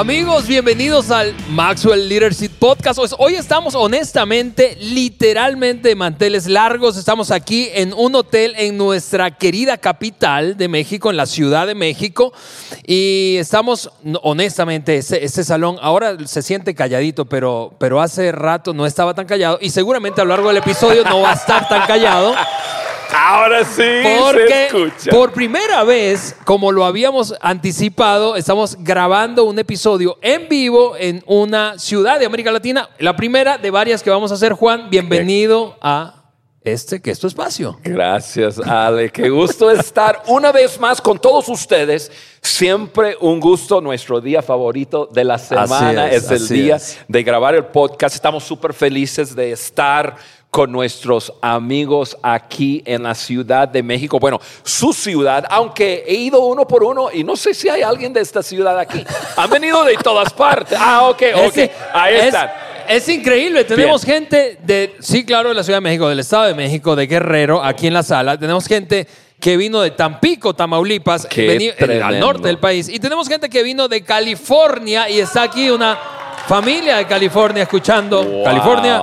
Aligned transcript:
Amigos, 0.00 0.46
bienvenidos 0.46 1.10
al 1.10 1.34
Maxwell 1.50 2.08
Leadership 2.08 2.48
Podcast. 2.58 2.98
Pues, 2.98 3.14
Hoy 3.18 3.34
estamos 3.34 3.74
honestamente, 3.74 4.74
literalmente 4.80 5.90
de 5.90 5.94
manteles 5.94 6.46
largos. 6.46 6.96
Estamos 6.96 7.30
aquí 7.30 7.68
en 7.74 7.92
un 7.92 8.14
hotel 8.14 8.54
en 8.56 8.78
nuestra 8.78 9.30
querida 9.36 9.76
capital 9.76 10.56
de 10.56 10.68
México, 10.68 11.10
en 11.10 11.18
la 11.18 11.26
Ciudad 11.26 11.66
de 11.66 11.74
México. 11.74 12.32
Y 12.86 13.36
estamos, 13.36 13.90
honestamente, 14.22 14.96
este, 14.96 15.22
este 15.22 15.44
salón 15.44 15.76
ahora 15.82 16.16
se 16.26 16.40
siente 16.40 16.74
calladito, 16.74 17.26
pero, 17.26 17.74
pero 17.76 18.00
hace 18.00 18.32
rato 18.32 18.72
no 18.72 18.86
estaba 18.86 19.12
tan 19.12 19.26
callado. 19.26 19.58
Y 19.60 19.68
seguramente 19.68 20.22
a 20.22 20.24
lo 20.24 20.30
largo 20.30 20.48
del 20.48 20.56
episodio 20.56 21.04
no 21.04 21.20
va 21.20 21.32
a 21.32 21.34
estar 21.34 21.68
tan 21.68 21.86
callado. 21.86 22.34
Ahora 23.14 23.64
sí 23.64 23.82
se 23.82 24.18
Porque 24.20 24.66
escucha. 24.66 25.10
por 25.10 25.32
primera 25.32 25.82
vez, 25.84 26.36
como 26.44 26.70
lo 26.72 26.84
habíamos 26.84 27.34
anticipado, 27.40 28.36
estamos 28.36 28.76
grabando 28.80 29.44
un 29.44 29.58
episodio 29.58 30.18
en 30.22 30.48
vivo 30.48 30.96
en 30.96 31.22
una 31.26 31.78
ciudad 31.78 32.18
de 32.20 32.26
América 32.26 32.52
Latina. 32.52 32.88
La 32.98 33.16
primera 33.16 33.58
de 33.58 33.70
varias 33.70 34.02
que 34.02 34.10
vamos 34.10 34.30
a 34.30 34.34
hacer, 34.34 34.52
Juan. 34.52 34.90
Bienvenido 34.90 35.76
a 35.80 36.16
este 36.62 37.00
que 37.00 37.10
es 37.10 37.18
tu 37.18 37.26
espacio. 37.26 37.78
Gracias, 37.82 38.58
Ale. 38.58 39.10
Qué 39.10 39.30
gusto 39.30 39.70
estar 39.70 40.22
una 40.26 40.52
vez 40.52 40.78
más 40.78 41.00
con 41.00 41.18
todos 41.18 41.48
ustedes. 41.48 42.12
Siempre 42.42 43.16
un 43.20 43.40
gusto. 43.40 43.80
Nuestro 43.80 44.20
día 44.20 44.42
favorito 44.42 45.08
de 45.10 45.24
la 45.24 45.38
semana 45.38 46.10
es, 46.10 46.30
es, 46.30 46.42
el 46.42 46.48
día 46.48 46.76
es. 46.76 46.98
de 47.08 47.22
grabar 47.22 47.54
el 47.54 47.64
podcast. 47.66 48.14
Estamos 48.14 48.44
súper 48.44 48.74
felices 48.74 49.34
de 49.34 49.52
estar 49.52 50.16
con 50.50 50.72
nuestros 50.72 51.32
amigos 51.40 52.16
aquí 52.22 52.82
en 52.84 53.04
la 53.04 53.14
Ciudad 53.14 53.68
de 53.68 53.82
México. 53.82 54.18
Bueno, 54.18 54.40
su 54.64 54.92
ciudad, 54.92 55.44
aunque 55.48 56.04
he 56.06 56.14
ido 56.14 56.40
uno 56.44 56.66
por 56.66 56.82
uno 56.82 57.08
y 57.12 57.22
no 57.22 57.36
sé 57.36 57.54
si 57.54 57.68
hay 57.68 57.82
alguien 57.82 58.12
de 58.12 58.20
esta 58.20 58.42
ciudad 58.42 58.76
aquí. 58.78 59.04
Han 59.36 59.48
venido 59.48 59.84
de 59.84 59.94
todas 59.96 60.32
partes. 60.32 60.76
Ah, 60.80 61.08
ok, 61.08 61.22
ok. 61.46 61.56
Es- 61.56 61.70
Ahí 61.92 62.16
es- 62.16 62.24
están. 62.24 62.50
Es 62.88 63.08
increíble, 63.08 63.62
tenemos 63.62 64.04
gente 64.04 64.58
de, 64.64 64.96
sí, 64.98 65.24
claro, 65.24 65.50
de 65.50 65.54
la 65.54 65.62
Ciudad 65.62 65.76
de 65.76 65.82
México, 65.82 66.08
del 66.08 66.18
Estado 66.18 66.46
de 66.46 66.54
México, 66.54 66.96
de 66.96 67.06
Guerrero, 67.06 67.62
aquí 67.62 67.86
en 67.86 67.94
la 67.94 68.02
sala. 68.02 68.36
Tenemos 68.36 68.66
gente 68.66 69.06
que 69.38 69.56
vino 69.56 69.80
de 69.80 69.92
Tampico, 69.92 70.54
Tamaulipas, 70.54 71.28
vení- 71.28 71.72
eh, 71.78 72.02
al 72.02 72.18
norte 72.18 72.48
del 72.48 72.58
país. 72.58 72.88
Y 72.88 72.98
tenemos 72.98 73.28
gente 73.28 73.48
que 73.48 73.62
vino 73.62 73.86
de 73.86 74.02
California 74.02 75.08
y 75.08 75.20
está 75.20 75.42
aquí 75.44 75.70
una 75.70 75.96
familia 76.48 76.96
de 76.96 77.06
California 77.06 77.62
escuchando. 77.62 78.24
Wow. 78.24 78.44
California, 78.44 79.02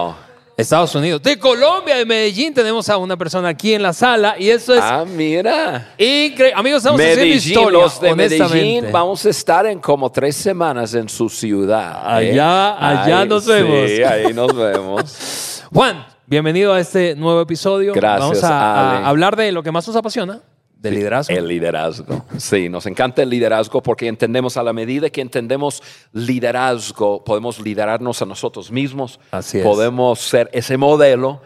Estados 0.57 0.95
Unidos. 0.95 1.21
De 1.21 1.37
Colombia, 1.37 1.97
de 1.97 2.03
Medellín, 2.05 2.51
tenemos 2.51 2.89
a 2.89 2.97
una 2.97 3.15
persona 3.15 3.49
aquí 3.49 3.75
en 3.75 3.83
la 3.83 3.93
sala 3.93 4.35
y 4.39 4.49
eso 4.49 4.73
es 4.73 4.81
Ah, 4.81 5.05
mira. 5.07 5.93
increíble. 5.99 6.53
Amigos, 6.55 6.79
estamos 6.79 6.99
haciendo 6.99 7.21
Medellín, 7.21 7.37
historia, 7.37 7.71
los 7.79 8.01
de. 8.01 8.15
Medellín, 8.15 8.85
vamos 8.91 9.23
a 9.23 9.29
estar 9.29 9.67
en 9.67 9.79
como 9.79 10.11
tres 10.11 10.35
semanas 10.35 10.95
en 10.95 11.07
su 11.09 11.29
ciudad. 11.29 12.21
¿eh? 12.23 12.31
Allá- 12.31 13.03
allá 13.03 13.25
nos 13.25 13.45
vemos. 13.45 13.87
Sí, 13.91 14.01
ahí 14.03 14.33
nos 14.33 14.55
vemos. 14.55 15.63
Juan, 15.71 16.03
bienvenido 16.25 16.73
a 16.73 16.79
este 16.79 17.15
nuevo 17.15 17.39
episodio. 17.39 17.93
Gracias, 17.93 18.19
Vamos 18.21 18.43
a, 18.43 19.07
hablar 19.07 19.35
de 19.35 19.51
lo 19.51 19.61
que 19.61 19.71
más 19.71 19.85
nos 19.87 19.95
apasiona, 19.95 20.41
del 20.79 20.95
liderazgo. 20.95 21.35
El 21.35 21.47
liderazgo. 21.47 22.25
Sí, 22.37 22.69
nos 22.69 22.85
encanta 22.85 23.23
el 23.23 23.29
liderazgo 23.29 23.81
porque 23.81 24.07
entendemos 24.07 24.57
a 24.57 24.63
la 24.63 24.73
medida 24.73 25.09
que 25.09 25.21
entendemos 25.21 25.81
liderazgo, 26.13 27.23
podemos 27.23 27.59
liderarnos 27.59 28.21
a 28.21 28.25
nosotros 28.25 28.71
mismos. 28.71 29.19
Así 29.31 29.59
es. 29.59 29.63
Podemos 29.63 30.19
ser 30.19 30.49
ese 30.53 30.77
modelo 30.77 31.41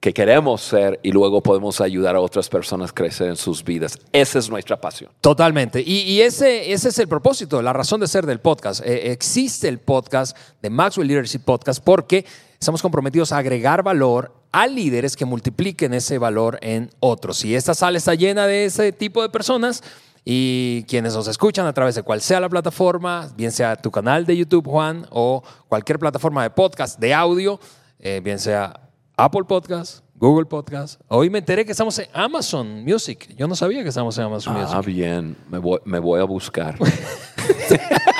que 0.00 0.12
queremos 0.12 0.62
ser 0.62 1.00
y 1.02 1.10
luego 1.10 1.42
podemos 1.42 1.80
ayudar 1.80 2.14
a 2.16 2.20
otras 2.20 2.48
personas 2.48 2.90
a 2.90 2.94
crecer 2.94 3.28
en 3.28 3.36
sus 3.36 3.64
vidas. 3.64 3.98
Esa 4.12 4.38
es 4.38 4.48
nuestra 4.48 4.80
pasión. 4.80 5.10
Totalmente. 5.20 5.82
Y, 5.84 6.02
y 6.02 6.20
ese, 6.20 6.72
ese 6.72 6.90
es 6.90 6.98
el 6.98 7.08
propósito, 7.08 7.60
la 7.62 7.72
razón 7.72 8.00
de 8.00 8.06
ser 8.06 8.24
del 8.24 8.40
podcast. 8.40 8.82
Eh, 8.84 9.10
existe 9.10 9.68
el 9.68 9.80
podcast 9.80 10.36
de 10.62 10.70
Maxwell 10.70 11.08
Leadership 11.08 11.40
Podcast 11.40 11.82
porque 11.82 12.24
estamos 12.60 12.82
comprometidos 12.82 13.32
a 13.32 13.38
agregar 13.38 13.82
valor 13.82 14.32
a 14.56 14.66
líderes 14.66 15.16
que 15.16 15.26
multipliquen 15.26 15.92
ese 15.92 16.16
valor 16.16 16.58
en 16.62 16.88
otros. 16.98 17.44
Y 17.44 17.54
esta 17.54 17.74
sala 17.74 17.98
está 17.98 18.14
llena 18.14 18.46
de 18.46 18.64
ese 18.64 18.90
tipo 18.90 19.20
de 19.20 19.28
personas. 19.28 19.82
Y 20.24 20.84
quienes 20.84 21.14
nos 21.14 21.28
escuchan 21.28 21.66
a 21.66 21.74
través 21.74 21.94
de 21.94 22.02
cual 22.02 22.22
sea 22.22 22.40
la 22.40 22.48
plataforma, 22.48 23.28
bien 23.36 23.52
sea 23.52 23.76
tu 23.76 23.90
canal 23.90 24.24
de 24.24 24.34
YouTube, 24.34 24.66
Juan, 24.66 25.06
o 25.10 25.42
cualquier 25.68 25.98
plataforma 25.98 26.42
de 26.42 26.48
podcast, 26.48 26.98
de 26.98 27.12
audio, 27.12 27.60
eh, 27.98 28.22
bien 28.24 28.38
sea 28.38 28.80
Apple 29.14 29.44
Podcast, 29.46 30.02
Google 30.14 30.46
Podcast. 30.46 31.02
Hoy 31.08 31.28
me 31.28 31.40
enteré 31.40 31.66
que 31.66 31.72
estamos 31.72 31.98
en 31.98 32.06
Amazon 32.14 32.82
Music. 32.82 33.36
Yo 33.36 33.46
no 33.46 33.56
sabía 33.56 33.82
que 33.82 33.90
estamos 33.90 34.16
en 34.16 34.24
Amazon 34.24 34.54
Music. 34.54 34.70
Ah, 34.72 34.80
bien, 34.80 35.36
me 35.50 35.58
voy, 35.58 35.80
me 35.84 35.98
voy 35.98 36.18
a 36.18 36.24
buscar. 36.24 36.76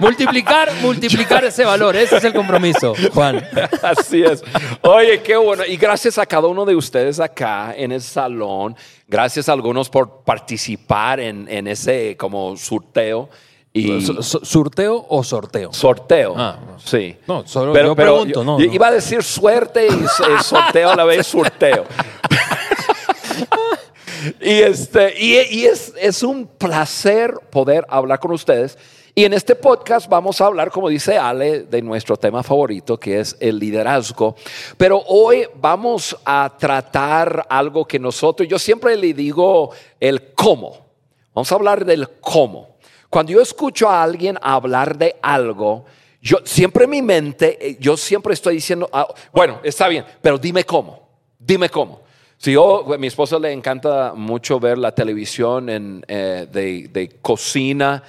Multiplicar, 0.00 0.70
multiplicar 0.80 1.44
ese 1.44 1.64
valor. 1.64 1.96
Ese 1.96 2.16
es 2.16 2.24
el 2.24 2.32
compromiso, 2.32 2.94
Juan. 3.12 3.44
Así 3.82 4.22
es. 4.22 4.42
Oye, 4.82 5.22
qué 5.22 5.36
bueno. 5.36 5.64
Y 5.66 5.76
gracias 5.76 6.18
a 6.18 6.26
cada 6.26 6.46
uno 6.48 6.64
de 6.64 6.74
ustedes 6.76 7.20
acá 7.20 7.74
en 7.76 7.92
el 7.92 8.02
salón. 8.02 8.76
Gracias 9.06 9.48
a 9.48 9.52
algunos 9.52 9.88
por 9.88 10.22
participar 10.24 11.20
en, 11.20 11.48
en 11.48 11.66
ese 11.66 12.16
como 12.16 12.56
sorteo. 12.56 13.28
Y 13.72 14.00
Su- 14.00 14.22
su- 14.22 14.40
¿Surteo 14.44 15.06
o 15.08 15.22
sorteo? 15.22 15.72
sorteo. 15.72 16.34
Ah, 16.36 16.58
sí. 16.84 17.16
no, 17.26 17.46
solo 17.46 17.74
yo 17.74 17.94
pregunto, 17.94 18.42
no, 18.42 18.58
yo 18.58 18.66
no. 18.66 18.72
Iba 18.74 18.88
a 18.88 18.92
decir 18.92 19.22
suerte 19.22 19.86
y 19.86 20.04
s- 20.04 20.24
sorteo 20.42 20.90
a 20.90 20.96
la 20.96 21.04
vez 21.04 21.26
sorteo. 21.26 21.84
y 24.40 24.50
este, 24.62 25.14
y, 25.22 25.36
y 25.58 25.64
es, 25.66 25.92
es 26.00 26.22
un 26.22 26.46
placer 26.46 27.34
poder 27.50 27.86
hablar 27.88 28.18
con 28.18 28.32
ustedes. 28.32 28.76
Y 29.14 29.24
en 29.24 29.32
este 29.32 29.56
podcast 29.56 30.08
vamos 30.08 30.40
a 30.40 30.46
hablar, 30.46 30.70
como 30.70 30.88
dice 30.88 31.16
Ale, 31.16 31.62
de 31.62 31.82
nuestro 31.82 32.16
tema 32.16 32.42
favorito, 32.42 32.98
que 32.98 33.20
es 33.20 33.36
el 33.40 33.58
liderazgo. 33.58 34.36
Pero 34.76 35.02
hoy 35.06 35.46
vamos 35.56 36.16
a 36.24 36.54
tratar 36.58 37.46
algo 37.48 37.84
que 37.84 37.98
nosotros, 37.98 38.48
yo 38.48 38.58
siempre 38.58 38.96
le 38.96 39.14
digo 39.14 39.70
el 39.98 40.34
cómo. 40.34 40.86
Vamos 41.34 41.50
a 41.50 41.54
hablar 41.54 41.84
del 41.84 42.08
cómo. 42.20 42.76
Cuando 43.08 43.32
yo 43.32 43.40
escucho 43.40 43.88
a 43.88 44.02
alguien 44.02 44.38
hablar 44.42 44.96
de 44.96 45.16
algo, 45.22 45.86
yo 46.20 46.38
siempre 46.44 46.84
en 46.84 46.90
mi 46.90 47.02
mente, 47.02 47.58
eh, 47.60 47.76
yo 47.80 47.96
siempre 47.96 48.34
estoy 48.34 48.56
diciendo, 48.56 48.88
ah, 48.92 49.08
bueno, 49.32 49.60
está 49.62 49.88
bien, 49.88 50.04
pero 50.20 50.36
dime 50.36 50.64
cómo, 50.64 51.08
dime 51.38 51.70
cómo. 51.70 52.02
Si 52.36 52.52
yo, 52.52 52.92
a 52.92 52.98
mi 52.98 53.06
esposa 53.08 53.38
le 53.38 53.52
encanta 53.52 54.12
mucho 54.14 54.60
ver 54.60 54.78
la 54.78 54.94
televisión 54.94 55.70
en, 55.70 56.04
eh, 56.06 56.46
de, 56.52 56.88
de 56.88 57.08
cocina 57.20 58.02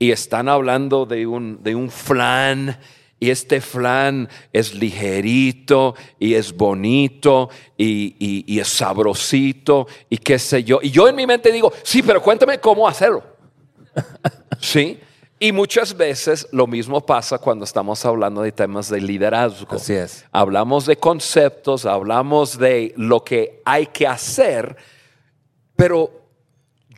y 0.00 0.10
están 0.10 0.48
hablando 0.48 1.06
de 1.06 1.26
un, 1.28 1.62
de 1.62 1.76
un 1.76 1.90
flan 1.90 2.76
y 3.20 3.28
este 3.30 3.60
flan 3.60 4.28
es 4.52 4.74
ligerito 4.74 5.94
y 6.18 6.34
es 6.34 6.56
bonito 6.56 7.50
y, 7.76 8.16
y- 8.18 8.44
y 8.52 8.58
es 8.60 8.68
sabrosito 8.68 9.86
y 10.08 10.16
qué 10.16 10.38
sé 10.38 10.64
yo. 10.64 10.80
Y 10.82 10.90
yo 10.90 11.06
en 11.06 11.14
mi 11.16 11.26
mente 11.26 11.52
digo, 11.52 11.70
sí, 11.84 12.02
pero 12.02 12.20
cuéntame 12.22 12.58
cómo 12.58 12.88
hacerlo. 12.88 13.22
Sí. 14.60 14.98
Y 15.42 15.52
muchas 15.52 15.96
veces 15.96 16.46
lo 16.52 16.66
mismo 16.66 17.00
pasa 17.06 17.38
cuando 17.38 17.64
estamos 17.64 18.04
hablando 18.04 18.42
de 18.42 18.52
temas 18.52 18.90
de 18.90 19.00
liderazgo. 19.00 19.74
Así 19.76 19.94
es. 19.94 20.26
Hablamos 20.32 20.84
de 20.84 20.96
conceptos, 20.96 21.86
hablamos 21.86 22.58
de 22.58 22.92
lo 22.98 23.24
que 23.24 23.62
hay 23.64 23.86
que 23.86 24.06
hacer, 24.06 24.76
pero 25.76 26.10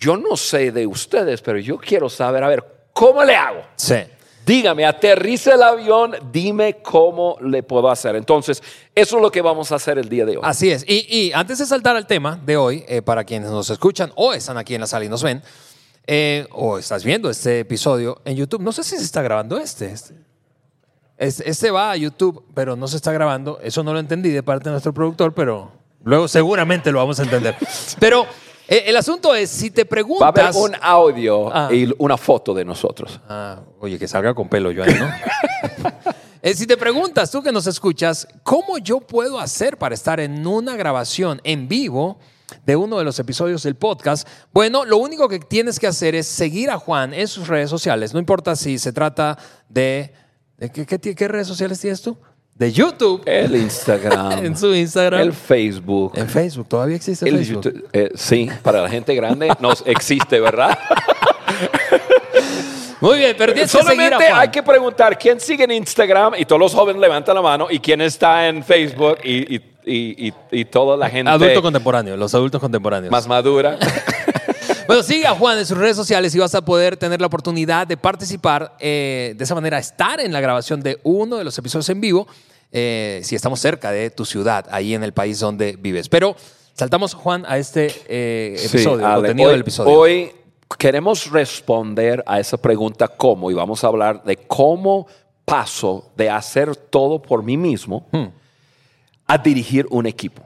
yo 0.00 0.16
no 0.16 0.36
sé 0.36 0.72
de 0.72 0.88
ustedes, 0.88 1.40
pero 1.40 1.58
yo 1.60 1.78
quiero 1.78 2.08
saber, 2.10 2.42
a 2.42 2.48
ver, 2.48 2.64
¿cómo 2.92 3.24
le 3.24 3.34
hago? 3.36 3.62
Sí. 3.76 3.96
Dígame, 4.44 4.84
aterriza 4.84 5.54
el 5.54 5.62
avión, 5.62 6.16
dime 6.32 6.78
cómo 6.82 7.36
le 7.40 7.62
puedo 7.62 7.88
hacer. 7.88 8.16
Entonces, 8.16 8.60
eso 8.94 9.16
es 9.16 9.22
lo 9.22 9.30
que 9.30 9.40
vamos 9.40 9.70
a 9.70 9.76
hacer 9.76 9.98
el 9.98 10.08
día 10.08 10.24
de 10.26 10.32
hoy. 10.36 10.42
Así 10.42 10.70
es. 10.70 10.84
Y, 10.88 11.06
y 11.08 11.32
antes 11.32 11.58
de 11.58 11.66
saltar 11.66 11.94
al 11.94 12.06
tema 12.08 12.40
de 12.44 12.56
hoy, 12.56 12.84
eh, 12.88 13.02
para 13.02 13.22
quienes 13.22 13.50
nos 13.50 13.70
escuchan 13.70 14.10
o 14.16 14.32
están 14.34 14.58
aquí 14.58 14.74
en 14.74 14.80
la 14.80 14.88
sala 14.88 15.04
y 15.04 15.08
nos 15.08 15.22
ven, 15.22 15.42
eh, 16.08 16.48
o 16.50 16.76
estás 16.78 17.04
viendo 17.04 17.30
este 17.30 17.60
episodio 17.60 18.20
en 18.24 18.34
YouTube, 18.34 18.60
no 18.62 18.72
sé 18.72 18.82
si 18.82 18.96
se 18.96 19.04
está 19.04 19.22
grabando 19.22 19.58
este. 19.58 19.92
Este, 19.92 20.14
Es- 21.18 21.38
este 21.40 21.70
va 21.70 21.92
a 21.92 21.96
YouTube, 21.96 22.44
pero 22.52 22.74
no 22.74 22.88
se 22.88 22.96
está 22.96 23.12
grabando. 23.12 23.60
Eso 23.62 23.84
no 23.84 23.92
lo 23.92 24.00
entendí 24.00 24.30
de 24.30 24.42
parte 24.42 24.64
de 24.64 24.72
nuestro 24.72 24.92
productor, 24.92 25.32
pero 25.34 25.70
luego 26.02 26.26
seguramente 26.26 26.90
lo 26.90 26.98
vamos 26.98 27.20
a 27.20 27.22
entender. 27.22 27.54
Pero 28.00 28.26
eh, 28.68 28.84
el 28.86 28.96
asunto 28.96 29.34
es, 29.34 29.50
si 29.50 29.70
te 29.70 29.82
Va 29.82 29.86
a 29.86 29.88
preguntas... 29.88 30.56
haber 30.56 30.70
un 30.70 30.76
audio 30.80 31.50
Ah. 31.54 31.68
y 31.72 31.92
una 31.98 32.16
foto 32.16 32.54
de 32.54 32.64
nosotros. 32.64 33.20
Ah, 33.28 33.60
oye, 33.80 33.98
que 33.98 34.08
salga 34.08 34.34
con 34.34 34.48
pelo 34.48 34.70
yo 34.70 34.84
ahí, 34.84 34.94
¿no? 34.94 35.08
Eh, 36.44 36.54
si 36.54 36.66
te 36.66 36.76
preguntas, 36.76 37.30
tú 37.30 37.40
que 37.40 37.52
nos 37.52 37.68
escuchas, 37.68 38.26
¿cómo 38.42 38.76
yo 38.78 38.98
puedo 38.98 39.38
hacer 39.38 39.78
para 39.78 39.94
estar 39.94 40.18
en 40.18 40.44
una 40.44 40.74
grabación 40.74 41.40
en 41.44 41.68
vivo 41.68 42.18
de 42.66 42.74
uno 42.74 42.98
de 42.98 43.04
los 43.04 43.16
episodios 43.20 43.62
del 43.62 43.76
podcast? 43.76 44.26
Bueno, 44.52 44.84
lo 44.84 44.96
único 44.96 45.28
que 45.28 45.38
tienes 45.38 45.78
que 45.78 45.86
hacer 45.86 46.16
es 46.16 46.26
seguir 46.26 46.70
a 46.70 46.78
Juan 46.78 47.14
en 47.14 47.28
sus 47.28 47.46
redes 47.46 47.70
sociales. 47.70 48.12
No 48.12 48.18
importa 48.18 48.56
si 48.56 48.78
se 48.80 48.92
trata 48.92 49.38
de... 49.68 50.14
¿qué, 50.74 50.84
qué 51.14 51.28
redes 51.28 51.46
sociales 51.46 51.78
tienes 51.78 52.02
tú? 52.02 52.18
De 52.54 52.70
YouTube, 52.70 53.22
El 53.26 53.56
Instagram. 53.62 54.44
en 54.44 54.56
su 54.56 54.74
Instagram, 54.74 55.20
El 55.20 55.32
Facebook. 55.32 56.12
en 56.16 56.28
Facebook. 56.28 56.68
¿Todavía 56.68 56.96
existe 56.96 57.28
El 57.28 57.36
Facebook? 57.38 57.64
YouTube, 57.64 57.88
eh, 57.92 58.10
sí, 58.14 58.48
para 58.62 58.82
la 58.82 58.88
gente 58.88 59.14
grande 59.14 59.52
nos 59.60 59.82
existe, 59.86 60.38
¿verdad? 60.38 60.78
Muy 63.00 63.18
bien, 63.18 63.34
pero 63.36 63.52
tienes 63.52 63.72
que 63.72 63.78
seguir 63.82 63.90
a 64.00 64.10
Solamente 64.10 64.26
hay 64.32 64.48
que 64.48 64.62
preguntar 64.62 65.18
quién 65.18 65.40
sigue 65.40 65.64
en 65.64 65.72
Instagram 65.72 66.34
y 66.38 66.44
todos 66.44 66.60
los 66.60 66.72
jóvenes 66.72 67.00
levantan 67.00 67.34
la 67.34 67.42
mano 67.42 67.66
y 67.68 67.80
quién 67.80 68.00
está 68.00 68.46
en 68.46 68.62
Facebook 68.62 69.18
y, 69.24 69.56
y- 69.56 69.62
y- 69.84 70.28
y- 70.28 70.34
y 70.52 70.64
toda 70.66 70.96
la 70.96 71.10
gente 71.10 71.28
Adulto 71.28 71.60
contemporáneo, 71.62 72.16
los 72.16 72.32
adultos 72.34 72.60
contemporáneos. 72.60 73.10
más 73.10 73.26
madura. 73.26 73.76
Bueno, 74.86 75.02
sigue 75.02 75.26
a 75.26 75.34
Juan 75.34 75.58
en 75.58 75.66
sus 75.66 75.78
redes 75.78 75.96
sociales 75.96 76.34
y 76.34 76.38
vas 76.38 76.54
a 76.54 76.64
poder 76.64 76.96
tener 76.96 77.20
la 77.20 77.26
oportunidad 77.26 77.86
de 77.86 77.96
participar, 77.96 78.76
eh, 78.80 79.34
de 79.36 79.44
esa 79.44 79.54
manera 79.54 79.78
estar 79.78 80.20
en 80.20 80.32
la 80.32 80.40
grabación 80.40 80.80
de 80.80 80.98
uno 81.04 81.36
de 81.36 81.44
los 81.44 81.56
episodios 81.56 81.88
en 81.88 82.00
vivo, 82.00 82.26
eh, 82.72 83.20
si 83.22 83.36
estamos 83.36 83.60
cerca 83.60 83.90
de 83.92 84.10
tu 84.10 84.24
ciudad, 84.24 84.66
ahí 84.70 84.94
en 84.94 85.02
el 85.04 85.12
país 85.12 85.38
donde 85.38 85.76
vives. 85.78 86.08
Pero 86.08 86.36
saltamos, 86.74 87.14
Juan, 87.14 87.44
a 87.46 87.58
este 87.58 87.92
eh, 88.08 88.56
Sí, 88.58 88.66
episodio, 88.66 89.06
Ale, 89.06 89.16
contenido 89.16 89.48
hoy, 89.48 89.52
del 89.52 89.60
episodio. 89.60 89.92
Hoy 89.92 90.32
queremos 90.78 91.30
responder 91.30 92.24
a 92.26 92.40
esa 92.40 92.56
pregunta 92.56 93.08
cómo 93.08 93.50
y 93.50 93.54
vamos 93.54 93.84
a 93.84 93.86
hablar 93.86 94.24
de 94.24 94.36
cómo 94.36 95.06
paso 95.44 96.10
de 96.16 96.28
hacer 96.28 96.74
todo 96.76 97.20
por 97.22 97.42
mí 97.42 97.56
mismo 97.56 98.06
Hmm. 98.10 98.28
a 99.26 99.38
dirigir 99.38 99.86
un 99.90 100.06
equipo. 100.06 100.42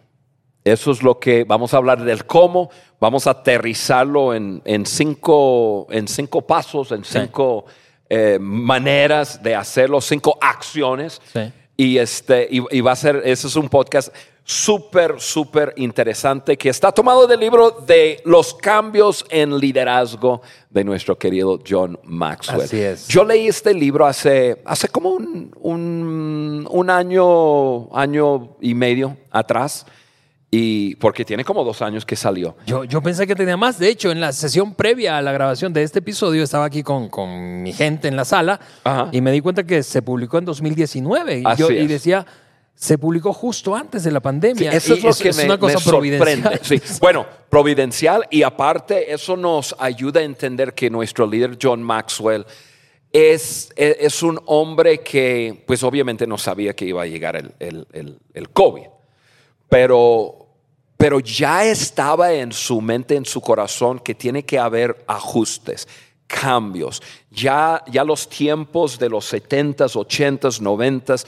Eso 0.66 0.90
es 0.90 1.00
lo 1.02 1.20
que 1.20 1.44
vamos 1.44 1.72
a 1.74 1.76
hablar 1.76 2.02
del 2.02 2.24
cómo. 2.26 2.70
Vamos 2.98 3.26
a 3.28 3.30
aterrizarlo 3.30 4.34
en, 4.34 4.60
en 4.64 4.84
cinco, 4.84 5.86
en 5.90 6.08
cinco 6.08 6.42
pasos, 6.42 6.90
en 6.90 7.04
Sí. 7.04 7.18
cinco 7.20 7.66
eh, 8.08 8.38
maneras 8.40 9.40
de 9.42 9.54
hacerlo, 9.54 10.00
cinco 10.00 10.36
acciones. 10.40 11.20
Sí. 11.32 11.52
Y, 11.76 11.98
este, 11.98 12.48
y, 12.50 12.62
y 12.76 12.80
va 12.80 12.92
a 12.92 12.96
ser, 12.96 13.22
ese 13.24 13.46
es 13.46 13.54
un 13.54 13.68
podcast 13.68 14.12
súper, 14.42 15.20
súper 15.20 15.72
interesante 15.76 16.56
que 16.56 16.68
está 16.68 16.90
tomado 16.90 17.26
del 17.26 17.38
libro 17.40 17.70
de 17.70 18.20
los 18.24 18.54
cambios 18.54 19.24
en 19.28 19.56
liderazgo 19.58 20.40
de 20.70 20.82
nuestro 20.84 21.16
querido 21.18 21.60
John 21.68 21.98
Maxwell. 22.04 22.62
Así 22.62 22.80
es. 22.80 23.06
Yo 23.08 23.24
leí 23.24 23.46
este 23.48 23.72
libro 23.74 24.06
hace, 24.06 24.62
hace 24.64 24.88
como 24.88 25.10
un, 25.10 25.52
un, 25.60 26.66
un 26.70 26.90
año, 26.90 27.94
año 27.96 28.56
y 28.60 28.74
medio 28.74 29.16
atrás, 29.30 29.84
y 30.50 30.94
porque 30.96 31.24
tiene 31.24 31.44
como 31.44 31.64
dos 31.64 31.82
años 31.82 32.06
que 32.06 32.14
salió. 32.16 32.56
Yo, 32.66 32.84
yo 32.84 33.02
pensé 33.02 33.26
que 33.26 33.34
tenía 33.34 33.56
más. 33.56 33.78
De 33.78 33.88
hecho, 33.88 34.10
en 34.12 34.20
la 34.20 34.32
sesión 34.32 34.74
previa 34.74 35.18
a 35.18 35.22
la 35.22 35.32
grabación 35.32 35.72
de 35.72 35.82
este 35.82 35.98
episodio, 35.98 36.42
estaba 36.44 36.64
aquí 36.64 36.82
con, 36.82 37.08
con 37.08 37.62
mi 37.62 37.72
gente 37.72 38.08
en 38.08 38.16
la 38.16 38.24
sala 38.24 38.60
Ajá. 38.84 39.08
y 39.12 39.20
me 39.20 39.32
di 39.32 39.40
cuenta 39.40 39.64
que 39.64 39.82
se 39.82 40.02
publicó 40.02 40.38
en 40.38 40.44
2019. 40.44 41.38
Y, 41.40 41.44
yo, 41.58 41.70
y 41.70 41.86
decía, 41.88 42.24
se 42.74 42.96
publicó 42.96 43.32
justo 43.32 43.74
antes 43.74 44.04
de 44.04 44.12
la 44.12 44.20
pandemia. 44.20 44.70
Eso 44.72 44.94
Y 44.94 44.98
es 44.98 45.04
lo 45.04 45.12
que 45.14 45.32
me, 45.32 45.44
una 45.46 45.58
cosa 45.58 45.74
me 45.78 45.80
sorprende. 45.80 46.18
providencial. 46.18 46.60
Sí. 46.62 46.80
Bueno, 47.00 47.26
providencial 47.50 48.26
y 48.30 48.42
aparte 48.42 49.12
eso 49.12 49.36
nos 49.36 49.74
ayuda 49.78 50.20
a 50.20 50.24
entender 50.24 50.74
que 50.74 50.88
nuestro 50.90 51.26
líder 51.26 51.58
John 51.60 51.82
Maxwell 51.82 52.46
es, 53.12 53.70
es, 53.76 53.96
es 54.00 54.22
un 54.22 54.38
hombre 54.46 54.98
que 55.00 55.62
pues 55.66 55.82
obviamente 55.82 56.26
no 56.26 56.38
sabía 56.38 56.74
que 56.74 56.84
iba 56.84 57.02
a 57.02 57.06
llegar 57.06 57.36
el, 57.36 57.52
el- 57.58 57.86
el- 57.92 58.18
el 58.34 58.50
COVID, 58.50 58.82
pero, 59.68 60.46
pero 60.96 61.20
ya 61.20 61.64
estaba 61.64 62.32
en 62.32 62.52
su 62.52 62.80
mente, 62.80 63.16
en 63.16 63.24
su 63.24 63.40
corazón 63.40 63.98
que 64.00 64.14
tiene 64.14 64.44
que 64.44 64.58
haber 64.58 65.04
ajustes. 65.06 65.86
Cambios. 66.26 67.02
Ya, 67.30 67.82
ya 67.90 68.02
los 68.04 68.28
tiempos 68.28 68.98
de 68.98 69.08
los 69.08 69.32
70s, 69.32 69.94
80s, 69.94 70.60
90s, 70.60 71.24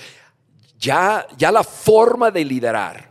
ya, 0.79 1.27
ya 1.37 1.53
la 1.53 1.63
forma 1.63 2.31
de 2.31 2.45
liderar 2.45 3.09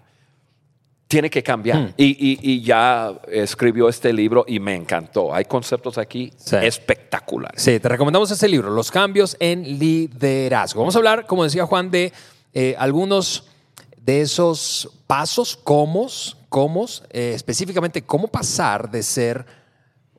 tiene 1.08 1.30
que 1.30 1.42
cambiar. 1.42 1.78
Hmm. 1.78 1.94
Y, 1.96 2.06
y- 2.06 2.40
y 2.42 2.62
ya 2.62 3.14
escribió 3.30 3.88
este 3.88 4.12
libro 4.12 4.44
y 4.46 4.60
me 4.60 4.76
encantó. 4.76 5.34
Hay 5.34 5.46
conceptos 5.46 5.98
aquí 5.98 6.34
Sí. 6.36 6.58
espectaculares. 6.62 7.62
Sí, 7.62 7.80
te 7.80 7.88
recomendamos 7.88 8.30
ese 8.32 8.48
libro, 8.50 8.70
Los 8.72 8.92
cambios 8.92 9.38
en 9.40 9.80
liderazgo. 9.80 10.82
Vamos 10.82 10.96
a 10.96 10.98
hablar, 11.00 11.26
como 11.26 11.46
decía 11.46 11.66
Juan, 11.66 11.90
de 11.90 12.12
eh, 12.54 12.76
algunos 12.78 13.47
de 14.08 14.22
esos 14.22 14.90
pasos, 15.06 15.60
cómo, 15.62 16.08
cómo 16.48 16.86
eh, 17.10 17.34
específicamente 17.36 18.04
cómo 18.04 18.30
pasar 18.30 18.90
de 18.90 19.04
ser 19.04 19.46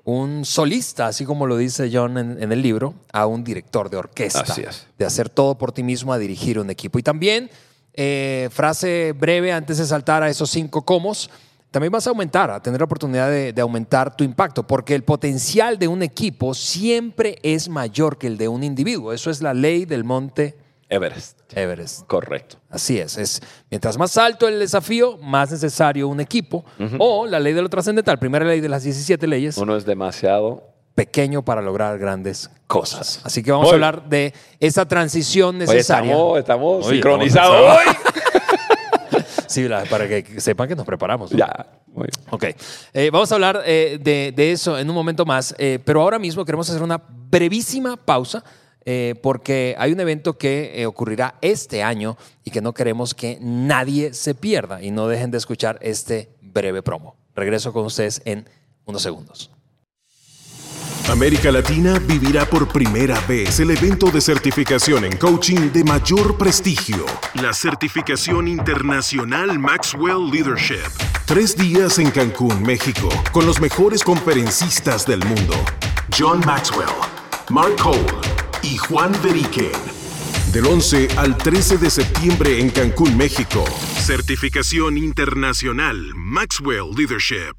un 0.04 0.44
solista, 0.44 1.06
así 1.06 1.24
como 1.24 1.46
lo 1.46 1.56
dice 1.56 1.88
John 1.90 2.18
en, 2.18 2.42
en 2.42 2.52
el 2.52 2.60
libro, 2.60 2.94
a 3.14 3.24
un 3.24 3.42
director 3.42 3.88
de 3.88 3.96
orquesta. 3.96 4.40
Así 4.40 4.60
es. 4.60 4.86
De 4.98 5.06
hacer 5.06 5.30
todo 5.30 5.56
por 5.56 5.72
ti 5.72 5.82
mismo 5.82 6.12
a 6.12 6.18
dirigir 6.18 6.58
un 6.58 6.68
equipo. 6.68 6.98
Y 6.98 7.02
también, 7.02 7.50
eh, 7.94 8.50
frase 8.52 9.14
breve 9.18 9.52
antes 9.52 9.78
de 9.78 9.86
saltar 9.86 10.22
a 10.22 10.28
esos 10.28 10.50
cinco 10.50 10.82
comos, 10.82 11.30
también 11.70 11.90
vas 11.90 12.06
a 12.06 12.10
aumentar, 12.10 12.50
a 12.50 12.60
tener 12.60 12.80
la 12.80 12.84
oportunidad 12.84 13.30
de, 13.30 13.54
de 13.54 13.62
aumentar 13.62 14.14
tu 14.14 14.22
impacto, 14.22 14.66
porque 14.66 14.94
el 14.94 15.02
potencial 15.02 15.78
de 15.78 15.88
un 15.88 16.02
equipo 16.02 16.52
siempre 16.52 17.38
es 17.42 17.70
mayor 17.70 18.18
que 18.18 18.26
el 18.26 18.36
de 18.36 18.48
un 18.48 18.64
individuo. 18.64 19.14
Eso 19.14 19.30
es 19.30 19.40
la 19.40 19.54
ley 19.54 19.86
del 19.86 20.04
monte 20.04 20.67
Everest. 20.90 21.40
Everest. 21.54 22.06
Correcto. 22.06 22.56
Así 22.70 22.98
es, 22.98 23.18
es 23.18 23.42
mientras 23.70 23.98
más 23.98 24.16
alto 24.16 24.48
el 24.48 24.58
desafío, 24.58 25.18
más 25.18 25.50
necesario 25.50 26.08
un 26.08 26.20
equipo. 26.20 26.64
O 26.98 27.26
la 27.26 27.38
ley 27.38 27.52
de 27.52 27.60
lo 27.62 27.68
trascendental, 27.68 28.18
primera 28.18 28.44
ley 28.44 28.60
de 28.60 28.68
las 28.70 28.84
17 28.84 29.26
leyes, 29.26 29.58
Uno 29.58 29.76
es 29.76 29.84
demasiado. 29.84 30.64
pequeño 30.94 31.44
para 31.44 31.60
lograr 31.62 31.98
grandes 31.98 32.48
cosas. 32.66 32.98
Cosas. 32.98 33.20
Así 33.24 33.42
que 33.42 33.52
vamos 33.52 33.70
a 33.70 33.74
hablar 33.74 34.08
de 34.08 34.32
esa 34.60 34.86
transición 34.88 35.58
necesaria. 35.58 36.10
estamos, 36.12 36.38
estamos 36.38 36.86
sincronizados. 36.88 37.78
Sí, 39.46 39.66
la- 39.66 39.84
para 39.84 40.06
que 40.06 40.40
sepan 40.42 40.68
que 40.68 40.76
nos 40.76 40.84
preparamos. 40.84 41.32
¿no? 41.32 41.38
ya. 41.38 41.66
Muy 41.86 42.06
bien. 42.14 42.26
Ok, 42.30 42.44
Eh, 42.92 43.08
vamos 43.10 43.32
a 43.32 43.34
hablar 43.34 43.62
eh, 43.64 43.98
de, 44.00 44.32
de 44.36 44.52
eso 44.52 44.78
en 44.78 44.88
un 44.90 44.94
momento 44.94 45.24
más, 45.24 45.54
eh, 45.58 45.78
pero 45.82 46.02
ahora 46.02 46.18
mismo 46.18 46.44
queremos 46.44 46.68
hacer 46.68 46.82
una 46.82 47.00
brevísima 47.30 47.96
pausa 47.96 48.44
eh, 48.90 49.16
porque 49.22 49.76
hay 49.78 49.92
un 49.92 50.00
evento 50.00 50.38
que 50.38 50.72
eh, 50.80 50.86
ocurrirá 50.86 51.34
este 51.42 51.82
año 51.82 52.16
y 52.42 52.50
que 52.50 52.62
no 52.62 52.72
queremos 52.72 53.12
que 53.12 53.36
nadie 53.38 54.14
se 54.14 54.34
pierda 54.34 54.82
y 54.82 54.90
no 54.90 55.08
dejen 55.08 55.30
de 55.30 55.36
escuchar 55.36 55.78
este 55.82 56.30
breve 56.40 56.82
promo. 56.82 57.14
Regreso 57.34 57.74
con 57.74 57.84
ustedes 57.84 58.22
en 58.24 58.48
unos 58.86 59.02
segundos. 59.02 59.50
América 61.10 61.52
Latina 61.52 61.98
vivirá 61.98 62.46
por 62.46 62.66
primera 62.68 63.20
vez 63.28 63.60
el 63.60 63.72
evento 63.72 64.10
de 64.10 64.22
certificación 64.22 65.04
en 65.04 65.18
coaching 65.18 65.70
de 65.70 65.84
mayor 65.84 66.38
prestigio, 66.38 67.04
la 67.42 67.52
certificación 67.52 68.48
internacional 68.48 69.58
Maxwell 69.58 70.30
Leadership. 70.30 70.88
Tres 71.26 71.54
días 71.54 71.98
en 71.98 72.10
Cancún, 72.10 72.62
México, 72.62 73.10
con 73.32 73.44
los 73.44 73.60
mejores 73.60 74.02
conferencistas 74.02 75.04
del 75.04 75.22
mundo. 75.26 75.54
John 76.18 76.40
Maxwell, 76.46 76.88
Mark 77.50 77.76
Cole 77.76 78.37
y 78.62 78.76
Juan 78.76 79.12
Veriken. 79.22 79.72
Del 80.52 80.66
11 80.66 81.08
al 81.16 81.36
13 81.36 81.78
de 81.78 81.90
septiembre 81.90 82.60
en 82.60 82.70
Cancún, 82.70 83.16
México. 83.16 83.64
Certificación 83.98 84.96
internacional 84.96 86.14
Maxwell 86.14 86.94
Leadership. 86.96 87.54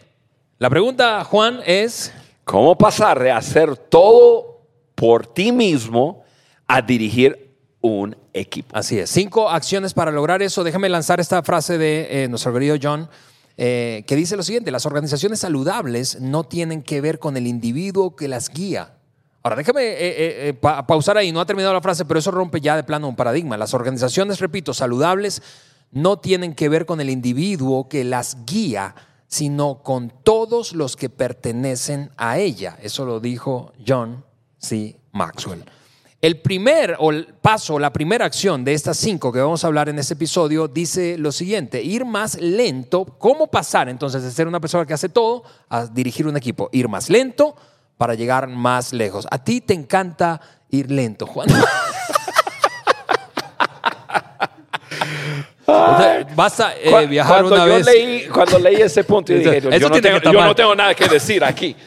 la 0.57 0.69
pregunta, 0.69 1.24
Juan, 1.24 1.62
es... 1.65 2.12
¿Cómo 2.50 2.75
pasar 2.75 3.19
de 3.19 3.31
hacer 3.31 3.77
todo 3.77 4.59
por 5.00 5.25
ti 5.25 5.51
mismo 5.51 6.24
a 6.68 6.82
dirigir 6.82 7.56
un 7.82 8.15
equipo? 8.34 8.75
Así 8.75 9.00
es. 9.00 9.10
Cinco 9.10 9.50
acciones 9.50 9.94
para 9.94 10.12
lograr 10.12 10.41
eso. 10.41 10.63
Déjame 10.63 10.89
lanzar 10.89 11.20
esta 11.20 11.41
frase 11.41 11.77
de 11.77 12.24
eh, 12.24 12.27
nuestro 12.27 12.53
querido 12.53 12.75
John, 12.82 13.10
eh, 13.58 14.03
que 14.06 14.15
dice 14.15 14.36
lo 14.36 14.44
siguiente: 14.44 14.72
las 14.72 14.86
organizaciones 14.86 15.39
saludables 15.39 16.20
no 16.20 16.44
tienen 16.44 16.84
que 16.84 17.01
ver 17.01 17.20
con 17.20 17.38
el 17.38 17.48
individuo 17.48 18.15
que 18.15 18.27
las 18.27 18.50
guía. 18.50 18.96
Ahora, 19.41 19.56
déjame 19.56 19.82
eh, 19.84 20.53
pa- 20.53 20.86
pausar 20.86 21.18
ahí. 21.18 21.32
No 21.32 21.39
ha 21.39 21.46
terminado 21.46 21.74
la 21.74 21.82
frase, 21.82 22.03
pero 22.03 22.20
eso 22.20 22.29
rompe 22.32 22.60
ya 22.60 22.75
de 22.75 22.84
plano 22.84 23.08
un 23.08 23.15
paradigma. 23.15 23.56
Las 23.56 23.74
organizaciones, 23.74 24.39
repito, 24.39 24.74
saludables 24.74 25.41
no 25.91 26.20
tienen 26.20 26.53
que 26.53 26.68
ver 26.68 26.86
con 26.86 27.00
el 27.00 27.10
individuo 27.10 27.88
que 27.88 28.03
las 28.03 28.46
guía, 28.46 28.96
sino 29.27 29.82
con 29.82 30.12
todos 30.24 30.74
los 30.74 30.98
que 30.98 31.10
pertenecen 31.10 32.12
a 32.18 32.38
ella. 32.38 32.77
Eso 32.82 33.06
lo 33.06 33.22
dijo 33.22 33.72
John 33.88 34.25
C. 34.60 34.96
Maxwell. 35.12 35.63
El 36.22 36.42
primer 36.42 36.98
o 37.00 37.12
el 37.12 37.28
paso, 37.28 37.80
la 37.80 37.94
primera 37.94 38.25
acción 38.25 38.66
de 38.66 38.74
estas 38.74 38.98
cinco 38.98 39.32
que 39.32 39.39
vamos 39.39 39.63
a 39.63 39.68
hablar 39.68 39.88
en 39.88 40.00
este 40.00 40.16
episodio 40.16 40.68
dice 40.68 41.18
lo 41.18 41.32
siguiente, 41.32 41.82
ir 41.82 42.04
más 42.04 42.36
lento. 42.42 43.06
¿Cómo 43.06 43.48
pasar 43.48 43.88
entonces 43.88 44.22
de 44.24 44.32
ser 44.32 44.46
una 44.46 44.60
persona 44.60 44.86
que 44.86 44.94
hace 44.94 45.08
todo 45.08 45.44
a 45.70 45.86
dirigir 45.86 46.28
un 46.28 46.36
equipo? 46.36 46.70
Ir 46.74 46.89
más 46.89 47.10
lento 47.10 47.56
para 47.98 48.16
llegar 48.16 48.48
más 48.48 48.92
lejos. 48.92 49.28
A 49.32 49.42
ti 49.42 49.62
te 49.62 49.74
encanta 49.74 50.42
ir 50.70 50.92
lento, 50.92 51.25
Juan. 51.25 51.48
O 56.42 56.50
sea, 56.50 56.74
eh, 56.82 57.08
viajar 57.08 57.42
cuando 57.44 57.56
una 57.56 57.68
yo 57.68 57.74
vez. 57.75 57.86
Leí, 57.86 58.28
cuando 58.28 58.60
leí 58.60 58.78
ese 58.78 59.04
punto, 59.04 59.34
yo 59.34 59.39
dije, 59.39 59.62
yo, 59.80 59.92
tengo, 59.92 60.20
no 60.44 60.56
tengo 60.56 60.75
nada 60.75 60.96
que 60.96 61.08
decir 61.08 61.44
aquí. 61.44 61.75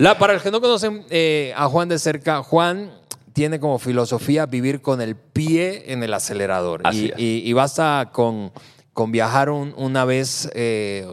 La, 0.00 0.18
para 0.18 0.32
los 0.32 0.42
que 0.42 0.50
no 0.50 0.60
conocen 0.62 1.04
eh, 1.10 1.52
a 1.56 1.68
Juan 1.68 1.88
de 1.90 1.98
cerca, 1.98 2.42
Juan 2.42 2.90
tiene 3.34 3.60
como 3.60 3.78
filosofía 3.78 4.46
vivir 4.46 4.80
con 4.80 5.00
el 5.02 5.14
pie 5.14 5.92
en 5.92 6.02
el 6.02 6.14
acelerador. 6.14 6.80
Así 6.84 7.12
y, 7.18 7.22
y- 7.24 7.48
y 7.50 7.52
basta 7.52 8.08
con, 8.12 8.50
con 8.94 9.12
viajar 9.12 9.50
un- 9.50 9.74
una 9.76 10.04
vez 10.06 10.50
eh, 10.54 11.06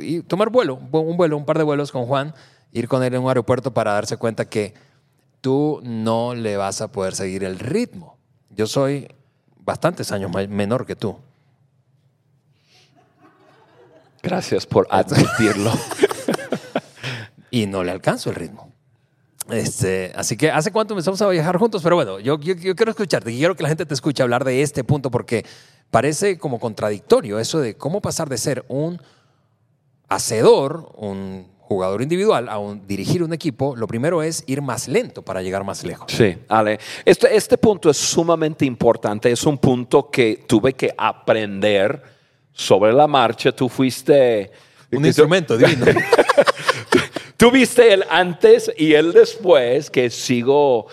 y 0.00 0.20
tomar 0.20 0.50
vuelo, 0.50 0.74
un 0.76 1.16
vuelo, 1.16 1.36
un 1.36 1.44
par 1.44 1.58
de 1.58 1.64
vuelos 1.64 1.90
con 1.90 2.06
Juan, 2.06 2.32
ir 2.72 2.86
con 2.86 3.02
él 3.02 3.12
en 3.14 3.22
un 3.22 3.28
aeropuerto 3.28 3.74
para 3.74 3.92
darse 3.92 4.16
cuenta 4.16 4.44
que 4.48 4.74
tú 5.40 5.80
no 5.82 6.34
le 6.36 6.56
vas 6.56 6.80
a 6.80 6.92
poder 6.92 7.16
seguir 7.16 7.42
el 7.42 7.58
ritmo. 7.58 8.16
Yo 8.50 8.68
soy 8.68 9.08
bastantes 9.64 10.12
años 10.12 10.30
menor 10.48 10.86
que 10.86 10.94
tú. 10.94 11.18
Gracias 14.22 14.64
por 14.66 14.86
admitirlo. 14.90 15.72
y 17.52 17.66
no 17.66 17.84
le 17.84 17.92
alcanzo 17.92 18.30
el 18.30 18.36
ritmo. 18.36 18.72
Este, 19.50 20.10
así 20.16 20.36
que, 20.36 20.50
¿hace 20.50 20.72
cuánto 20.72 20.94
empezamos 20.94 21.20
a 21.20 21.28
viajar 21.28 21.58
juntos? 21.58 21.82
Pero 21.82 21.96
bueno, 21.96 22.18
yo, 22.18 22.40
yo, 22.40 22.54
yo 22.54 22.74
quiero 22.74 22.90
escucharte, 22.90 23.30
y 23.30 23.38
quiero 23.38 23.54
que 23.54 23.62
la 23.62 23.68
gente 23.68 23.86
te 23.86 23.94
escuche 23.94 24.22
hablar 24.22 24.42
de 24.44 24.62
este 24.62 24.82
punto 24.82 25.10
porque 25.10 25.44
parece 25.90 26.38
como 26.38 26.58
contradictorio 26.58 27.38
eso 27.38 27.60
de 27.60 27.76
cómo 27.76 28.00
pasar 28.00 28.28
de 28.30 28.38
ser 28.38 28.64
un 28.68 29.00
hacedor, 30.08 30.92
un 30.96 31.46
jugador 31.58 32.00
individual, 32.00 32.48
a 32.48 32.58
un, 32.58 32.86
dirigir 32.86 33.22
un 33.22 33.34
equipo. 33.34 33.76
Lo 33.76 33.86
primero 33.86 34.22
es 34.22 34.44
ir 34.46 34.62
más 34.62 34.88
lento 34.88 35.22
para 35.22 35.42
llegar 35.42 35.62
más 35.62 35.84
lejos. 35.84 36.10
Sí, 36.10 36.38
Ale. 36.48 36.78
Este, 37.04 37.36
este 37.36 37.58
punto 37.58 37.90
es 37.90 37.98
sumamente 37.98 38.64
importante. 38.64 39.30
Es 39.30 39.44
un 39.44 39.58
punto 39.58 40.10
que 40.10 40.44
tuve 40.46 40.72
que 40.72 40.94
aprender 40.96 42.02
sobre 42.52 42.94
la 42.94 43.06
marcha. 43.06 43.52
Tú 43.52 43.68
fuiste... 43.68 44.50
Un 44.90 45.06
instrumento 45.06 45.56
divino. 45.56 45.86
Tú 47.42 47.50
viste 47.50 47.92
el 47.92 48.04
antes 48.08 48.70
y 48.78 48.92
el 48.94 49.12
después 49.12 49.90
que 49.90 50.10
sigo 50.10 50.86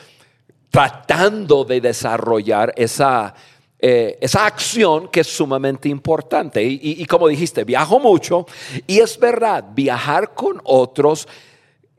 tratando 0.71 1.63
de 1.63 1.79
desarrollar 1.79 2.73
esa, 2.75 3.35
eh, 3.77 4.17
esa 4.19 4.47
acción 4.47 5.09
que 5.09 5.19
es 5.19 5.27
sumamente 5.27 5.89
importante. 5.89 6.63
Y, 6.63 6.79
y- 6.81 7.03
y 7.03 7.05
como 7.05 7.27
dijiste, 7.27 7.63
viajo 7.65 7.99
mucho 7.99 8.47
y 8.87 8.97
es 8.97 9.19
verdad, 9.19 9.63
viajar 9.75 10.33
con 10.33 10.59
otros 10.63 11.27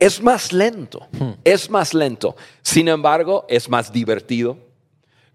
es 0.00 0.20
más 0.20 0.52
lento, 0.52 1.06
es 1.44 1.70
más 1.70 1.94
lento. 1.94 2.34
Sin 2.60 2.88
embargo, 2.88 3.46
es 3.48 3.68
más 3.68 3.92
divertido. 3.92 4.58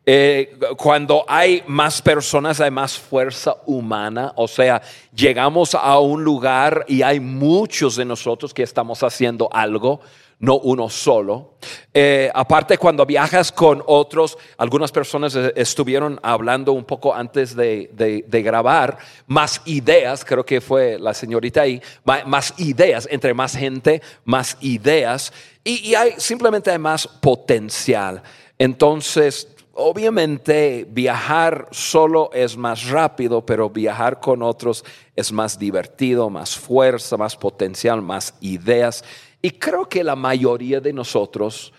Eh, 0.06 0.58
cuando 0.78 1.26
hay 1.28 1.64
más 1.66 2.02
personas, 2.02 2.62
hay 2.62 2.70
más 2.72 2.98
fuerza 2.98 3.56
humana. 3.66 4.34
O 4.36 4.48
sea, 4.48 4.82
llegamos 5.16 5.74
a 5.74 6.00
un 6.00 6.24
lugar 6.24 6.86
y 6.88 7.02
hay 7.02 7.20
muchos 7.20 7.96
de 7.96 8.06
nosotros 8.06 8.54
que 8.54 8.64
estamos 8.64 9.02
haciendo 9.02 9.50
algo, 9.52 10.02
no 10.38 10.58
uno 10.58 10.90
solo. 10.90 11.54
Eh, 11.92 12.30
aparte, 12.36 12.78
cuando 12.78 13.04
viajas 13.06 13.52
con 13.52 13.82
otros, 13.88 14.38
algunas 14.58 14.92
personas 14.92 15.36
eh, 15.36 15.54
estuvieron 15.56 16.20
hablando 16.22 16.74
un 16.74 16.84
poco 16.84 17.16
antes 17.16 17.56
de, 17.56 17.90
de- 17.94 18.42
grabar, 18.44 18.98
más 19.26 19.62
ideas, 19.66 20.24
creo 20.24 20.46
que 20.46 20.62
fue 20.62 21.00
la 21.00 21.14
señorita 21.16 21.62
ahí, 21.62 21.82
más 22.28 22.54
ideas, 22.58 23.08
entre 23.10 23.34
más 23.34 23.56
gente, 23.56 24.04
más 24.24 24.58
ideas. 24.60 25.34
Y, 25.64 25.90
y 25.90 25.96
hay, 25.96 26.14
simplemente 26.18 26.70
hay 26.70 26.78
más 26.78 27.08
potencial. 27.08 28.22
Entonces, 28.60 29.48
Obviamente 29.78 30.88
viajar 30.90 31.68
solo 31.72 32.30
es 32.34 32.56
más 32.56 32.88
rápido, 32.90 33.46
pero 33.46 33.70
viajar 33.70 34.22
con 34.22 34.42
otros 34.42 34.86
es 35.16 35.34
más 35.34 35.60
divertido, 35.60 36.30
más 36.30 36.58
fuerza, 36.58 37.18
más 37.18 37.36
potencial, 37.36 38.02
más 38.02 38.36
ideas. 38.40 39.04
Y 39.42 39.52
creo 39.52 39.88
que 39.90 40.02
la 40.02 40.16
mayoría 40.16 40.80
de 40.80 40.94
nosotros 40.94 41.74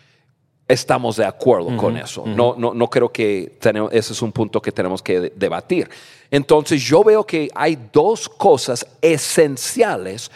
estamos 0.68 1.16
de 1.16 1.24
acuerdo 1.24 1.74
con 1.78 1.96
eso. 1.96 2.24
no, 2.26 2.54
no, 2.58 2.74
no 2.74 2.90
creo 2.90 3.10
que 3.10 3.56
tenemos, 3.60 3.90
ese 3.92 4.12
es 4.12 4.20
un 4.20 4.30
punto 4.32 4.60
que 4.60 4.72
tenemos 4.72 5.00
que 5.02 5.20
de- 5.20 5.32
debatir. 5.34 5.88
Entonces 6.30 6.82
yo 6.82 7.02
veo 7.02 7.24
que 7.24 7.48
hay 7.54 7.78
dos 7.92 8.28
cosas 8.28 8.86
esenciales 9.00 10.30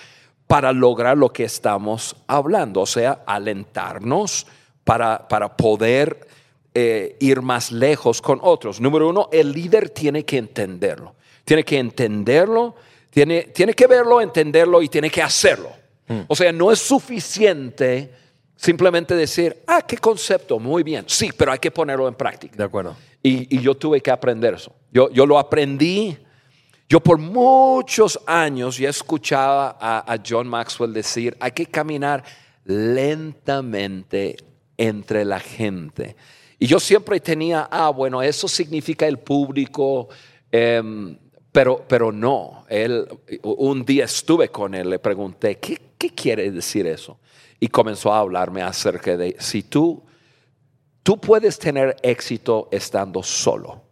para 0.47 0.73
lograr 0.73 1.19
lo 1.19 1.31
que 1.33 1.45
estamos 1.45 2.17
hablando, 2.27 2.81
o 2.81 2.87
sea, 2.87 3.23
alentarnos 3.27 4.47
para, 4.83 5.29
para 5.29 5.57
poder 5.57 6.27
eh, 6.75 7.17
ir 7.21 7.43
más 7.43 7.73
lejos 7.73 8.23
con 8.23 8.39
otros. 8.43 8.81
Número 8.81 9.09
uno, 9.09 9.29
el 9.33 9.53
líder 9.53 9.91
tiene 9.91 10.25
que 10.25 10.39
entenderlo. 10.39 11.17
Tiene 11.45 11.65
que 11.65 11.79
entenderlo, 11.79 12.77
tiene, 13.11 13.43
tiene 13.43 13.75
que 13.75 13.87
verlo, 13.87 14.21
entenderlo 14.21 14.81
y 14.83 14.89
tiene 14.89 15.11
que 15.11 15.23
hacerlo. 15.23 15.71
O 16.27 16.35
sea, 16.35 16.53
no 16.53 16.73
es 16.73 16.81
suficiente 16.81 18.13
simplemente 18.57 19.15
decir, 19.15 19.63
ah, 19.67 19.83
qué 19.83 19.97
concepto, 19.97 20.59
muy 20.59 20.83
bien. 20.83 21.05
Sí, 21.07 21.31
pero 21.37 21.53
hay 21.53 21.59
que 21.59 21.71
ponerlo 21.71 22.09
en 22.09 22.15
práctica. 22.15 22.57
De 22.57 22.65
acuerdo. 22.65 22.97
Y, 23.23 23.57
y 23.57 23.61
yo 23.61 23.77
tuve 23.77 24.01
que 24.01 24.11
aprender 24.11 24.55
eso. 24.55 24.75
Yo, 24.93 25.09
yo 25.11 25.25
lo 25.25 25.39
aprendí. 25.39 26.19
Yo 26.89 27.01
por 27.01 27.19
muchos 27.19 28.19
años 28.27 28.77
ya 28.77 28.89
escuchaba 28.89 29.79
a, 29.81 30.13
a 30.13 30.19
John 30.27 30.49
Maxwell 30.49 30.93
decir, 30.93 31.37
hay 31.39 31.53
que 31.53 31.67
caminar 31.67 32.25
lentamente 32.65 34.37
entre 34.77 35.25
la 35.25 35.39
gente. 35.39 36.17
Y 36.61 36.67
yo 36.67 36.79
siempre 36.79 37.19
tenía, 37.19 37.69
ah, 37.69 37.91
bueno, 37.91 38.23
eso 38.23 38.47
significa 38.47 39.09
el 39.09 39.19
público, 39.19 40.09
em, 40.53 41.19
pero, 41.51 41.85
pero 41.89 42.13
no. 42.13 42.65
Él, 42.69 43.09
un 43.43 43.85
día 43.85 44.05
estuve 44.05 44.51
con 44.51 44.77
él, 44.77 44.91
le 44.91 45.01
pregunté, 45.01 45.59
¿qué, 45.59 45.81
qué 45.99 46.11
quiere 46.11 46.53
decir 46.53 46.87
eso? 46.87 47.19
Y 47.59 47.67
comenzó 47.67 48.13
a 48.13 48.21
hablarme 48.21 48.63
acerca 48.63 49.17
de, 49.17 49.35
si 49.41 49.65
tú 49.65 50.05
Tú 51.03 51.19
puedes 51.19 51.59
tener 51.59 51.97
éxito 52.03 52.69
estando 52.71 53.23
solo, 53.23 53.83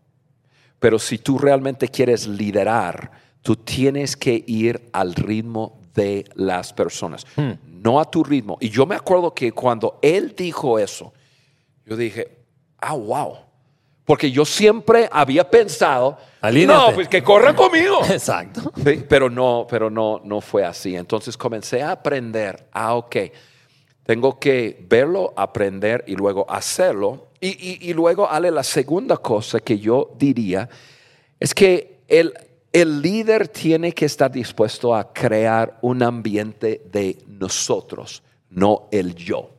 pero 0.79 0.99
si 0.99 1.19
tú 1.19 1.39
realmente 1.39 1.89
quieres 1.89 2.27
liderar, 2.27 3.11
tú 3.43 3.57
tienes 3.57 4.17
que 4.17 4.45
ir 4.47 4.91
al 4.93 5.15
ritmo 5.15 5.81
de 5.95 6.25
las 6.35 6.73
personas, 6.73 7.27
no 7.65 7.99
a 7.99 8.11
tu 8.11 8.23
ritmo. 8.23 8.59
Y 8.61 8.69
yo 8.69 8.87
me 8.87 8.95
acuerdo 8.95 9.35
que 9.35 9.53
cuando 9.53 9.99
él 10.03 10.35
dijo 10.37 10.79
eso, 10.79 11.13
yo 11.87 11.97
dije, 11.97 12.38
ah, 12.81 12.95
wow. 12.95 13.37
Porque 14.05 14.31
yo 14.31 14.45
siempre 14.47 15.07
había 15.13 15.51
pensado, 15.51 16.17
Alíneate. 16.41 16.89
no, 16.91 16.95
pues 16.95 17.09
que 17.09 17.23
corran 17.23 17.55
conmigo. 17.55 18.01
Exacto. 18.11 18.73
Sí, 18.83 19.05
pero 19.09 19.29
no, 19.29 19.67
pero 19.69 19.91
no, 19.91 20.21
no 20.25 20.41
fue 20.41 20.65
así. 20.65 20.97
Entonces 20.97 21.37
comencé 21.37 21.83
a 21.83 21.93
aprender, 21.93 22.69
ah, 22.73 22.95
ok, 22.95 23.17
tengo 24.05 24.39
que 24.39 24.83
verlo, 24.89 25.35
aprender 25.37 26.05
y 26.07 26.17
luego 26.17 26.47
hacerlo. 26.51 27.27
Y, 27.41 27.49
y- 27.49 27.91
y 27.91 27.93
luego, 27.93 28.29
Ale, 28.31 28.51
la 28.51 28.63
segunda 28.63 29.19
cosa 29.19 29.61
que 29.61 29.79
yo 29.79 30.15
diría 30.19 30.69
es 31.39 31.53
que 31.53 32.01
el, 32.09 32.33
el 32.73 33.03
líder 33.03 33.49
tiene 33.49 33.93
que 33.93 34.07
estar 34.07 34.31
dispuesto 34.33 34.95
a 34.95 35.13
crear 35.13 35.79
un 35.83 36.03
ambiente 36.03 36.81
de 36.91 37.19
nosotros, 37.27 38.23
no 38.49 38.89
el 38.91 39.15
yo. 39.15 39.51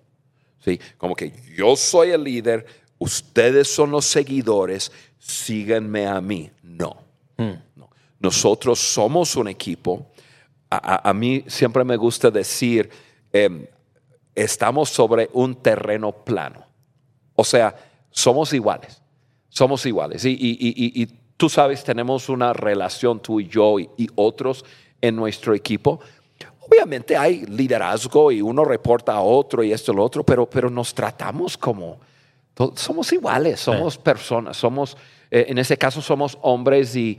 ¿sí? 0.65 0.79
Como 0.97 1.15
que 1.15 1.31
yo 1.55 1.75
soy 1.75 2.09
el 2.09 2.23
líder, 2.23 2.65
ustedes 2.99 3.67
son 3.73 3.91
los 3.91 4.05
seguidores, 4.05 4.91
síganme 5.17 6.07
a 6.07 6.21
mí. 6.21 6.49
No, 6.63 6.97
no. 7.75 7.89
Nosotros 8.19 8.79
somos 8.79 9.35
un 9.35 9.47
equipo. 9.47 10.05
A, 10.69 10.95
a- 10.95 11.09
a 11.09 11.13
mí 11.13 11.43
siempre 11.47 11.83
me 11.83 11.95
gusta 11.97 12.29
decir, 12.29 12.89
em, 13.33 13.65
estamos 14.35 14.89
sobre 14.89 15.29
un 15.33 15.55
terreno 15.55 16.11
plano. 16.11 16.65
O 17.35 17.43
sea, 17.43 17.75
somos 18.11 18.53
iguales, 18.53 19.01
somos 19.49 19.85
iguales. 19.85 20.25
Y, 20.25 20.31
y- 20.31 20.57
y- 20.59 21.01
y- 21.01 21.03
y 21.03 21.07
tú 21.37 21.49
sabes, 21.49 21.83
tenemos 21.83 22.27
una 22.29 22.53
relación 22.53 23.19
tú 23.21 23.39
y 23.39 23.47
yo 23.47 23.79
y, 23.79 23.89
y 23.97 24.07
otros 24.15 24.63
en 25.01 25.15
nuestro 25.15 25.53
equipo. 25.55 25.99
Obviamente 26.69 27.17
hay 27.17 27.45
liderazgo 27.47 28.31
y 28.31 28.41
uno 28.41 28.63
reporta 28.63 29.13
a 29.13 29.21
otro 29.21 29.63
y 29.63 29.71
esto 29.71 29.91
y 29.91 29.95
lo 29.95 30.03
otro, 30.03 30.23
pero, 30.23 30.47
pero 30.47 30.69
nos 30.69 30.93
tratamos 30.93 31.57
como, 31.57 31.99
somos 32.75 33.11
iguales, 33.13 33.59
somos 33.59 33.97
personas, 33.97 34.57
somos, 34.57 34.97
eh, 35.31 35.45
en 35.47 35.57
ese 35.57 35.77
caso 35.77 36.01
somos 36.01 36.37
hombres 36.41 36.95
y, 36.95 37.17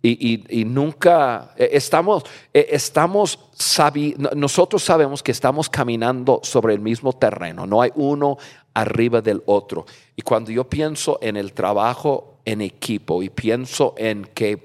y, 0.00 0.32
y- 0.34 0.60
y 0.60 0.64
nunca 0.64 1.52
eh, 1.56 1.70
estamos, 1.72 2.24
eh, 2.54 2.68
estamos 2.70 3.38
sabi- 3.54 4.14
no- 4.16 4.30
nosotros 4.34 4.82
sabemos 4.82 5.22
que 5.22 5.32
estamos 5.32 5.68
caminando 5.68 6.40
sobre 6.42 6.72
el 6.74 6.80
mismo 6.80 7.12
terreno, 7.12 7.66
no 7.66 7.82
hay 7.82 7.90
uno 7.96 8.38
arriba 8.74 9.20
del 9.20 9.42
otro. 9.46 9.84
Y 10.16 10.22
cuando 10.22 10.50
yo 10.52 10.64
pienso 10.68 11.18
en 11.20 11.36
el 11.36 11.52
trabajo 11.52 12.38
en 12.44 12.60
equipo 12.62 13.22
y 13.22 13.28
pienso 13.28 13.94
en 13.98 14.24
que, 14.34 14.64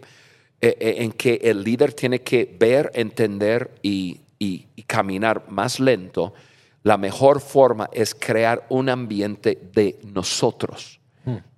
eh, 0.62 0.96
en 1.00 1.12
que 1.12 1.40
el 1.44 1.64
líder 1.64 1.94
tiene 1.94 2.22
que 2.22 2.56
ver, 2.60 2.92
entender 2.94 3.72
y- 3.82 4.20
y 4.40 4.66
caminar 4.86 5.44
más 5.50 5.80
lento, 5.80 6.34
la 6.84 6.98
mejor 6.98 7.40
forma 7.40 7.90
es 7.92 8.14
crear 8.14 8.66
un 8.70 8.90
ambiente 8.90 9.58
de 9.74 10.00
nosotros. 10.04 11.00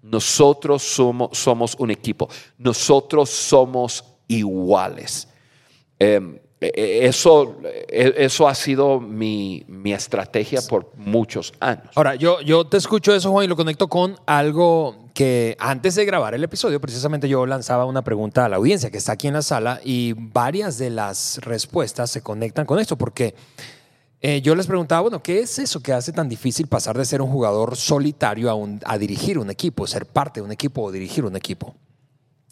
Nosotros 0.02 0.84
somos, 0.84 1.36
somos 1.36 1.76
un 1.80 1.90
equipo. 1.90 2.30
Nosotros 2.60 3.32
somos 3.32 4.04
iguales. 4.28 5.28
Eh, 6.00 6.42
eh, 6.62 7.00
eso, 7.08 7.58
eh, 7.64 8.14
eso 8.18 8.48
ha 8.48 8.56
sido 8.56 9.00
mi, 9.00 9.64
mi 9.68 9.94
estrategia 9.94 10.62
por 10.62 10.92
muchos 10.96 11.54
años. 11.60 11.90
Ahora, 11.96 12.16
yo, 12.16 12.42
yo 12.42 12.66
te 12.66 12.78
escucho 12.78 13.14
eso, 13.14 13.32
Juan, 13.32 13.46
y 13.46 13.48
lo 13.48 13.56
conecto 13.56 13.88
con 13.88 14.16
algo 14.26 15.10
que 15.14 15.56
antes 15.60 15.96
de 15.96 16.06
grabar 16.06 16.34
el 16.34 16.44
episodio, 16.44 16.80
precisamente 16.80 17.28
yo 17.28 17.46
lanzaba 17.46 17.86
una 17.86 18.04
pregunta 18.04 18.46
a 18.46 18.50
la 18.50 18.58
audiencia 18.58 18.90
que 18.92 18.98
está 18.98 19.14
aquí 19.14 19.28
en 19.28 19.34
la 19.34 19.42
sala 19.42 19.80
y 19.84 20.14
varias 20.14 20.78
de 20.78 20.90
las 20.90 21.40
respuestas 21.42 22.12
se 22.12 22.22
conectan 22.22 22.66
con 22.66 22.80
esto, 22.80 22.98
porque 22.98 23.36
eh, 24.22 24.42
yo 24.42 24.56
les 24.56 24.66
preguntaba, 24.68 25.02
bueno, 25.02 25.22
¿qué 25.22 25.40
es 25.40 25.60
eso 25.60 25.80
que 25.82 25.94
hace 25.94 26.12
tan 26.12 26.28
difícil 26.30 26.68
pasar 26.68 26.98
de 26.98 27.06
ser 27.06 27.22
un 27.22 27.30
jugador 27.32 27.76
solitario 27.76 28.50
a, 28.50 28.56
un- 28.56 28.80
a 28.86 28.98
dirigir 28.98 29.38
un 29.38 29.50
equipo, 29.52 29.86
ser 29.88 30.06
parte 30.06 30.40
de 30.40 30.46
un 30.46 30.52
equipo 30.52 30.82
o 30.84 30.92
dirigir 30.92 31.26
un 31.26 31.36
equipo? 31.36 31.76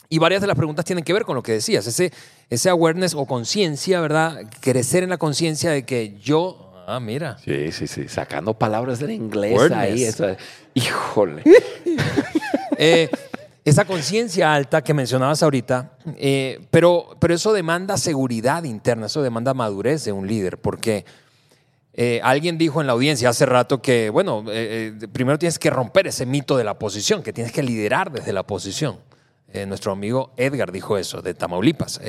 Y 0.09 0.19
varias 0.19 0.41
de 0.41 0.47
las 0.47 0.55
preguntas 0.55 0.85
tienen 0.85 1.03
que 1.03 1.13
ver 1.13 1.23
con 1.25 1.35
lo 1.35 1.41
que 1.41 1.53
decías, 1.53 1.87
ese, 1.87 2.11
ese 2.49 2.69
awareness 2.69 3.15
o 3.15 3.25
conciencia, 3.25 3.99
¿verdad? 4.01 4.41
Crecer 4.59 5.01
en 5.03 5.09
la 5.09 5.17
conciencia 5.17 5.71
de 5.71 5.83
que 5.85 6.15
yo, 6.21 6.71
ah, 6.85 6.99
mira, 6.99 7.37
Sí, 7.43 7.71
sí, 7.71 7.87
sí, 7.87 8.07
sacando 8.07 8.53
palabras 8.53 8.99
del 8.99 9.09
inglés 9.11 9.71
ahí. 9.71 10.03
eso- 10.03 10.35
híjole. 10.75 11.43
Eh, 12.77 13.09
esa 13.65 13.85
conciencia 13.85 14.53
alta 14.53 14.81
que 14.83 14.93
mencionabas 14.93 15.41
ahorita, 15.43 15.93
eh, 16.17 16.59
pero, 16.71 17.15
pero 17.19 17.33
eso 17.35 17.53
demanda 17.53 17.97
seguridad 17.97 18.63
interna, 18.63 19.05
eso 19.05 19.21
demanda 19.21 19.53
madurez 19.53 20.03
de 20.03 20.11
un 20.11 20.27
líder, 20.27 20.57
porque 20.57 21.05
eh, 21.93 22.19
alguien 22.23 22.57
dijo 22.57 22.81
en 22.81 22.87
la 22.87 22.93
audiencia 22.93 23.29
hace 23.29 23.45
rato 23.45 23.81
que, 23.81 24.09
bueno, 24.09 24.43
eh, 24.47 24.97
eh, 25.01 25.07
primero 25.09 25.37
tienes 25.37 25.59
que 25.59 25.69
romper 25.69 26.07
ese 26.07 26.25
mito 26.25 26.57
de 26.57 26.63
la 26.63 26.79
posición, 26.79 27.21
que 27.21 27.31
tienes 27.33 27.53
que 27.53 27.61
liderar 27.63 28.11
desde 28.11 28.33
la 28.33 28.43
posición. 28.43 28.97
Eh, 29.47 29.65
nuestro 29.67 29.91
amigo 29.91 30.33
Edgar 30.35 30.71
dijo 30.71 30.97
eso, 30.97 31.21
de 31.21 31.33
Tamaulipas. 31.35 31.99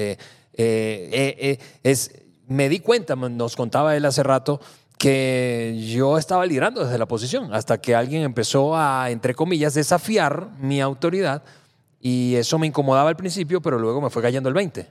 Es, 0.55 2.11
me 2.47 2.69
di 2.69 2.81
cuenta, 2.81 3.15
nos 3.17 3.57
contaba 3.57 3.95
él 3.97 4.05
hace 4.07 4.23
rato, 4.23 4.61
que 4.97 5.77
yo 5.93 6.17
estaba 6.19 6.47
liderando 6.47 6.85
desde 6.85 6.97
la 6.99 7.07
posición, 7.07 7.53
hasta 7.53 7.79
que 7.79 7.95
alguien 7.95 8.23
empezó 8.23 8.77
a, 8.77 9.11
entre 9.11 9.35
comillas, 9.35 9.75
desafiar 9.75 10.49
mi 10.61 10.81
autoridad 10.81 11.43
y 12.01 12.37
eso 12.37 12.59
me 12.59 12.67
incomodaba 12.67 13.09
al 13.11 13.17
principio, 13.17 13.61
pero 13.61 13.79
luego 13.79 14.01
me 14.01 14.09
fue 14.09 14.23
cayendo 14.23 14.49
el 14.49 14.55
20. 14.55 14.87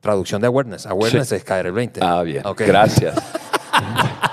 Traducción 0.00 0.40
de 0.40 0.46
awareness. 0.46 0.86
Awareness 0.86 1.28
Sí. 1.28 1.34
es 1.36 1.44
caer 1.44 1.66
el 1.66 1.72
20. 1.72 2.00
Ah, 2.02 2.22
bien. 2.22 2.46
Ok. 2.46 2.62
Gracias. 2.66 3.16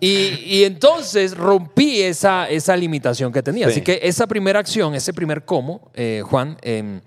Y, 0.00 0.42
y 0.44 0.64
entonces 0.64 1.36
rompí 1.36 2.02
esa, 2.02 2.48
esa 2.50 2.76
limitación 2.76 3.32
que 3.32 3.40
tenía. 3.40 3.66
Sí. 3.66 3.72
Así 3.74 3.80
que 3.82 4.00
esa 4.02 4.26
primera 4.26 4.58
acción, 4.58 4.96
ese 4.96 5.12
primer 5.12 5.44
cómo, 5.44 5.92
eh, 5.94 6.22
Juan, 6.24 6.56
em, 6.62 7.00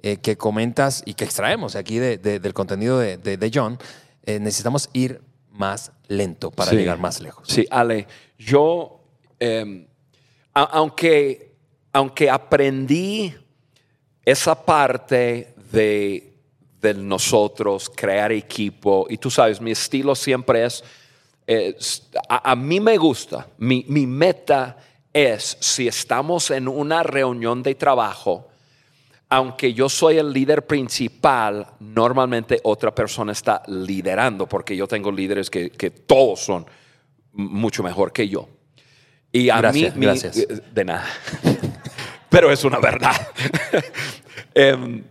eh, 0.00 0.16
que 0.16 0.38
comentas 0.38 1.02
y 1.04 1.12
que 1.12 1.24
extraemos 1.24 1.76
aquí 1.76 1.98
de- 1.98 2.16
de- 2.16 2.40
del 2.40 2.54
contenido 2.54 2.98
de, 3.00 3.50
John, 3.52 3.78
eh, 4.24 4.38
necesitamos 4.40 4.88
ir 4.94 5.20
más 5.50 5.92
lento 6.06 6.50
para 6.50 6.70
Sí. 6.70 6.78
llegar 6.78 6.96
más 6.98 7.20
lejos. 7.20 7.46
Sí, 7.48 7.66
Ale, 7.70 8.06
yo, 8.38 9.02
a- 10.54 10.62
aunque, 10.62 11.52
aunque 11.92 12.30
aprendí 12.30 13.34
esa 14.24 14.54
parte 14.64 15.52
de, 15.70 16.27
de 16.80 16.94
nosotros, 16.94 17.90
crear 17.94 18.32
equipo, 18.32 19.06
y 19.10 19.18
tú 19.18 19.30
sabes, 19.30 19.60
mi 19.60 19.72
estilo 19.72 20.14
siempre 20.14 20.64
es, 20.64 20.84
eh, 21.46 21.76
a, 22.28 22.52
a 22.52 22.56
mí 22.56 22.80
me 22.80 22.96
gusta, 22.96 23.48
mi, 23.58 23.84
mi 23.88 24.06
meta 24.06 24.76
es, 25.12 25.56
si 25.60 25.88
estamos 25.88 26.50
en 26.50 26.68
una 26.68 27.02
reunión 27.02 27.62
de 27.62 27.74
trabajo, 27.74 28.48
aunque 29.30 29.74
yo 29.74 29.88
soy 29.88 30.18
el 30.18 30.32
líder 30.32 30.66
principal, 30.66 31.66
normalmente 31.80 32.60
otra 32.62 32.94
persona 32.94 33.32
está 33.32 33.62
liderando, 33.66 34.46
porque 34.48 34.76
yo 34.76 34.86
tengo 34.86 35.12
líderes 35.12 35.50
que, 35.50 35.70
que 35.70 35.90
todos 35.90 36.40
son 36.40 36.66
mucho 37.32 37.82
mejor 37.82 38.12
que 38.12 38.28
yo. 38.28 38.48
Y 39.30 39.50
a 39.50 39.58
Gracias, 39.58 39.96
mí, 39.96 40.06
gracias. 40.06 40.46
de 40.72 40.84
nada. 40.84 41.04
Pero 42.30 42.50
es 42.50 42.64
una 42.64 42.78
verdad. 42.78 43.14
Em, 44.54 45.04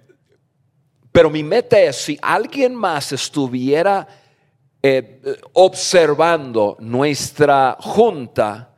pero 1.18 1.32
mi 1.32 1.42
meta 1.42 1.80
es, 1.80 1.96
si 1.96 2.20
alguien 2.22 2.76
más 2.76 3.12
estuviera 3.12 4.08
eh, 4.84 5.20
observando 5.54 6.78
nuestra 6.80 7.76
junta, 7.80 8.76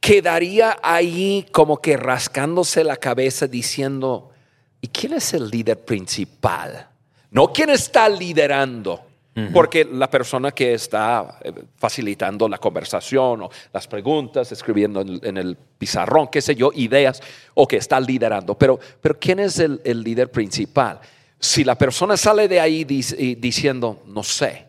quedaría 0.00 0.78
ahí 0.82 1.46
como 1.52 1.80
que 1.80 1.96
rascándose 1.96 2.82
la 2.82 2.96
cabeza 2.96 3.46
diciendo, 3.46 4.32
¿y 4.80 4.88
quién 4.88 5.12
es 5.12 5.32
el 5.32 5.48
líder 5.48 5.84
principal? 5.84 6.88
No 7.30 7.52
quién 7.52 7.70
está 7.70 8.08
liderando, 8.08 9.06
porque 9.52 9.84
la 9.84 10.10
persona 10.10 10.50
que 10.50 10.74
está 10.74 11.38
eh, 11.40 11.52
facilitando 11.76 12.48
la 12.48 12.58
conversación 12.58 13.42
o 13.42 13.50
las 13.72 13.86
preguntas, 13.86 14.50
escribiendo 14.50 15.02
en, 15.02 15.20
en 15.22 15.36
el 15.36 15.56
pizarrón, 15.56 16.26
qué 16.32 16.42
sé 16.42 16.56
yo, 16.56 16.72
ideas, 16.74 17.22
o 17.54 17.68
que 17.68 17.76
está 17.76 18.00
liderando, 18.00 18.58
pero, 18.58 18.80
pero 19.00 19.16
¿quién 19.20 19.38
es 19.38 19.60
el, 19.60 19.80
el 19.84 20.02
líder 20.02 20.32
principal? 20.32 20.98
Si 21.44 21.62
la 21.62 21.76
persona 21.76 22.16
sale 22.16 22.48
de 22.48 22.58
ahí 22.58 22.84
diciendo, 22.84 24.02
no 24.06 24.22
sé, 24.22 24.66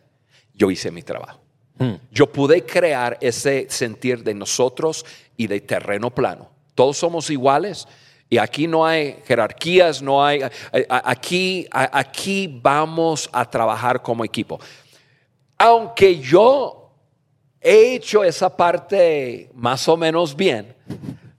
yo 0.52 0.70
hice 0.70 0.90
mi 0.90 1.02
trabajo. 1.02 1.40
Yo 2.10 2.30
pude 2.30 2.66
crear 2.66 3.16
ese 3.22 3.66
sentir 3.70 4.22
de 4.22 4.34
nosotros 4.34 5.06
y 5.38 5.46
de 5.46 5.60
terreno 5.62 6.10
plano. 6.10 6.50
Todos 6.74 6.98
somos 6.98 7.30
iguales 7.30 7.88
y 8.28 8.36
aquí 8.36 8.66
no 8.66 8.84
hay 8.84 9.22
jerarquías, 9.26 10.02
no 10.02 10.22
hay. 10.22 10.42
Aquí, 10.90 11.66
aquí 11.70 12.60
vamos 12.62 13.30
a 13.32 13.48
trabajar 13.50 14.02
como 14.02 14.22
equipo. 14.22 14.60
Aunque 15.56 16.18
yo 16.20 16.92
he 17.58 17.94
hecho 17.94 18.22
esa 18.22 18.54
parte 18.54 19.50
más 19.54 19.88
o 19.88 19.96
menos 19.96 20.36
bien, 20.36 20.76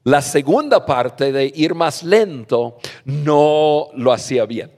la 0.04 0.24
segunda 0.24 0.84
parte 0.84 1.32
de 1.32 1.54
ir 1.56 1.76
más 1.76 2.02
lento 2.02 2.80
no 3.06 3.90
lo 3.94 4.12
hacía 4.12 4.48
bien. 4.48 4.77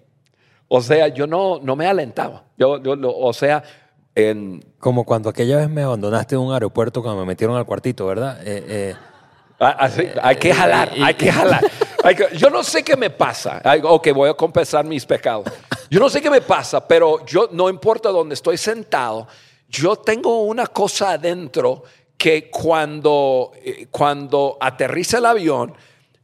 O 0.69 0.81
sea, 0.81 1.07
yo 1.09 1.27
no, 1.27 1.59
no 1.61 1.75
me 1.75 1.85
alentaba. 1.87 2.43
Yo, 2.57 2.81
yo 2.81 2.95
lo- 2.95 3.17
o 3.17 3.33
sea, 3.33 3.61
en, 4.15 4.63
Como 4.79 5.03
cuando 5.03 5.29
aquella 5.29 5.57
vez 5.57 5.69
me 5.69 5.81
abandonaste 5.83 6.35
en 6.35 6.41
un 6.41 6.53
aeropuerto 6.53 7.01
cuando 7.01 7.19
me 7.21 7.25
metieron 7.27 7.57
al 7.57 7.65
cuartito, 7.65 8.05
¿verdad? 8.05 8.39
Eh, 8.45 8.63
eh, 8.67 8.95
Ah, 9.61 9.75
así, 9.79 10.03
hay 10.23 10.37
que 10.37 10.53
jalar, 10.53 10.91
y- 10.95 11.03
hay 11.03 11.13
que 11.15 11.29
jalar. 11.31 11.61
Hay 12.03 12.15
que- 12.15 12.29
yo 12.37 12.49
no 12.49 12.63
sé 12.63 12.81
qué 12.81 12.95
me 12.95 13.09
pasa. 13.09 13.61
Ok, 13.83 14.07
voy 14.13 14.29
a 14.29 14.33
confesar 14.33 14.85
mis 14.85 15.05
pecados. 15.05 15.47
Yo 15.89 15.99
no 15.99 16.07
sé 16.09 16.21
qué 16.21 16.29
me 16.29 16.39
pasa, 16.39 16.87
pero 16.87 17.25
yo 17.25 17.49
no 17.51 17.67
importa 17.69 18.07
dónde 18.09 18.35
estoy 18.35 18.55
sentado, 18.55 19.27
yo 19.67 19.97
tengo 19.97 20.43
una 20.43 20.65
cosa 20.67 21.11
adentro 21.11 21.83
que 22.17 22.49
cuando, 22.49 23.51
eh, 23.55 23.87
cuando 23.91 24.57
aterriza 24.61 25.17
el 25.17 25.25
avión, 25.25 25.73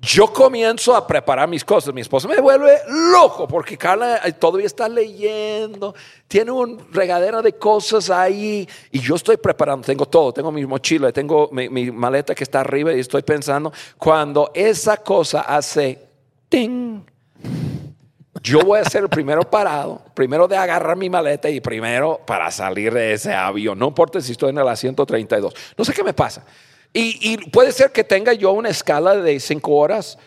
yo 0.05 0.31
comienzo 0.31 0.95
a 0.95 1.05
preparar 1.05 1.49
mis 1.49 1.65
cosas. 1.65 1.93
Mi 1.93 2.01
esposa 2.01 2.27
me 2.27 2.39
vuelve 2.39 2.77
loco 3.11 3.47
porque 3.47 3.77
Carla 3.77 4.21
eh, 4.23 4.33
todavía 4.33 4.67
está 4.67 4.87
leyendo, 4.87 5.95
tiene 6.27 6.51
un 6.51 6.91
regadera 6.91 7.41
de 7.41 7.53
cosas 7.53 8.09
ahí 8.11 8.67
y 8.91 8.99
yo 8.99 9.15
estoy 9.15 9.37
preparando, 9.37 9.85
tengo 9.85 10.05
todo, 10.05 10.31
tengo 10.31 10.51
mi 10.51 10.65
mochila, 10.65 11.11
tengo 11.11 11.49
mi, 11.51 11.69
mi 11.69 11.89
maleta 11.91 12.35
que 12.35 12.43
está 12.43 12.59
arriba 12.59 12.93
y 12.93 12.99
estoy 12.99 13.23
pensando, 13.23 13.73
cuando 13.97 14.51
esa 14.53 14.97
cosa 14.97 15.41
hace 15.41 15.99
ting, 16.49 17.01
yo 18.43 18.61
voy 18.61 18.79
a 18.79 18.85
ser 18.85 19.01
el 19.03 19.09
primero 19.09 19.41
parado, 19.41 20.03
primero 20.13 20.47
de 20.47 20.55
agarrar 20.55 20.95
mi 20.95 21.09
maleta 21.09 21.49
y 21.49 21.61
primero 21.61 22.21
para 22.27 22.51
salir 22.51 22.93
de 22.93 23.13
ese 23.13 23.33
avión. 23.33 23.79
No 23.79 23.87
importa 23.87 24.21
si 24.21 24.33
estoy 24.33 24.51
en 24.51 24.59
el 24.59 24.67
asiento 24.67 25.03
32. 25.03 25.53
No 25.75 25.83
sé 25.83 25.93
qué 25.93 26.03
me 26.03 26.13
pasa. 26.13 26.45
Y, 26.97 27.33
y 27.33 27.37
puede 27.49 27.73
ser 27.73 27.91
que 27.91 28.05
tenga 28.05 28.31
yo 28.31 28.53
una 28.53 28.69
escala 28.69 29.17
de 29.17 29.37
cinco 29.41 29.73
horas. 29.73 30.17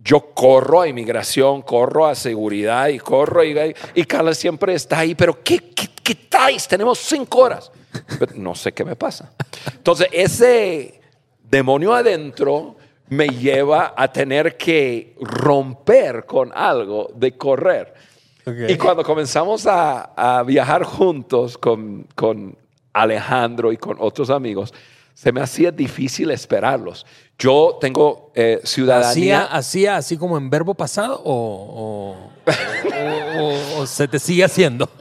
Yo 0.00 0.34
corro 0.34 0.82
a 0.82 0.86
inmigración, 0.86 1.62
corro 1.62 2.04
a 2.04 2.14
seguridad 2.14 2.88
y 2.88 2.98
corro 2.98 3.42
y, 3.42 3.74
y 3.94 4.04
Carla 4.04 4.34
siempre 4.34 4.74
está 4.74 4.98
ahí. 4.98 5.14
Pero 5.14 5.42
¿qué, 5.42 5.70
qué, 5.74 5.88
qué 6.02 6.14
traes? 6.14 6.68
Tenemos 6.68 6.98
cinco 6.98 7.38
horas. 7.38 7.72
Pero 8.18 8.34
no 8.34 8.54
sé 8.54 8.72
qué 8.72 8.84
me 8.84 8.96
pasa. 8.96 9.32
Entonces 9.72 10.08
ese 10.12 11.00
demonio 11.42 11.94
adentro 11.94 12.76
me 13.08 13.28
lleva 13.28 13.94
a 13.96 14.12
tener 14.12 14.58
que 14.58 15.16
romper 15.22 16.26
con 16.26 16.52
algo 16.54 17.10
de 17.14 17.34
correr. 17.34 17.94
Ok. 18.46 18.68
Y 18.68 18.76
cuando 18.76 19.02
comenzamos 19.02 19.66
a, 19.66 20.38
a 20.38 20.42
viajar 20.42 20.84
juntos 20.84 21.56
con, 21.56 22.06
con 22.14 22.58
Alejandro 22.92 23.72
y 23.72 23.78
con 23.78 23.96
otros 23.98 24.28
amigos, 24.28 24.74
se 25.14 25.32
me 25.32 25.40
hacía 25.40 25.70
difícil 25.70 26.30
esperarlos. 26.30 27.06
Yo 27.38 27.78
tengo 27.80 28.30
eh, 28.34 28.56
¿Hacía, 28.62 28.66
ciudadanía. 28.68 29.42
¿Hacía 29.44 29.96
así 29.96 30.16
como 30.18 30.36
en 30.36 30.50
verbo 30.50 30.74
pasado 30.74 31.20
o, 31.24 31.32
o- 31.32 32.50
o- 32.50 33.40
o- 33.78 33.80
o 33.82 33.86
se 33.86 34.06
te 34.08 34.18
sigue 34.18 34.44
haciendo? 34.44 34.88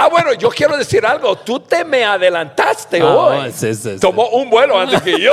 Ah, 0.00 0.08
bueno, 0.08 0.32
yo 0.34 0.48
quiero 0.50 0.76
decir 0.76 1.04
algo. 1.04 1.34
Tú 1.38 1.58
te 1.58 1.84
me 1.84 2.04
adelantaste 2.04 3.00
Ah, 3.00 3.06
hoy. 3.16 3.50
sí, 3.52 3.74
sí, 3.74 3.94
sí. 3.94 3.98
Tomó 3.98 4.28
un 4.28 4.48
vuelo 4.48 4.78
antes 4.78 5.02
que 5.02 5.20
yo. 5.20 5.32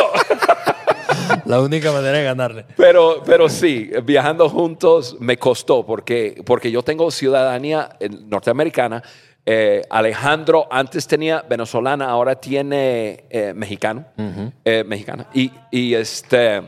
La 1.46 1.62
única 1.62 1.92
manera 1.92 2.18
de 2.18 2.24
ganarle. 2.24 2.66
Pero, 2.76 3.22
pero 3.24 3.48
sí, 3.48 3.92
viajando 4.04 4.50
juntos 4.50 5.18
me 5.20 5.38
costó 5.38 5.86
porque, 5.86 6.42
porque 6.48 6.72
yo 6.72 6.82
tengo 6.82 7.12
ciudadanía 7.12 7.96
norteamericana. 8.28 9.04
Eh, 9.46 9.84
Alejandro 9.90 10.68
antes 10.72 11.06
tenía 11.08 11.42
venezolana, 11.48 12.10
ahora 12.10 12.36
tiene 12.36 13.26
eh, 13.30 13.54
mexicano, 13.56 14.06
eh, 14.64 14.84
mexicana. 14.86 15.28
Y, 15.34 15.52
y 15.70 15.94
este, 15.94 16.64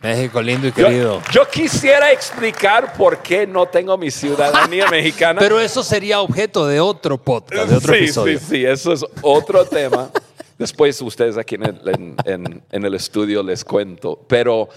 México 0.00 0.40
lindo 0.40 0.68
y 0.68 0.72
querido. 0.72 1.20
yo 1.32 1.46
quisiera 1.48 2.10
explicar 2.12 2.94
por 2.94 3.18
qué 3.18 3.46
no 3.46 3.66
tengo 3.66 3.98
mi 3.98 4.10
ciudadanía 4.10 4.86
mexicana. 4.90 5.38
Pero 5.38 5.60
eso 5.60 5.82
sería 5.82 6.20
objeto 6.20 6.66
de 6.66 6.80
otro 6.80 7.18
podcast, 7.18 7.68
de 7.68 7.76
otro 7.76 7.92
sí, 7.92 7.98
episodio. 8.04 8.38
sí, 8.38 8.44
sí, 8.48 8.64
eso 8.64 8.92
es 8.94 9.04
otro 9.20 9.64
tema. 9.66 10.10
Después 10.56 11.00
ustedes 11.02 11.36
aquí 11.36 11.56
en 11.56 11.64
el, 11.64 11.80
en- 11.88 12.16
en- 12.24 12.62
en 12.70 12.84
el 12.84 12.94
estudio 12.94 13.42
les 13.42 13.64
cuento. 13.64 14.24
Pero 14.26 14.68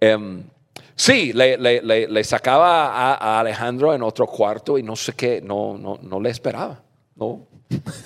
em, 0.00 0.42
sí, 1.00 1.32
le, 1.32 1.56
le- 1.56 2.08
le- 2.08 2.24
sacaba 2.24 3.14
a, 3.14 3.40
Alejandro 3.40 3.94
en 3.94 4.02
otro 4.02 4.26
cuarto 4.26 4.76
y 4.76 4.82
no 4.82 4.96
sé 4.96 5.14
qué, 5.14 5.40
no, 5.40 5.78
no, 5.78 5.98
no 6.02 6.20
le 6.20 6.30
esperaba. 6.30 6.82
No. 7.16 7.46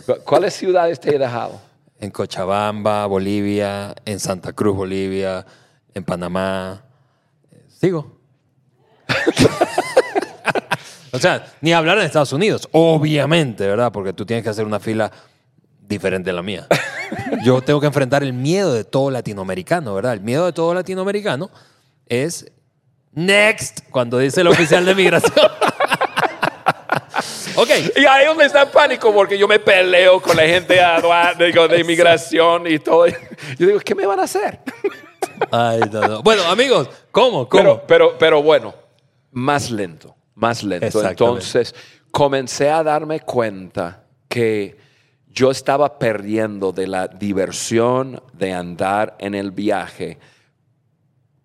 ¿Cu- 0.07 0.19
¿Cuáles 0.25 0.55
ciudades 0.55 1.01
te 1.01 1.15
he 1.15 1.19
dejado? 1.19 1.61
En 1.99 2.11
Cochabamba, 2.11 3.07
Bolivia, 3.07 3.95
en 4.05 4.21
Santa 4.21 4.53
Cruz, 4.53 4.77
Bolivia, 4.77 5.45
en 5.93 6.05
Panamá. 6.05 6.85
Sigo. 7.69 8.19
o 11.13 11.19
sea, 11.19 11.47
ni 11.61 11.73
hablar 11.73 11.99
en 11.99 12.05
Estados 12.05 12.33
Unidos, 12.33 12.69
obviamente, 12.73 13.67
¿verdad? 13.67 13.93
Porque 13.93 14.13
tú 14.13 14.25
tienes 14.25 14.43
que 14.45 14.51
hacer 14.51 14.67
una 14.67 14.81
fila 14.81 15.11
diferente 15.81 16.31
a 16.31 16.33
la 16.33 16.43
mía. 16.43 16.67
Yo 17.45 17.61
tengo 17.63 17.81
que 17.81 17.87
enfrentar 17.87 18.23
el 18.23 18.33
miedo 18.33 18.73
de 18.73 18.85
todo 18.85 19.11
latinoamericano, 19.11 19.95
¿verdad? 19.95 20.15
El 20.15 20.21
miedo 20.21 20.47
de 20.47 20.53
todo 20.53 20.75
latinoamericano 20.75 21.51
es 22.07 22.51
next 23.15 23.81
cuando 23.91 24.19
dice 24.19 24.41
el 24.41 24.49
oficial 24.49 24.85
de 24.85 24.95
migración. 24.95 25.33
ok, 27.57 27.69
Y 27.97 28.07
ahí 28.07 28.27
donde 28.27 28.47
está 28.47 28.63
en 28.63 28.71
pánico 28.71 29.13
porque 29.13 29.39
yo 29.39 29.49
me 29.49 29.59
peleo 29.59 30.21
con 30.21 30.37
la 30.37 30.45
gente 30.45 30.75
de, 30.75 30.81
aduana, 30.81 31.35
de 31.35 31.81
inmigración 31.81 32.67
y 32.67 32.79
todo. 32.79 33.07
Yo 33.59 33.67
digo, 33.67 33.81
¿qué 33.81 33.95
me 33.95 34.07
van 34.07 34.21
a 34.21 34.25
hacer? 34.25 34.61
Ay, 35.51 35.81
no, 35.91 36.07
no. 36.07 36.23
Bueno, 36.23 36.45
amigos, 36.45 36.89
¿cómo? 37.11 37.49
¿Cómo? 37.49 37.63
Pero, 37.63 37.83
pero, 37.87 38.19
pero 38.19 38.43
bueno, 38.43 38.75
más 39.33 39.71
lento, 39.71 40.15
más 40.35 40.63
lento. 40.63 41.07
Entonces 41.07 41.75
comencé 42.11 42.71
a 42.71 42.83
darme 42.83 43.21
cuenta 43.21 44.05
que 44.29 44.77
yo 45.27 45.51
estaba 45.51 45.99
perdiendo 45.99 46.73
de 46.73 46.87
la 46.87 47.09
diversión 47.09 48.23
de 48.33 48.53
andar 48.53 49.17
en 49.19 49.35
el 49.35 49.51
viaje 49.51 50.19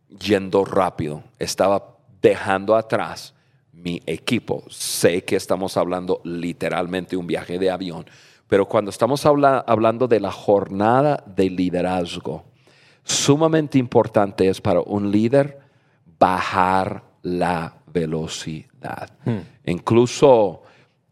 yendo 0.10 0.65
rápido. 0.65 1.24
Estaba 1.38 1.98
dejando 2.22 2.76
atrás 2.76 3.34
mi 3.72 4.02
equipo. 4.06 4.63
Sé 4.69 5.24
que 5.24 5.36
estamos 5.36 5.78
hablando 5.78 6.22
literalmente 6.24 7.12
de 7.12 7.17
un 7.17 7.28
viaje 7.28 7.58
de 7.60 7.72
avión, 7.72 8.06
pero 8.48 8.67
cuando 8.67 8.89
estamos 8.89 9.26
habla- 9.26 9.63
hablando 9.67 10.08
de 10.08 10.19
la 10.19 10.32
jornada 10.32 11.24
de 11.26 11.50
liderazgo, 11.50 12.43
sumamente 13.04 13.78
importante 13.78 14.50
es 14.50 14.60
para 14.60 14.82
un 14.82 15.12
líder 15.12 15.60
bajar 16.19 17.04
la 17.22 17.76
velocidad. 17.88 19.10
Incluso 19.65 20.63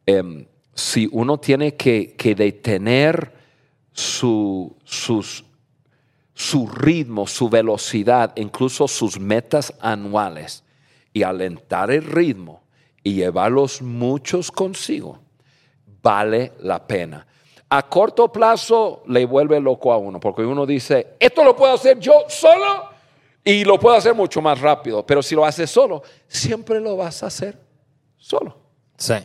em, 0.06 0.46
si 0.74 1.08
uno 1.12 1.40
tiene 1.40 1.76
que, 1.76 2.16
que 2.18 2.36
detener 2.36 3.34
su, 3.94 4.76
sus, 4.84 5.44
su 6.38 6.68
ritmo, 6.68 7.26
su 7.26 7.50
velocidad, 7.50 8.32
incluso 8.36 8.88
sus 8.88 9.20
metas 9.20 9.74
anuales 9.80 10.64
y 11.12 11.24
alentar 11.24 11.90
el 11.90 12.04
ritmo 12.04 12.62
y 13.02 13.16
llevarlos 13.16 13.82
muchos 13.82 14.52
consigo, 14.52 15.18
vale 16.04 16.54
la 16.60 16.86
pena. 16.86 17.26
A 17.70 17.90
corto 17.90 18.32
plazo 18.32 19.02
le 19.08 19.26
vuelve 19.26 19.60
loco 19.60 19.92
a 19.92 19.98
uno, 19.98 20.20
porque 20.20 20.44
uno 20.44 20.68
dice, 20.68 21.16
esto 21.20 21.44
lo 21.44 21.56
puedo 21.56 21.74
hacer 21.74 21.98
yo 21.98 22.14
solo 22.28 22.88
y 23.44 23.64
lo 23.64 23.80
puedo 23.80 23.96
hacer 23.96 24.14
mucho 24.14 24.40
más 24.40 24.62
rápido, 24.62 25.04
pero 25.04 25.24
si 25.24 25.34
lo 25.34 25.44
haces 25.44 25.72
solo, 25.72 26.04
siempre 26.28 26.80
lo 26.80 26.96
vas 26.96 27.24
a 27.24 27.28
hacer 27.28 27.60
solo. 28.16 28.60
Sí, 28.96 29.16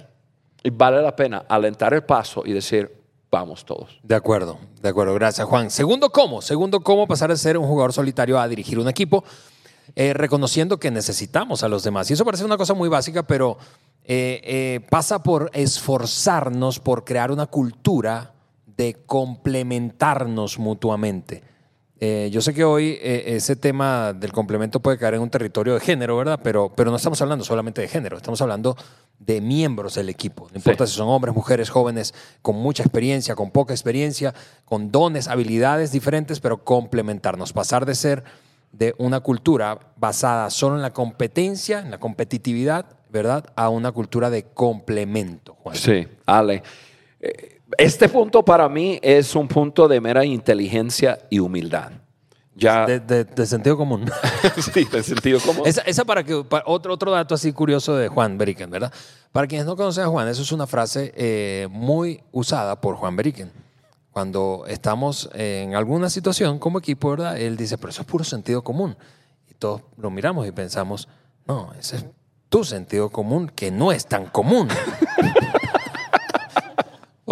Y 0.63 0.71
vale 0.71 1.03
la 1.03 1.15
pena 1.15 1.45
alentar 1.47 1.93
el 1.93 2.05
paso 2.05 2.43
y 2.47 2.55
decir, 2.55 3.02
vamos 3.33 3.65
todos. 3.65 3.99
de 4.03 4.15
acuerdo, 4.15 4.59
de 4.83 4.91
acuerdo. 4.91 5.15
Gracias, 5.15 5.49
Juan. 5.49 5.71
Segundo, 5.71 6.11
¿cómo? 6.11 6.43
Segundo, 6.43 6.81
¿cómo 6.81 7.09
pasar 7.09 7.31
de 7.31 7.37
ser 7.39 7.57
un 7.57 7.67
jugador 7.67 7.93
solitario 7.93 8.39
a 8.39 8.47
dirigir 8.47 8.79
un 8.79 8.89
equipo? 8.89 9.25
Eh, 9.97 10.13
reconociendo 10.13 10.79
que 10.79 10.91
necesitamos 10.91 11.63
a 11.63 11.69
los 11.69 11.83
demás. 11.83 12.11
Y 12.11 12.13
eso 12.13 12.25
parece 12.25 12.45
una 12.45 12.59
cosa 12.59 12.75
muy 12.75 12.89
básica, 12.91 13.23
pero 13.23 13.57
eh, 14.05 14.41
eh, 14.45 14.81
pasa 14.91 15.23
por 15.23 15.51
esforzarnos 15.55 16.79
por 16.79 17.05
crear 17.05 17.33
una 17.33 17.47
cultura 17.47 18.35
de 18.77 19.03
complementarnos 19.07 20.59
mutuamente. 20.59 21.43
Eh, 22.05 22.31
yo 22.33 22.41
sé 22.41 22.53
que 22.53 22.65
hoy 22.65 22.99
eh, 23.01 23.23
ese 23.27 23.55
tema 23.55 24.13
del 24.13 24.33
complemento 24.33 24.81
puede 24.81 24.99
caer 24.99 25.15
en 25.15 25.21
un 25.21 25.31
territorio 25.31 25.75
de 25.75 25.79
género, 25.79 26.17
¿verdad? 26.17 26.41
Pero, 26.43 26.73
pero 26.75 26.91
no 26.91 26.97
estamos 26.97 27.23
hablando 27.23 27.45
solamente 27.45 27.81
de 27.81 27.87
género, 27.87 28.17
estamos 28.17 28.43
hablando 28.43 28.77
de 29.21 29.41
miembros 29.41 29.95
del 29.95 30.09
equipo. 30.09 30.49
No 30.51 30.57
importa 30.57 30.85
si 30.85 30.95
son 30.95 31.09
hombres, 31.09 31.33
mujeres, 31.33 31.71
jóvenes, 31.71 32.13
con 32.43 32.57
mucha 32.57 32.83
experiencia, 32.83 33.37
con 33.37 33.53
poca 33.53 33.73
experiencia, 33.73 34.35
con 34.65 34.91
dones, 34.91 35.29
habilidades 35.29 35.93
diferentes, 35.93 36.41
pero 36.41 36.65
complementarnos. 36.65 37.53
Pasar 37.53 37.87
de 37.87 37.95
ser 37.95 38.25
de 38.73 38.97
una 38.99 39.21
cultura 39.21 39.79
basada 39.97 40.51
solo 40.51 40.75
en 40.75 40.83
la 40.83 40.93
competencia, 40.93 41.79
en 41.79 41.93
la 41.93 42.01
competitividad, 42.01 42.97
¿verdad? 43.11 43.45
A 43.55 43.69
una 43.69 43.93
cultura 43.93 44.29
de 44.29 44.47
complemento. 44.47 45.55
Juan. 45.55 45.77
Sí, 45.77 46.09
Ale. 46.27 46.65
eh, 47.21 47.52
Este 47.79 48.09
punto 48.09 48.45
para 48.45 48.69
mí 48.69 48.99
es 49.03 49.35
un 49.35 49.49
punto 49.49 49.89
de 49.89 50.01
mera 50.01 50.25
inteligencia 50.25 51.19
y 51.31 51.39
humildad. 51.39 51.93
Ya, 52.55 52.85
De, 52.85 53.01
de- 53.01 53.25
de 53.25 53.47
sentido 53.47 53.77
común. 53.79 54.05
sí, 54.75 54.85
de 54.85 55.03
sentido 55.03 55.41
común. 55.41 55.63
Esa, 55.67 55.81
esa 55.83 56.05
para 56.05 56.23
que 56.23 56.45
para- 56.45 56.65
otro, 56.67 56.93
otro 56.93 57.11
dato 57.11 57.35
así 57.35 57.53
curioso 57.53 57.97
de 57.97 58.09
Juan 58.09 58.37
Beriken, 58.37 58.71
¿verdad? 58.71 58.93
Para 59.33 59.47
quienes 59.47 59.67
no 59.67 59.75
conocen 59.75 60.05
a 60.05 60.09
Juan, 60.09 60.29
eso 60.29 60.43
es 60.43 60.53
una 60.53 60.67
frase 60.67 61.13
eh, 61.17 61.67
muy 61.71 62.23
usada 62.31 62.79
por 62.81 62.97
Juan 62.97 63.17
Beriken. 63.17 63.51
Cuando 64.11 64.65
estamos 64.69 65.31
en 65.33 65.75
alguna 65.75 66.11
situación 66.11 66.59
como 66.59 66.79
equipo, 66.79 67.09
¿verdad? 67.11 67.39
Él 67.41 67.57
dice, 67.57 67.79
pero 67.79 67.89
eso 67.89 68.03
es 68.03 68.07
puro 68.07 68.25
sentido 68.25 68.63
común. 68.63 68.95
Y 69.51 69.55
todos 69.55 69.81
lo 69.97 70.11
miramos 70.11 70.47
y 70.47 70.53
pensamos, 70.53 71.09
no, 71.47 71.73
ese 71.81 71.97
es 71.97 72.05
tu 72.51 72.63
sentido 72.65 73.09
común, 73.09 73.49
que 73.49 73.71
no 73.71 73.91
es 73.93 74.05
tan 74.05 74.27
común. 74.27 74.69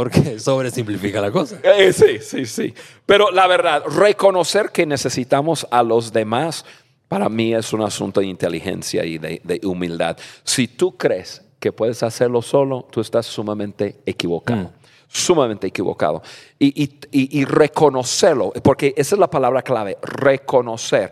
Porque 0.01 0.39
sobresimplifica 0.39 1.21
la 1.21 1.31
cosa. 1.31 1.59
Eh, 1.63 1.93
sí, 1.93 2.21
sí, 2.23 2.47
sí. 2.47 2.73
Pero 3.05 3.31
la 3.31 3.47
verdad, 3.47 3.83
reconocer 3.85 4.71
que 4.71 4.87
necesitamos 4.87 5.67
a 5.71 5.83
los 5.83 6.11
demás, 6.11 6.65
para 7.07 7.29
mí 7.29 7.53
es 7.55 7.75
un 7.75 7.83
asunto 7.83 8.21
de 8.21 8.27
inteligencia 8.27 9.05
y 9.05 9.19
de, 9.19 9.43
de 9.45 9.61
humildad. 9.67 10.17
Si 10.43 10.69
tú 10.69 10.97
crees 10.97 11.43
que 11.59 11.71
puedes 11.71 12.03
hacerlo 12.03 12.41
solo, 12.41 12.89
tú 12.91 13.03
estás 13.03 13.27
sumamente 13.27 13.97
equivocado. 14.07 14.73
Sumamente 15.07 15.67
equivocado. 15.67 16.23
Y, 16.59 16.69
y- 16.83 16.99
y- 17.11 17.41
y 17.41 17.45
reconocerlo, 17.45 18.53
porque 18.63 18.95
esa 18.97 19.17
es 19.17 19.19
la 19.19 19.29
palabra 19.29 19.61
clave, 19.61 19.99
reconocer. 20.03 21.11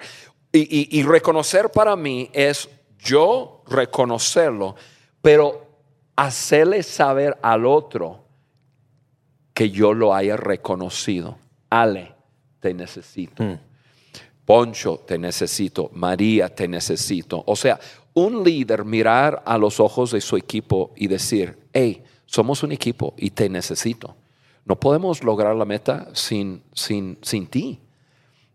Y 0.51 1.03
reconocer 1.03 1.69
para 1.71 1.95
mí 1.95 2.31
es 2.33 2.71
yo 2.99 3.63
reconocerlo, 3.69 4.77
pero 5.21 5.67
hacerle 6.17 6.83
saber 6.83 7.37
al 7.43 7.67
otro 7.67 8.25
que 9.59 9.71
yo 9.71 9.93
lo 9.93 10.15
haya 10.15 10.37
reconocido. 10.37 11.37
Ale, 11.69 12.15
te 12.61 12.73
necesito. 12.73 13.43
Poncho, 14.45 15.01
te 15.05 15.19
necesito. 15.19 15.91
María, 15.95 16.55
te 16.55 16.69
necesito. 16.69 17.43
O 17.45 17.57
sea, 17.57 17.81
un 18.15 18.45
líder 18.45 18.85
mirar 18.85 19.43
a 19.45 19.59
los 19.59 19.81
ojos 19.81 20.13
de 20.13 20.21
su 20.21 20.37
equipo 20.37 20.93
y 20.95 21.09
decir, 21.09 21.59
hey, 21.73 22.05
somos 22.25 22.63
un 22.63 22.71
equipo 22.71 23.15
y 23.17 23.31
te 23.31 23.49
necesito. 23.49 24.15
No 24.65 24.79
podemos 24.79 25.25
lograr 25.25 25.57
la 25.57 25.65
meta 25.65 26.09
sin, 26.13 26.63
sin, 26.73 27.19
sin 27.21 27.49
ti. 27.49 27.81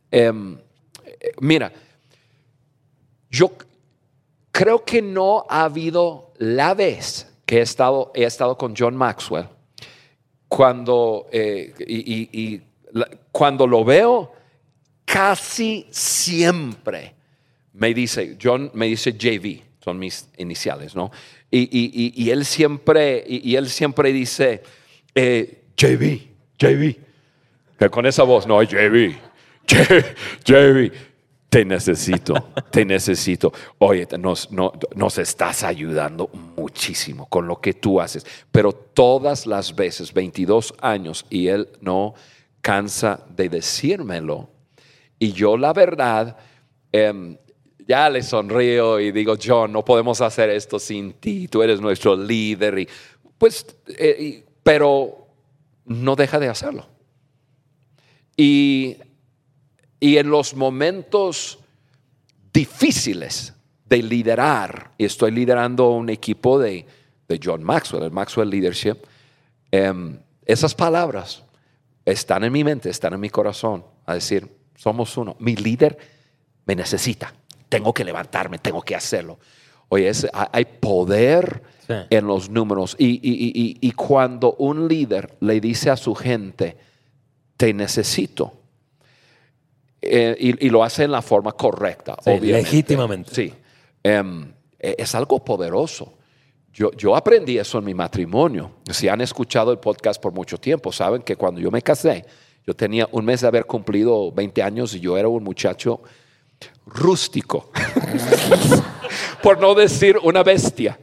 Em, 0.10 0.58
eh, 1.04 1.32
mira, 1.42 1.74
yo 3.30 3.52
creo 4.54 4.86
que 4.86 5.02
no 5.02 5.46
ha 5.50 5.66
habido 5.66 6.32
la 6.38 6.74
vez 6.74 7.30
que 7.46 7.58
he 7.58 7.62
estado, 7.62 8.14
he 8.16 8.24
estado 8.24 8.58
con 8.58 8.74
John 8.74 8.96
Maxwell 8.96 9.50
cuando, 10.56 11.30
eh, 11.32 11.74
y, 11.80 12.62
cuando 13.32 13.66
lo 13.66 13.84
veo, 13.84 14.32
casi 15.04 15.88
siempre 15.90 17.16
me 17.74 17.92
dice, 17.92 18.38
John 18.40 18.70
me 18.76 18.86
dice 18.86 19.14
JV, 19.14 19.64
son 19.84 19.98
mis 19.98 20.30
iniciales, 20.38 20.96
¿no? 20.96 21.10
Y, 21.50 22.30
él 22.30 22.46
siempre, 22.46 23.24
y, 23.28 23.56
él 23.56 23.68
siempre 23.68 24.14
dice, 24.14 24.62
eh, 25.16 25.64
JV, 25.76 26.22
JV, 26.60 27.00
que 27.80 27.90
con 27.90 28.06
esa 28.06 28.22
voz, 28.22 28.46
no, 28.46 28.62
JV, 28.62 29.16
JV, 30.46 30.92
Te 31.50 31.66
necesito, 31.66 32.50
te 32.72 32.86
necesito. 32.86 33.52
Oye, 33.80 34.08
nos, 34.20 34.52
no- 34.52 34.74
nos 34.96 35.18
estás 35.18 35.64
ayudando 35.64 36.30
muchísimo 36.74 37.28
con 37.28 37.46
lo 37.46 37.62
que 37.62 37.74
tú 37.76 38.02
haces, 38.02 38.26
pero 38.52 38.74
todas 38.74 39.46
las 39.46 39.76
veces, 39.76 40.12
22 40.12 40.74
años, 40.82 41.24
y 41.30 41.48
él 41.48 41.70
no 41.82 42.16
cansa 42.62 43.24
de 43.30 43.48
decírmelo. 43.48 44.50
Y 45.20 45.34
yo 45.34 45.56
la 45.56 45.72
verdad, 45.72 46.36
em, 46.92 47.38
ya 47.88 48.10
le 48.10 48.24
sonrío 48.24 49.00
y 49.00 49.12
digo, 49.12 49.36
John, 49.42 49.72
no 49.72 49.86
podemos 49.86 50.20
hacer 50.22 50.50
esto 50.50 50.80
sin 50.80 51.14
ti, 51.14 51.48
tú 51.48 51.62
eres 51.62 51.80
nuestro 51.80 52.16
líder. 52.16 52.80
Y, 52.80 52.90
pues, 53.38 53.68
eh, 53.88 54.44
pero 54.64 55.28
no 55.86 56.16
deja 56.16 56.40
de 56.40 56.50
hacerlo. 56.50 56.88
Y, 58.36 58.98
y 60.00 60.18
en 60.18 60.30
los 60.30 60.56
momentos 60.56 61.60
difíciles 62.52 63.54
de 63.86 64.02
liderar, 64.02 64.92
y 64.98 65.06
estoy 65.06 65.32
liderando 65.32 65.92
un 65.92 66.10
equipo 66.10 66.58
de, 66.60 66.86
de 67.28 67.40
John 67.44 67.64
Maxwell, 67.64 68.04
el 68.04 68.12
Maxwell 68.12 68.50
Leadership, 68.50 68.98
em, 69.72 70.18
esas 70.46 70.74
palabras 70.74 71.44
están 72.06 72.44
en 72.44 72.52
mi 72.54 72.64
mente, 72.64 72.90
están 72.90 73.14
en 73.14 73.20
mi 73.20 73.30
corazón, 73.30 73.86
a 74.06 74.14
decir, 74.16 74.50
somos 74.76 75.16
uno. 75.18 75.36
Mi 75.40 75.56
líder 75.56 75.98
me 76.66 76.76
necesita, 76.76 77.34
tengo 77.70 77.94
que 77.94 78.04
levantarme, 78.04 78.58
tengo 78.60 78.82
que 78.82 78.96
hacerlo. 78.96 79.40
Oye, 79.90 80.10
es- 80.10 80.28
hay- 80.34 80.66
poder 80.66 81.62
Sí. 81.88 81.94
en 82.10 82.26
los 82.26 82.50
números. 82.50 82.96
Y, 82.98 83.06
y- 83.08 83.20
y- 83.22 83.52
y- 83.54 83.78
y 83.82 83.92
cuando 83.92 84.54
un 84.56 84.88
líder 84.88 85.36
le 85.42 85.60
dice 85.60 85.90
a 85.90 85.98
su 85.98 86.16
gente, 86.16 86.78
te 87.58 87.74
necesito, 87.74 88.54
eh, 90.02 90.36
y, 90.40 90.66
y 90.68 90.70
lo 90.70 90.84
hace 90.84 91.04
en 91.04 91.12
la 91.12 91.22
forma 91.22 91.52
correcta, 91.54 92.16
Sí, 92.24 92.30
obviamente. 92.32 92.54
legítimamente. 92.64 93.34
Sí. 93.36 93.54
Em, 94.04 94.54
eh, 94.80 94.96
es 94.98 95.16
algo 95.16 95.44
poderoso. 95.44 96.14
Yo, 96.74 96.92
yo 96.94 97.16
aprendí 97.16 97.58
eso 97.58 97.78
en 97.78 97.86
mi 97.86 97.94
matrimonio. 97.94 98.72
Si 98.92 99.08
han 99.08 99.22
escuchado 99.22 99.72
el 99.72 99.80
podcast 99.80 100.22
por 100.22 100.34
mucho 100.34 100.58
tiempo, 100.58 100.92
saben 100.92 101.22
que 101.22 101.36
cuando 101.36 101.62
yo 101.62 101.70
me 101.72 101.82
casé, 101.82 102.26
yo 102.66 102.76
tenía 102.76 103.08
un 103.12 103.24
mes 103.26 103.42
de 103.42 103.48
haber 103.48 103.66
cumplido 103.66 104.32
20 104.32 104.64
años 104.64 104.94
y 104.96 105.00
yo 105.00 105.18
era 105.18 105.28
un 105.28 105.44
muchacho 105.44 106.02
rústico. 106.88 107.72
por 109.44 109.60
no 109.60 109.76
decir 109.76 110.18
una 110.24 110.42
bestia. 110.44 110.98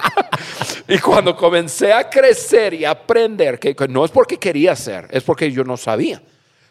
y 0.88 0.98
cuando 0.98 1.36
comencé 1.36 1.92
a 1.92 2.08
crecer 2.10 2.74
y 2.74 2.84
a 2.84 2.90
aprender, 2.90 3.58
que 3.58 3.74
no 3.88 4.04
es 4.04 4.10
porque 4.10 4.38
quería 4.38 4.74
ser, 4.74 5.06
es 5.10 5.22
porque 5.22 5.50
yo 5.52 5.62
no 5.64 5.76
sabía. 5.76 6.20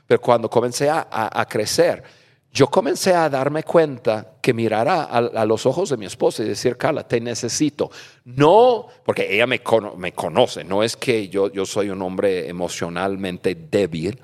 Pero 0.05 0.19
cuando 0.19 0.49
comencé 0.49 0.89
a- 0.89 1.07
a 1.09 1.45
crecer, 1.47 2.03
yo 2.53 2.67
comencé 2.67 3.13
a 3.13 3.29
darme 3.29 3.63
cuenta 3.63 4.35
que 4.41 4.53
mirara 4.53 5.03
a, 5.03 5.45
los 5.45 5.65
ojos 5.65 5.89
de 5.89 5.97
mi 5.97 6.05
esposa 6.05 6.43
y 6.43 6.49
decir, 6.49 6.75
Carla, 6.75 7.07
te 7.07 7.21
necesito. 7.21 7.89
No, 8.25 8.87
porque 9.05 9.33
ella 9.33 9.47
me 9.47 9.61
conoce, 9.61 10.63
no 10.65 10.83
es 10.83 10.97
que 10.97 11.29
yo, 11.29 11.49
yo 11.51 11.65
soy 11.65 11.89
un 11.89 12.01
hombre 12.01 12.49
emocionalmente 12.49 13.55
débil. 13.55 14.19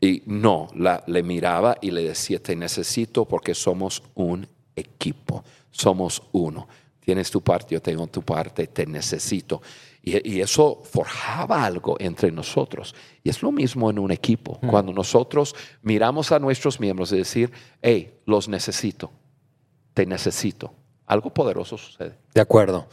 Y 0.00 0.22
no, 0.26 0.68
la, 0.76 1.02
le 1.08 1.22
miraba 1.22 1.76
y 1.80 1.90
le 1.90 2.04
decía, 2.04 2.40
te 2.40 2.54
necesito 2.54 3.24
porque 3.24 3.54
somos 3.54 4.02
un 4.14 4.46
equipo, 4.76 5.44
somos 5.70 6.22
uno. 6.32 6.68
Tienes 7.00 7.30
tu 7.30 7.42
parte, 7.42 7.74
yo 7.74 7.82
tengo 7.82 8.06
tu 8.06 8.22
parte, 8.22 8.68
te 8.68 8.86
necesito. 8.86 9.60
Y, 10.08 10.36
y 10.36 10.40
eso 10.40 10.82
forjaba 10.84 11.64
algo 11.64 11.96
entre 11.98 12.30
nosotros. 12.30 12.94
Y 13.22 13.30
es 13.30 13.42
lo 13.42 13.52
mismo 13.52 13.90
en 13.90 13.98
un 13.98 14.10
equipo. 14.10 14.58
Cuando 14.68 14.92
nosotros 14.92 15.54
miramos 15.82 16.32
a 16.32 16.38
nuestros 16.38 16.80
miembros 16.80 17.12
y 17.12 17.18
decir, 17.18 17.52
hey, 17.82 18.20
los 18.26 18.48
necesito, 18.48 19.10
te 19.94 20.06
necesito. 20.06 20.72
Algo 21.06 21.30
poderoso 21.30 21.76
sucede. 21.76 22.16
De 22.34 22.40
acuerdo. 22.40 22.86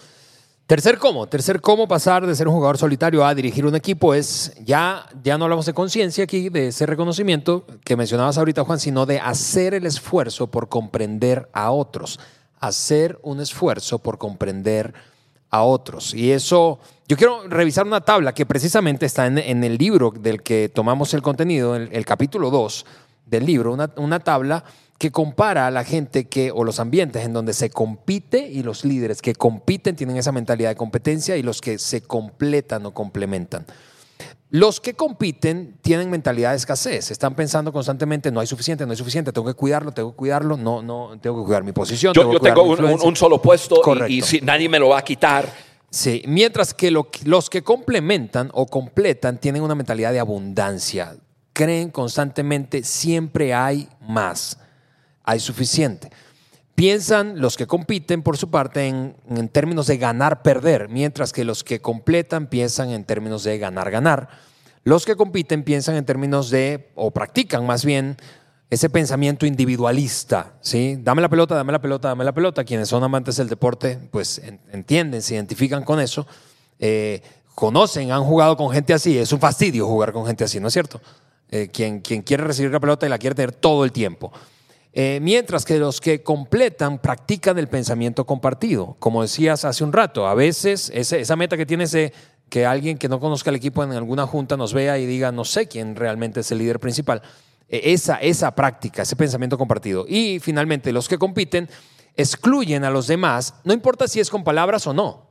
Tercer 0.67 0.97
cómo, 0.97 1.28
tercer 1.28 1.62
cómo 1.62 1.88
pasar 1.88 2.25
de 2.25 2.34
ser 2.34 2.47
un 2.47 2.56
jugador 2.56 2.80
solitario 2.80 3.23
a 3.23 3.36
dirigir 3.36 3.67
un 3.67 3.75
equipo 3.75 4.15
es, 4.15 4.51
ya, 4.63 5.06
ya 5.23 5.38
no 5.38 5.45
hablamos 5.45 5.67
de 5.67 5.75
conciencia 5.75 6.23
aquí, 6.23 6.49
de 6.49 6.69
ese 6.69 6.88
reconocimiento 6.88 7.67
que 7.84 7.95
mencionabas 7.95 8.39
ahorita, 8.39 8.63
Juan, 8.63 8.80
sino 8.80 9.06
de 9.06 9.19
hacer 9.19 9.75
el 9.75 9.86
esfuerzo 9.86 10.47
por 10.47 10.67
comprender 10.67 11.49
a 11.54 11.69
otros, 11.69 12.19
hacer 12.60 13.19
un 13.21 13.41
esfuerzo 13.41 13.99
por 13.99 14.17
comprender 14.17 14.95
a 14.95 15.14
otros. 15.51 16.13
Y 16.13 16.31
eso, 16.31 16.79
yo 17.08 17.17
quiero 17.17 17.47
revisar 17.47 17.86
una 17.86 18.01
tabla 18.01 18.34
que 18.34 18.45
precisamente 18.45 19.05
está 19.05 19.27
en, 19.27 19.38
en 19.38 19.63
el 19.63 19.77
libro 19.77 20.12
del 20.12 20.41
que 20.41 20.69
tomamos 20.69 21.13
el 21.13 21.21
contenido, 21.21 21.75
el, 21.75 21.89
el 21.91 22.05
capítulo 22.05 22.49
2 22.49 22.86
del 23.25 23.45
libro, 23.45 23.73
una, 23.73 23.91
una 23.97 24.19
tabla 24.19 24.63
que 24.97 25.12
compara 25.12 25.67
a 25.67 25.71
la 25.71 25.84
gente 25.84 26.25
que, 26.25 26.51
o 26.51 26.63
los 26.63 26.79
ambientes 26.79 27.25
en 27.25 27.34
donde 27.34 27.53
se 27.53 27.69
compite 27.69 28.47
y 28.47 28.63
los 28.63 28.86
líderes 28.86 29.21
que 29.21 29.36
compiten 29.36 29.95
tienen 29.95 30.17
esa 30.17 30.31
mentalidad 30.31 30.69
de 30.69 30.75
competencia 30.75 31.36
y 31.36 31.43
los 31.43 31.60
que 31.60 31.77
se 31.77 32.01
completan 32.01 32.86
o 32.86 32.93
complementan. 32.93 33.65
Los 34.51 34.80
que 34.80 34.93
compiten 34.93 35.78
tienen 35.82 36.10
mentalidad 36.10 36.51
de 36.51 36.58
escasez, 36.58 37.12
están 37.12 37.36
pensando 37.36 37.73
constantemente, 37.73 38.32
no 38.32 38.39
hay 38.39 38.47
suficiente, 38.47 38.86
no 38.86 38.91
hay 38.91 38.97
suficiente, 38.97 39.34
tengo 39.34 39.47
que 39.47 39.54
cuidarlo, 39.54 39.91
tengo 39.91 40.12
que 40.12 40.17
cuidarlo, 40.17 40.56
no, 40.56 40.82
no, 40.82 41.17
tengo 41.19 41.41
que 41.41 41.45
cuidar 41.45 41.63
mi 41.63 41.71
posición. 41.73 42.13
Yo, 42.13 42.39
tengo 42.39 42.56
yo 42.56 42.63
un, 42.63 42.67
un- 42.69 42.71
influencia. 42.73 43.10
un 43.10 43.15
solo 43.15 43.41
puesto 43.41 43.82
y- 44.08 44.21
si 44.21 44.39
nadie 44.41 44.69
me 44.69 44.80
lo 44.80 44.89
va 44.89 44.99
a 44.99 45.04
quitar. 45.04 45.51
Sí, 45.89 46.23
mientras 46.28 46.73
que 46.73 46.91
lo- 46.91 47.10
los 47.25 47.49
que 47.49 47.63
complementan 47.63 48.49
o 48.54 48.65
completan 48.67 49.39
tienen 49.39 49.62
una 49.62 49.75
mentalidad 49.75 50.12
de 50.13 50.19
abundancia. 50.19 51.15
Creen 51.51 51.89
constantemente, 51.89 52.84
siempre 52.84 53.54
hay 53.54 53.89
más, 54.01 54.58
hay 55.23 55.39
suficiente. 55.39 56.10
Piensan 56.75 57.39
los 57.39 57.55
que 57.55 57.67
compiten, 57.67 58.21
por 58.21 58.35
su 58.38 58.49
parte, 58.51 58.88
en, 58.88 59.15
términos 59.49 59.88
de 59.88 59.97
ganar-perder, 59.97 60.89
mientras 60.89 61.31
que 61.31 61.45
los 61.45 61.63
que 61.63 61.79
completan 61.79 62.47
piensan 62.47 62.89
en 62.91 63.05
términos 63.05 63.43
de 63.45 63.57
ganar-ganar. 63.57 64.27
Los 64.83 65.05
que 65.05 65.15
compiten 65.15 65.63
piensan 65.63 65.95
en 65.95 66.05
términos 66.05 66.49
de, 66.49 66.91
o 66.95 67.11
practican 67.11 67.65
más 67.65 67.85
bien, 67.85 68.17
ese 68.69 68.89
pensamiento 68.89 69.45
individualista, 69.45 70.53
¿sí? 70.59 70.97
Dame 70.99 71.21
la 71.21 71.29
pelota, 71.29 71.55
dame 71.55 71.71
la 71.71 71.79
pelota, 71.81 72.09
dame 72.09 72.25
la 72.25 72.33
pelota. 72.33 72.65
Quienes 72.65 72.89
son 72.89 73.03
amantes 73.03 73.38
del 73.38 73.47
deporte, 73.47 73.97
pues 74.11 74.39
en- 74.39 74.59
entienden, 74.71 75.21
se 75.21 75.35
identifican 75.35 75.83
con 75.83 76.01
eso, 76.01 76.27
eh, 76.79 77.21
conocen, 77.53 78.11
han 78.11 78.23
jugado 78.23 78.57
con 78.57 78.69
gente 78.71 78.93
así. 78.93 79.17
Es 79.17 79.31
un 79.31 79.39
fastidio 79.39 79.88
jugar 79.88 80.11
con 80.11 80.25
gente 80.25 80.43
así, 80.43 80.59
¿no 80.59 80.67
es 80.67 80.73
cierto? 80.73 80.99
Eh, 81.51 81.69
quien, 81.71 82.01
quien 82.01 82.21
quiere 82.21 82.43
recibir 82.43 82.71
la 82.71 82.79
pelota 82.81 83.05
y 83.05 83.09
la 83.09 83.17
quiere 83.17 83.35
tener 83.35 83.53
todo 83.53 83.85
el 83.85 83.91
tiempo. 83.93 84.33
Eh, 84.97 85.19
mientras 85.21 85.65
que 85.65 85.77
los 85.77 85.99
que 85.99 86.23
completan 86.23 86.99
practican 86.99 87.60
el 87.60 87.67
pensamiento 87.67 88.25
compartido. 88.25 88.95
Como 88.99 89.23
decías 89.23 89.65
hace 89.65 89.84
un 89.84 89.91
rato, 89.91 90.25
a 90.25 90.34
veces 90.36 90.89
esa 90.89 91.36
meta 91.36 91.58
que 91.58 91.65
tienes 91.65 91.91
de 91.91 92.13
que 92.47 92.65
alguien 92.65 92.97
que 92.97 93.10
no 93.10 93.19
conozca 93.19 93.49
el 93.49 93.58
equipo 93.58 93.84
en 93.84 93.91
alguna 93.91 94.25
junta 94.25 94.55
nos 94.55 94.73
vea 94.73 94.97
y 94.97 95.05
diga, 95.05 95.34
no 95.34 95.43
sé 95.43 95.67
quién 95.67 95.97
realmente 95.97 96.39
es 96.39 96.51
el 96.53 96.60
líder 96.60 96.79
principal. 96.79 97.21
Eh, 97.67 97.81
esa, 97.91 98.15
esa 98.21 98.55
práctica, 98.55 99.01
ese 99.01 99.17
pensamiento 99.17 99.58
compartido. 99.58 100.05
Y 100.08 100.39
finalmente, 100.39 100.93
los 100.93 101.10
que 101.10 101.17
compiten 101.17 101.69
excluyen 102.15 102.86
a 102.86 102.89
los 102.89 103.08
demás, 103.08 103.55
no 103.65 103.73
importa 103.73 104.08
si 104.08 104.21
es 104.21 104.29
con 104.29 104.45
palabras 104.45 104.88
o 104.88 104.93
no. 104.93 105.29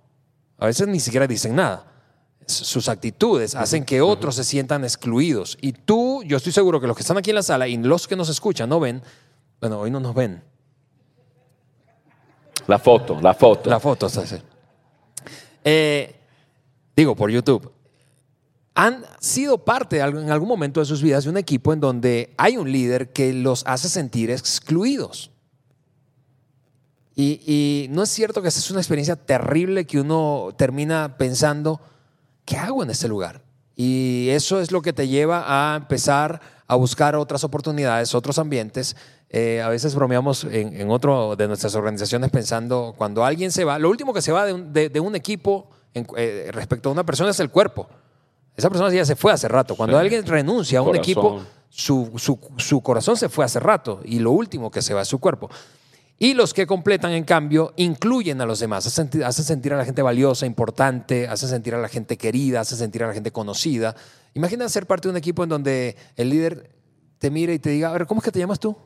A 0.59 0.66
veces 0.66 0.87
ni 0.88 1.00
siquiera 1.00 1.27
dicen 1.27 1.57
nada. 1.57 1.90
Sus 2.46 2.90
actitudes 2.90 3.55
hacen 3.55 3.87
que 3.87 4.03
otros 4.03 4.35
se 4.35 4.44
sientan 4.44 4.85
excluidos. 4.85 5.57
Y 5.62 5.72
tú, 5.72 6.22
yo 6.24 6.37
estoy 6.37 6.53
seguro 6.53 6.83
que 6.83 6.87
los 6.87 6.94
que 6.94 7.00
están 7.00 7.16
aquí 7.16 7.31
en 7.31 7.37
la 7.37 7.42
sala 7.42 7.66
y 7.66 7.79
los 7.79 8.07
que 8.07 8.16
nos 8.16 8.29
escuchan 8.29 8.68
no 8.68 8.79
ven, 8.79 9.03
bueno, 9.64 9.81
hoy 9.81 9.90
no 9.90 9.98
nos 9.98 10.14
ven. 10.14 10.42
La 12.66 12.79
foto, 12.79 13.18
la 13.22 13.33
foto. 13.33 13.70
La 13.70 13.81
foto 13.81 14.05
así. 14.05 14.37
Eh, 15.64 16.14
digo, 16.94 17.16
por 17.16 17.31
YouTube. 17.31 17.72
Han 18.74 19.07
sido 19.20 19.57
parte 19.64 20.00
en 20.00 20.31
algún 20.31 20.48
momento 20.48 20.81
de 20.81 20.87
sus 20.87 21.00
vidas 21.00 21.24
de 21.24 21.31
un 21.31 21.38
equipo 21.38 21.72
en 21.72 21.81
donde 21.81 22.35
hay 22.37 22.59
un 22.59 22.70
líder 22.70 23.14
que 23.14 23.33
los 23.33 23.62
hace 23.66 23.88
sentir 23.88 24.31
excluidos. 24.31 25.31
Y, 27.14 27.40
y 27.46 27.88
no 27.88 28.03
es 28.03 28.11
cierto 28.11 28.42
que 28.42 28.48
esa 28.48 28.59
es 28.59 28.70
una 28.70 28.81
experiencia 28.81 29.16
terrible 29.16 29.87
que 29.87 29.98
uno 29.98 30.50
termina 30.59 31.16
pensando, 31.16 31.81
¿qué 32.44 32.59
hago 32.59 32.83
en 32.83 32.90
este 32.90 33.09
lugar? 33.09 33.42
Y 33.77 34.29
eso 34.29 34.61
es 34.61 34.72
lo 34.72 34.83
que 34.83 34.92
te 34.92 35.09
lleva 35.09 35.44
a 35.46 35.77
empezar 35.77 36.40
a 36.66 36.77
buscar 36.77 37.16
otras 37.16 37.44
oportunidades, 37.44 38.14
otros 38.14 38.38
ambientes. 38.38 38.96
Eh, 39.37 39.61
a 39.61 39.68
veces 39.68 39.97
bromeamos 39.97 40.44
en, 40.44 40.81
en 40.81 40.90
otro 40.90 41.35
de 41.35 41.49
nuestras 41.49 41.75
organizaciones 41.75 42.31
pensando, 42.31 42.94
cuando 42.97 43.25
alguien 43.25 43.51
se 43.51 43.64
va, 43.64 43.81
lo 43.81 43.90
último 43.90 44.14
que 44.14 44.23
se 44.23 44.31
va 44.31 44.47
de 44.47 44.53
un, 44.53 44.73
de- 44.73 44.88
de 44.90 45.01
un 45.01 45.16
equipo 45.16 45.68
en- 45.92 46.07
eh, 46.16 46.51
respecto 46.53 46.88
a 46.88 46.92
una 46.92 47.05
persona 47.05 47.31
es 47.31 47.40
el 47.40 47.51
cuerpo. 47.51 47.88
Esa 48.57 48.70
persona 48.70 48.94
ya 48.94 49.05
se 49.05 49.16
fue 49.16 49.33
hace 49.33 49.49
rato. 49.49 49.75
Cuando 49.75 49.97
Sí. 49.97 50.03
alguien 50.03 50.25
renuncia 50.25 50.79
a 50.79 50.83
un 50.83 50.87
Corazón. 50.87 51.03
equipo, 51.03 51.42
su, 51.68 52.12
su- 52.16 52.38
su 52.59 52.81
corazón 52.81 53.16
se 53.16 53.29
fue 53.29 53.44
hace 53.44 53.59
rato 53.59 54.01
y 54.05 54.20
lo 54.20 54.31
último 54.31 54.70
que 54.70 54.81
se 54.83 54.94
va 54.94 55.03
es 55.03 55.09
su 55.09 55.18
cuerpo. 55.18 55.51
Y 56.16 56.35
los 56.35 56.55
que 56.55 56.64
completan, 56.64 57.11
en 57.11 57.25
cambio, 57.25 57.73
incluyen 57.75 58.40
a 58.40 58.47
los 58.47 58.61
demás, 58.61 58.87
hacen 58.87 59.07
sentir, 59.07 59.25
hacen 59.25 59.44
sentir 59.44 59.75
a 59.75 59.77
la 59.77 59.85
gente 59.85 60.01
valiosa, 60.01 60.47
importante, 60.47 61.27
hacen 61.27 61.49
sentir 61.49 61.75
a 61.75 61.79
la 61.79 61.88
gente 61.88 62.16
querida, 62.16 62.61
hacen 62.61 62.79
sentir 62.79 63.03
a 63.03 63.09
la 63.09 63.14
gente 63.14 63.33
conocida. 63.33 63.97
Imagina 64.35 64.68
ser 64.68 64.87
parte 64.87 65.09
de 65.09 65.11
un 65.11 65.16
equipo 65.16 65.42
en 65.42 65.49
donde 65.49 65.97
el 66.14 66.31
líder 66.31 66.70
te 67.18 67.31
mire 67.33 67.53
y 67.55 67.59
te 67.59 67.70
diga, 67.70 67.88
a 67.88 67.92
ver, 67.94 68.07
¿cómo 68.07 68.20
es 68.20 68.25
que 68.25 68.31
te 68.31 68.38
llamas 68.38 68.61
tú? 68.61 68.77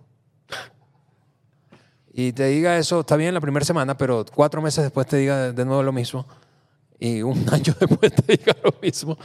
Y 2.13 2.33
te 2.33 2.47
diga 2.47 2.77
eso, 2.79 3.01
está 3.01 3.17
bien 3.17 3.33
la 3.35 3.41
primera 3.41 3.65
semana, 3.65 3.97
pero 3.97 4.25
cuatro 4.35 4.61
meses 4.61 4.85
después 4.85 5.07
te 5.07 5.19
diga 5.19 5.53
de 5.53 5.65
nuevo 5.65 5.83
lo 5.83 5.93
mismo 5.93 6.27
y 6.99 7.23
un 7.23 7.47
año 7.53 7.75
después 7.79 8.13
te 8.13 8.37
diga 8.37 8.57
lo 8.63 8.75
mismo, 8.83 9.17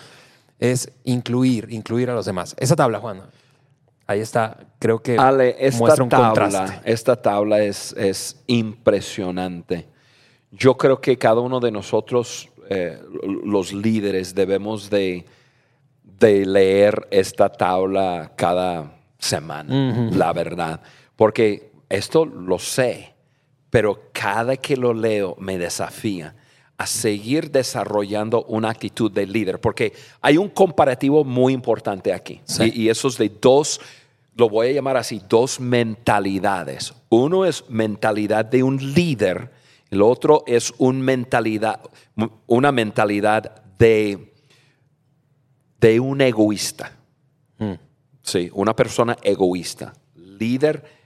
es 0.59 0.91
incluir, 1.03 1.67
incluir 1.71 2.09
a 2.09 2.13
los 2.13 2.25
demás. 2.25 2.55
Esa 2.59 2.75
tabla, 2.75 2.99
Juan, 2.99 3.23
ahí 4.05 4.19
está, 4.19 4.57
creo 4.79 5.01
que 5.01 5.17
Ale, 5.17 5.55
esta 5.59 5.79
muestra 5.79 6.03
un 6.03 6.09
tabla, 6.09 6.27
contraste. 6.29 6.81
esta 6.91 7.21
tabla 7.21 7.63
es, 7.63 7.93
es 7.93 8.43
impresionante. 8.47 9.87
Yo 10.51 10.77
creo 10.77 11.01
que 11.01 11.17
cada 11.17 11.41
uno 11.41 11.59
de 11.59 11.71
nosotros, 11.71 12.49
eh, 12.69 13.01
los 13.43 13.73
líderes, 13.73 14.35
debemos 14.35 14.89
de, 14.89 15.25
de 16.03 16.45
leer 16.45 17.07
esta 17.09 17.49
tabla 17.49 18.33
cada 18.35 18.97
semana, 19.17 20.11
la 20.11 20.31
verdad. 20.31 20.79
Porque 21.15 21.71
esto 21.89 22.25
lo 22.25 22.59
sé, 22.59 23.13
pero 23.69 24.09
cada 24.11 24.57
que 24.57 24.75
lo 24.77 24.93
leo 24.93 25.35
me 25.39 25.57
desafía 25.57 26.35
a 26.77 26.87
seguir 26.87 27.51
desarrollando 27.51 28.43
una 28.45 28.69
actitud 28.69 29.11
de 29.11 29.27
líder, 29.27 29.59
porque 29.59 29.93
hay 30.21 30.37
un 30.37 30.49
comparativo 30.49 31.23
muy 31.23 31.53
importante 31.53 32.11
aquí. 32.11 32.41
Sí. 32.45 32.71
Y, 32.73 32.81
y 32.83 32.89
eso 32.89 33.07
es 33.07 33.17
de 33.17 33.29
dos, 33.29 33.79
lo 34.35 34.49
voy 34.49 34.67
a 34.67 34.71
llamar 34.71 34.97
así, 34.97 35.21
dos 35.29 35.59
mentalidades. 35.59 36.93
Uno 37.09 37.45
es 37.45 37.69
mentalidad 37.69 38.45
de 38.45 38.63
un 38.63 38.77
líder, 38.93 39.51
el 39.91 40.01
otro 40.01 40.43
es 40.47 40.73
un 40.79 41.01
mentalidad, 41.01 41.79
una 42.47 42.71
mentalidad 42.71 43.63
de, 43.77 44.33
de 45.79 45.99
un 45.99 46.21
egoísta. 46.21 46.97
Mm. 47.59 47.73
Sí, 48.23 48.49
una 48.53 48.75
persona 48.75 49.15
egoísta, 49.21 49.93
líder 50.15 51.02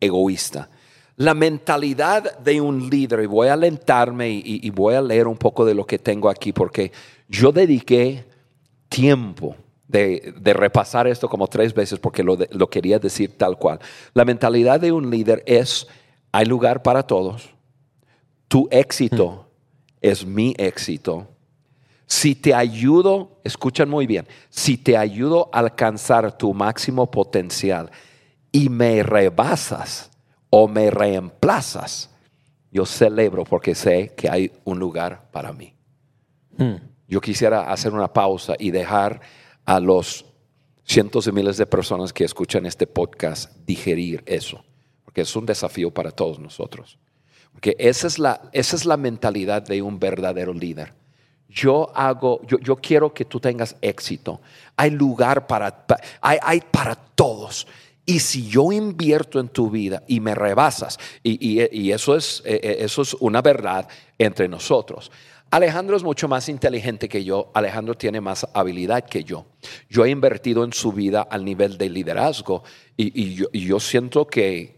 egoísta. 0.00 0.68
La 1.16 1.34
mentalidad 1.34 2.38
de 2.38 2.60
un 2.60 2.88
líder, 2.88 3.20
y 3.20 3.26
voy 3.26 3.48
a 3.48 3.52
alentarme 3.52 4.30
y, 4.30 4.70
voy 4.70 4.94
a 4.94 5.02
leer 5.02 5.26
un 5.26 5.36
poco 5.36 5.64
de 5.66 5.74
lo 5.74 5.84
que 5.86 5.98
tengo 5.98 6.30
aquí, 6.30 6.52
porque 6.52 6.92
yo 7.28 7.52
dediqué 7.52 8.24
tiempo 8.88 9.54
de, 9.86 10.32
de 10.40 10.52
repasar 10.54 11.06
esto 11.06 11.28
como 11.28 11.46
tres 11.46 11.74
veces, 11.74 11.98
porque 11.98 12.22
lo, 12.22 12.36
de- 12.36 12.48
lo 12.52 12.70
quería 12.70 12.98
decir 12.98 13.36
tal 13.36 13.58
cual. 13.58 13.80
La 14.14 14.24
mentalidad 14.24 14.80
de 14.80 14.92
un 14.92 15.10
líder 15.10 15.42
es, 15.46 15.86
hay 16.32 16.46
lugar 16.46 16.82
para 16.82 17.02
todos, 17.02 17.50
tu 18.48 18.66
éxito 18.70 19.46
es 20.00 20.24
mi 20.24 20.54
éxito. 20.56 21.26
Si 22.06 22.34
te 22.34 22.54
ayudo, 22.54 23.40
escuchan 23.44 23.90
muy 23.90 24.06
bien, 24.06 24.26
si 24.48 24.78
te 24.78 24.96
ayudo 24.96 25.50
a 25.52 25.58
alcanzar 25.58 26.36
tu 26.38 26.54
máximo 26.54 27.10
potencial 27.10 27.90
y 28.52 28.68
me 28.68 29.02
rebasas 29.02 30.10
o 30.50 30.66
me 30.68 30.90
reemplazas, 30.90 32.10
yo 32.72 32.86
celebro 32.86 33.44
porque 33.44 33.74
sé 33.74 34.14
que 34.16 34.28
hay 34.28 34.52
un 34.64 34.78
lugar 34.78 35.28
para 35.30 35.52
mí. 35.52 35.74
Mm. 36.56 36.74
Yo 37.08 37.20
quisiera 37.20 37.72
hacer 37.72 37.92
una 37.92 38.12
pausa 38.12 38.54
y 38.58 38.70
dejar 38.70 39.20
a 39.64 39.80
los 39.80 40.24
cientos 40.84 41.24
de 41.24 41.32
miles 41.32 41.56
de 41.56 41.66
personas 41.66 42.12
que 42.12 42.24
escuchan 42.24 42.66
este 42.66 42.86
podcast 42.86 43.54
digerir 43.66 44.22
eso, 44.26 44.64
porque 45.04 45.20
es 45.22 45.34
un 45.36 45.46
desafío 45.46 45.92
para 45.92 46.10
todos 46.10 46.38
nosotros. 46.38 46.98
Porque 47.52 47.74
esa 47.78 48.06
es 48.06 48.18
la, 48.18 48.42
esa 48.52 48.76
es 48.76 48.84
la 48.84 48.96
mentalidad 48.96 49.62
de 49.62 49.82
un 49.82 49.98
verdadero 49.98 50.54
líder. 50.54 50.94
Yo 51.48 51.90
hago, 51.96 52.40
yo, 52.46 52.58
yo 52.60 52.76
quiero 52.76 53.12
que 53.12 53.24
tú 53.24 53.40
tengas 53.40 53.74
éxito. 53.82 54.40
Hay 54.76 54.90
lugar 54.90 55.48
para, 55.48 55.84
pa- 55.84 56.00
hay, 56.20 56.38
hay 56.42 56.60
para 56.60 56.94
todos. 56.94 57.66
Y 58.06 58.20
si 58.20 58.48
yo 58.48 58.72
invierto 58.72 59.38
en 59.38 59.48
tu 59.48 59.70
vida 59.70 60.02
y 60.08 60.20
me 60.20 60.34
rebasas, 60.34 60.98
y, 61.22 61.60
y- 61.70 61.92
eso, 61.92 62.16
es, 62.16 62.42
eh, 62.44 62.58
eh, 62.62 62.76
eso 62.80 63.02
es 63.02 63.14
una 63.14 63.40
verdad 63.42 63.88
entre 64.18 64.48
nosotros. 64.48 65.12
Alejandro 65.50 65.96
es 65.96 66.02
mucho 66.02 66.28
más 66.28 66.48
inteligente 66.48 67.08
que 67.08 67.24
yo. 67.24 67.50
Alejandro 67.54 67.94
tiene 67.96 68.20
más 68.20 68.46
habilidad 68.54 69.04
que 69.04 69.24
yo. 69.24 69.46
Yo 69.88 70.04
he 70.04 70.10
invertido 70.10 70.64
en 70.64 70.72
su 70.72 70.92
vida 70.92 71.22
al 71.22 71.44
nivel 71.44 71.76
de 71.76 71.88
liderazgo 71.90 72.62
y, 72.96 73.42
y 73.52 73.66
yo, 73.66 73.80
siento 73.80 74.26
que, 74.26 74.74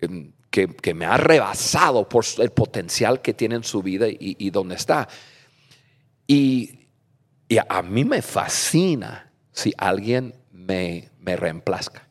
em, 0.00 0.32
que, 0.50 0.68
que 0.68 0.94
me 0.94 1.06
ha 1.06 1.16
rebasado 1.16 2.08
por 2.08 2.24
el 2.38 2.50
potencial 2.50 3.22
que 3.22 3.32
tiene 3.34 3.54
en 3.56 3.64
su 3.64 3.82
vida 3.82 4.06
y, 4.08 4.36
y 4.38 4.50
donde 4.50 4.74
está. 4.74 5.08
Y, 6.26 6.88
y 7.48 7.58
a 7.58 7.82
mí 7.82 8.04
me 8.04 8.22
fascina 8.22 9.32
si 9.52 9.72
alguien 9.78 10.34
me, 10.52 11.10
me 11.18 11.36
reemplazca. 11.36 12.06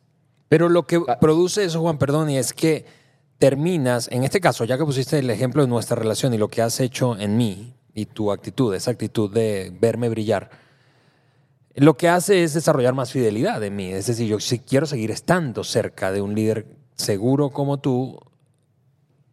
Pero 0.50 0.68
lo 0.68 0.84
que 0.84 1.00
produce 1.20 1.62
eso, 1.62 1.80
Juan, 1.80 1.96
perdón, 1.96 2.28
y 2.28 2.36
es 2.36 2.52
que 2.52 2.84
terminas, 3.38 4.08
en 4.10 4.24
este 4.24 4.40
caso, 4.40 4.64
ya 4.64 4.76
que 4.76 4.84
pusiste 4.84 5.16
el 5.20 5.30
ejemplo 5.30 5.62
de 5.62 5.68
nuestra 5.68 5.94
relación 5.94 6.34
y 6.34 6.38
lo 6.38 6.48
que 6.48 6.60
has 6.60 6.80
hecho 6.80 7.16
en 7.16 7.36
mí 7.36 7.72
y 7.94 8.06
tu 8.06 8.32
actitud, 8.32 8.74
esa 8.74 8.90
actitud 8.90 9.32
de 9.32 9.72
verme 9.80 10.08
brillar, 10.08 10.50
lo 11.76 11.96
que 11.96 12.08
hace 12.08 12.42
es 12.42 12.52
desarrollar 12.52 12.94
más 12.94 13.12
fidelidad 13.12 13.62
en 13.62 13.76
mí. 13.76 13.92
Es 13.92 14.08
decir, 14.08 14.26
yo 14.26 14.40
sí 14.40 14.58
quiero 14.58 14.86
seguir 14.86 15.12
estando 15.12 15.62
cerca 15.62 16.10
de 16.10 16.20
un 16.20 16.34
líder 16.34 16.66
seguro 16.96 17.50
como 17.50 17.78
tú 17.78 18.18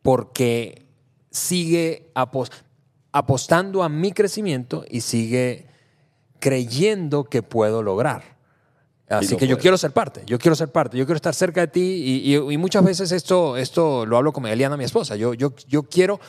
porque 0.03 0.86
sigue 1.32 2.12
apos- 2.13 2.51
apostando 3.12 3.82
a 3.82 3.89
mi 3.89 4.12
crecimiento 4.12 4.86
y 4.88 5.01
sigue 5.01 5.65
creyendo 6.39 7.23
que 7.23 7.41
puedo 7.41 7.82
lograr. 7.82 8.37
Así 9.10 9.32
lo 9.34 9.38
que 9.38 9.48
yo 9.48 9.58
quiero 9.58 9.78
ser 9.78 9.91
parte, 9.91 10.24
yo 10.26 10.38
quiero 10.38 10.56
ser 10.56 10.70
parte, 10.70 10.98
yo 10.98 11.06
quiero 11.06 11.15
estar 11.15 11.34
cerca 11.34 11.62
de 11.62 11.67
ti 11.67 11.80
y, 12.26 12.36
y- 12.36 12.54
y 12.54 12.58
muchas 12.58 12.84
veces 12.84 13.12
esto, 13.13 13.56
esto 13.56 14.06
lo 14.06 14.17
hablo 14.17 14.34
con 14.34 14.46
Eliana, 14.46 14.76
mi 14.76 14.84
esposa. 14.84 15.15
Yo, 15.15 15.34
yo, 15.34 15.54
yo 15.67 15.84
quiero, 15.84 16.20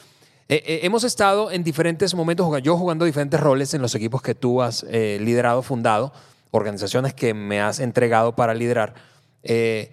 eh, 0.49 0.63
eh, 0.65 0.81
hemos 0.85 1.03
estado 1.03 1.51
en 1.51 1.65
diferentes 1.65 2.15
momentos, 2.15 2.47
yo 2.63 2.77
jugando 2.77 3.05
diferentes 3.05 3.41
roles 3.41 3.75
en 3.75 3.83
los 3.83 3.95
equipos 3.97 4.23
que 4.23 4.35
tú 4.37 4.63
has 4.63 4.87
eh, 4.89 5.19
liderado, 5.21 5.63
fundado, 5.63 6.13
organizaciones 6.53 7.15
que 7.15 7.35
me 7.35 7.61
has 7.61 7.81
entregado 7.81 8.35
para 8.37 8.55
liderar. 8.55 8.95
eh, 9.43 9.91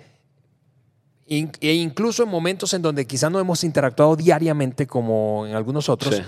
in- 1.28 1.52
e 1.62 1.74
incluso 1.74 2.24
en 2.24 2.30
momentos 2.30 2.74
en 2.74 2.82
donde 2.82 3.06
quizás 3.08 3.32
no 3.32 3.40
hemos 3.40 3.64
interactuado 3.64 4.16
diariamente 4.16 4.86
como 4.86 5.46
en 5.48 5.56
algunos 5.56 5.90
otros, 5.90 6.16
Sí. 6.16 6.22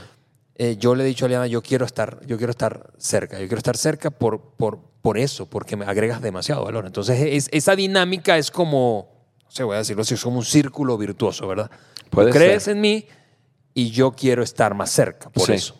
eh, 0.56 0.76
yo 0.80 0.96
le 0.96 1.04
he 1.04 1.08
dicho 1.08 1.26
a 1.26 1.28
Eliana, 1.28 1.48
yo 1.48 1.62
quiero 1.62 1.86
estar, 1.86 2.20
yo 2.26 2.38
quiero 2.38 2.52
estar 2.52 2.92
cerca, 2.98 3.40
yo 3.40 3.46
quiero 3.48 3.58
estar 3.60 3.78
cerca 3.78 4.10
por, 4.10 4.42
por, 4.58 4.80
por 5.02 5.18
eso, 5.18 5.46
porque 5.50 5.76
me 5.76 5.86
agregas 5.86 6.22
demasiado 6.22 6.64
valor. 6.66 6.86
Entonces, 6.86 7.20
es- 7.22 7.50
esa 7.52 7.76
dinámica 7.76 8.38
es 8.38 8.52
como, 8.52 9.10
no 9.44 9.52
sé, 9.52 9.64
voy 9.64 9.76
a 9.76 9.80
decirlo 9.80 10.02
así, 10.02 10.14
es 10.16 10.24
como 10.24 10.38
un 10.40 10.46
círculo 10.46 10.98
virtuoso, 10.98 11.48
¿verdad? 11.48 11.70
Puede 12.10 12.32
Tú 12.32 12.38
crees 12.38 12.64
ser. 12.64 12.76
en 12.76 12.82
mí 12.82 13.06
y 13.74 13.92
yo 13.92 14.12
quiero 14.12 14.44
estar 14.44 14.74
más 14.74 14.90
cerca, 14.92 15.30
por 15.30 15.46
Sí. 15.48 15.54
eso. 15.54 15.76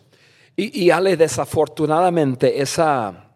Y, 0.56 0.84
y 0.84 0.90
Ale, 0.90 1.16
desafortunadamente, 1.16 2.60
esa, 2.62 3.32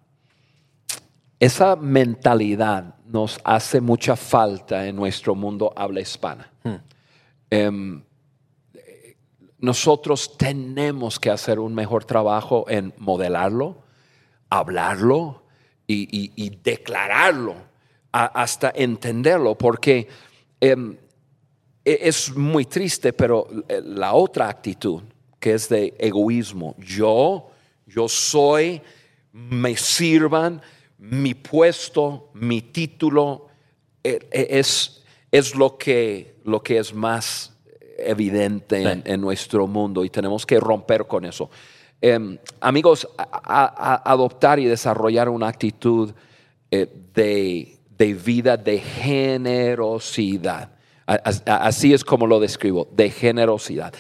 esa 1.38 1.76
mentalidad 1.76 2.94
nos 3.06 3.38
hace 3.44 3.80
mucha 3.80 4.16
falta 4.16 4.86
en 4.86 4.96
nuestro 4.96 5.34
mundo 5.34 5.72
habla 5.76 6.00
hispana. 6.00 6.50
Em, 7.50 8.02
eh, 8.74 9.16
nosotros 9.58 10.36
tenemos 10.38 11.20
que 11.20 11.30
hacer 11.30 11.58
un 11.58 11.74
mejor 11.74 12.04
trabajo 12.06 12.64
en 12.68 12.94
modelarlo, 12.96 13.82
hablarlo 14.48 15.41
y, 15.92 16.09
y- 16.11 16.33
y 16.37 16.50
declararlo 16.62 17.55
a- 18.12 18.26
hasta 18.42 18.72
entenderlo, 18.74 19.57
porque 19.57 20.09
em, 20.61 20.96
e- 21.85 21.98
es 22.02 22.35
muy 22.37 22.64
triste, 22.64 23.12
pero 23.12 23.46
eh, 23.68 23.81
la 23.85 24.14
otra 24.14 24.48
actitud, 24.48 25.02
que 25.40 25.55
es 25.55 25.68
de 25.68 25.94
egoísmo, 25.98 26.74
yo, 26.78 27.50
yo 27.87 28.09
soy, 28.09 28.81
me 29.33 29.77
sirvan, 29.77 30.60
mi 30.98 31.35
puesto, 31.35 32.31
mi 32.35 32.60
título, 32.62 33.48
eh, 34.04 34.19
eh, 34.31 34.46
es, 34.50 35.02
es 35.33 35.54
lo, 35.56 35.77
que, 35.79 36.37
lo 36.44 36.62
que 36.62 36.79
es 36.79 36.94
más 36.94 37.52
evidente 37.98 38.83
en, 38.83 39.02
en 39.06 39.21
nuestro 39.21 39.66
mundo 39.66 40.04
y 40.04 40.10
tenemos 40.10 40.44
que 40.46 40.58
romper 40.60 41.06
con 41.06 41.25
eso. 41.25 41.50
Em, 42.03 42.37
amigos, 42.61 43.09
a- 43.17 43.23
a- 43.42 43.94
a- 43.94 44.13
adoptar 44.13 44.59
y 44.59 44.65
desarrollar 44.67 45.29
una 45.29 45.46
actitud 45.48 46.13
eh, 46.71 46.87
de, 47.15 47.79
de 47.96 48.15
vida 48.15 48.57
de 48.57 48.79
generosidad. 48.79 50.71
Así 51.07 51.92
es 51.92 52.05
como 52.05 52.27
lo 52.27 52.40
describo, 52.40 52.88
de 52.92 53.11
generosidad. 53.11 53.92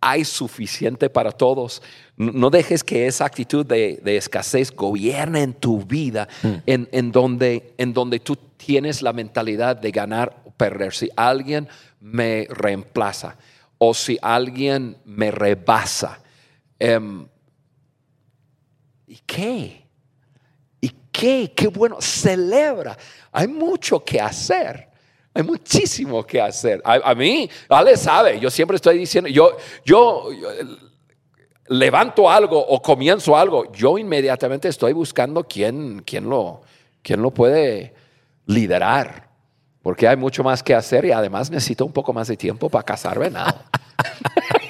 Hay 0.00 0.24
suficiente 0.24 1.08
para 1.10 1.32
todos. 1.32 1.82
No 2.16 2.50
dejes 2.50 2.84
que 2.84 3.06
esa 3.06 3.24
actitud 3.24 3.64
de, 3.64 4.00
de 4.04 4.16
escasez 4.16 4.70
gobierne 4.70 5.42
en 5.42 5.54
tu 5.54 5.82
vida, 5.84 6.28
en, 6.66 6.88
en 6.92 7.10
donde, 7.12 7.74
en 7.78 7.92
donde 7.94 8.20
tú 8.20 8.36
tienes 8.56 9.02
la 9.02 9.12
mentalidad 9.12 9.76
de 9.76 9.90
ganar 9.90 10.42
o 10.44 10.50
perder. 10.50 10.92
Si 10.94 11.08
alguien 11.16 11.68
me 12.00 12.46
reemplaza 12.50 13.36
o 13.78 13.94
si 13.94 14.18
alguien 14.20 14.98
me 15.04 15.30
rebasa, 15.30 16.20
em, 16.78 17.26
¿y 19.08 19.18
qué? 19.26 19.86
¿Y 20.80 20.92
qué? 21.10 21.52
Qué 21.56 21.66
bueno, 21.68 22.00
celebra. 22.00 22.96
Hay 23.32 23.48
mucho 23.48 24.04
que 24.04 24.20
hacer. 24.20 24.88
Hay 25.34 25.42
muchísimo 25.42 26.24
que 26.24 26.40
hacer. 26.40 26.80
A, 26.84 27.14
mí, 27.14 27.48
Ale 27.68 27.96
sabe, 27.96 28.38
yo 28.40 28.50
siempre 28.50 28.76
estoy 28.76 28.98
diciendo, 28.98 29.28
yo, 29.30 29.56
yo, 29.84 30.30
levanto 31.68 32.30
algo 32.30 32.58
o 32.58 32.80
comienzo 32.80 33.36
algo, 33.36 33.70
yo 33.72 33.98
inmediatamente 33.98 34.68
estoy 34.68 34.92
buscando 34.92 35.44
quién, 35.44 36.02
quién, 36.04 36.28
lo, 36.28 36.62
quién 37.02 37.22
lo 37.22 37.30
puede 37.30 37.94
liderar. 38.46 39.28
Porque 39.82 40.08
hay 40.08 40.16
mucho 40.16 40.42
más 40.42 40.62
que 40.62 40.74
hacer 40.74 41.04
y 41.04 41.12
además 41.12 41.50
necesito 41.50 41.84
un 41.86 41.92
poco 41.92 42.12
más 42.12 42.28
de 42.28 42.36
tiempo 42.36 42.68
para 42.68 42.84
cazar 42.84 43.18
venado. 43.18 43.60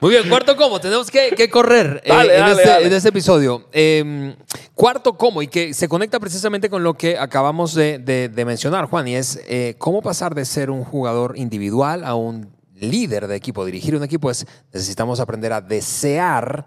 Muy 0.00 0.10
bien, 0.12 0.28
cuarto 0.30 0.56
como, 0.56 0.80
tenemos 0.80 1.10
que, 1.10 1.30
que 1.36 1.50
correr 1.50 2.00
eh, 2.04 2.08
Dale, 2.08 2.38
en, 2.38 2.46
este, 2.46 2.68
dale. 2.68 2.86
en 2.86 2.92
este 2.94 3.08
episodio. 3.10 3.66
Eh, 3.72 4.34
cuarto 4.74 5.16
como, 5.18 5.42
y 5.42 5.48
que 5.48 5.74
se 5.74 5.88
conecta 5.88 6.18
precisamente 6.18 6.70
con 6.70 6.82
lo 6.82 6.94
que 6.94 7.18
acabamos 7.18 7.74
de, 7.74 7.98
de- 7.98 8.30
de 8.30 8.44
mencionar, 8.46 8.86
Juan, 8.86 9.08
y 9.08 9.16
es 9.16 9.40
eh, 9.46 9.74
cómo 9.78 10.00
pasar 10.00 10.34
de 10.34 10.44
ser 10.46 10.70
un 10.70 10.84
jugador 10.84 11.36
individual 11.36 12.04
a 12.04 12.14
un 12.14 12.50
líder 12.76 13.26
de 13.28 13.36
equipo. 13.36 13.64
Dirigir 13.66 13.94
un 13.94 14.02
equipo 14.02 14.30
es, 14.30 14.46
necesitamos 14.72 15.20
aprender 15.20 15.52
a 15.52 15.60
desear 15.60 16.66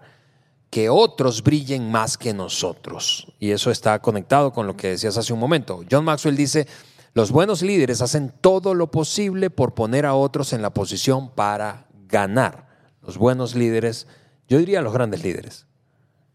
que 0.70 0.88
otros 0.88 1.42
brillen 1.42 1.90
más 1.90 2.16
que 2.16 2.32
nosotros. 2.34 3.26
Y 3.40 3.50
eso 3.50 3.72
está 3.72 3.98
conectado 4.00 4.52
con 4.52 4.66
lo 4.68 4.76
que 4.76 4.90
decías 4.90 5.16
hace 5.16 5.32
un 5.32 5.40
momento. 5.40 5.82
John 5.90 6.04
Maxwell 6.04 6.36
dice, 6.36 6.68
los 7.14 7.32
buenos 7.32 7.62
líderes 7.62 8.00
hacen 8.00 8.32
todo 8.40 8.74
lo 8.74 8.92
posible 8.92 9.50
por 9.50 9.74
poner 9.74 10.06
a 10.06 10.14
otros 10.14 10.52
en 10.52 10.62
la 10.62 10.70
posición 10.70 11.30
para 11.30 11.86
ganar. 12.06 12.73
Los 13.04 13.18
buenos 13.18 13.54
líderes, 13.54 14.06
yo 14.48 14.58
diría 14.58 14.80
los 14.82 14.92
grandes 14.92 15.22
líderes. 15.22 15.66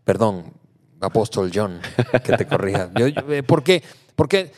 Perdón, 0.04 0.54
apóstol 1.02 1.52
John, 1.54 1.80
que 2.24 2.38
te 2.38 2.46
corrija. 2.48 2.90
Yo- 2.96 3.08
yo, 3.08 3.22
eh, 3.32 3.44
¿Por 3.44 3.64
qué? 3.64 3.84
Porque 4.16 4.52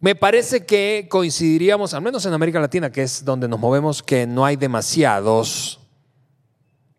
me 0.00 0.14
parece 0.14 0.64
que 0.64 1.06
coincidiríamos, 1.10 1.92
al 1.94 2.02
menos 2.02 2.24
en 2.26 2.32
América 2.32 2.60
Latina, 2.60 2.90
que 2.90 3.02
es 3.02 3.24
donde 3.24 3.48
nos 3.48 3.60
movemos, 3.60 4.02
que 4.02 4.26
no 4.26 4.44
hay 4.44 4.56
demasiados 4.56 5.80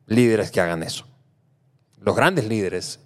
líderes 0.06 0.52
que 0.52 0.62
hagan 0.62 0.84
eso. 0.84 1.06
Los 2.00 2.16
grandes 2.16 2.48
líderes 2.48 3.00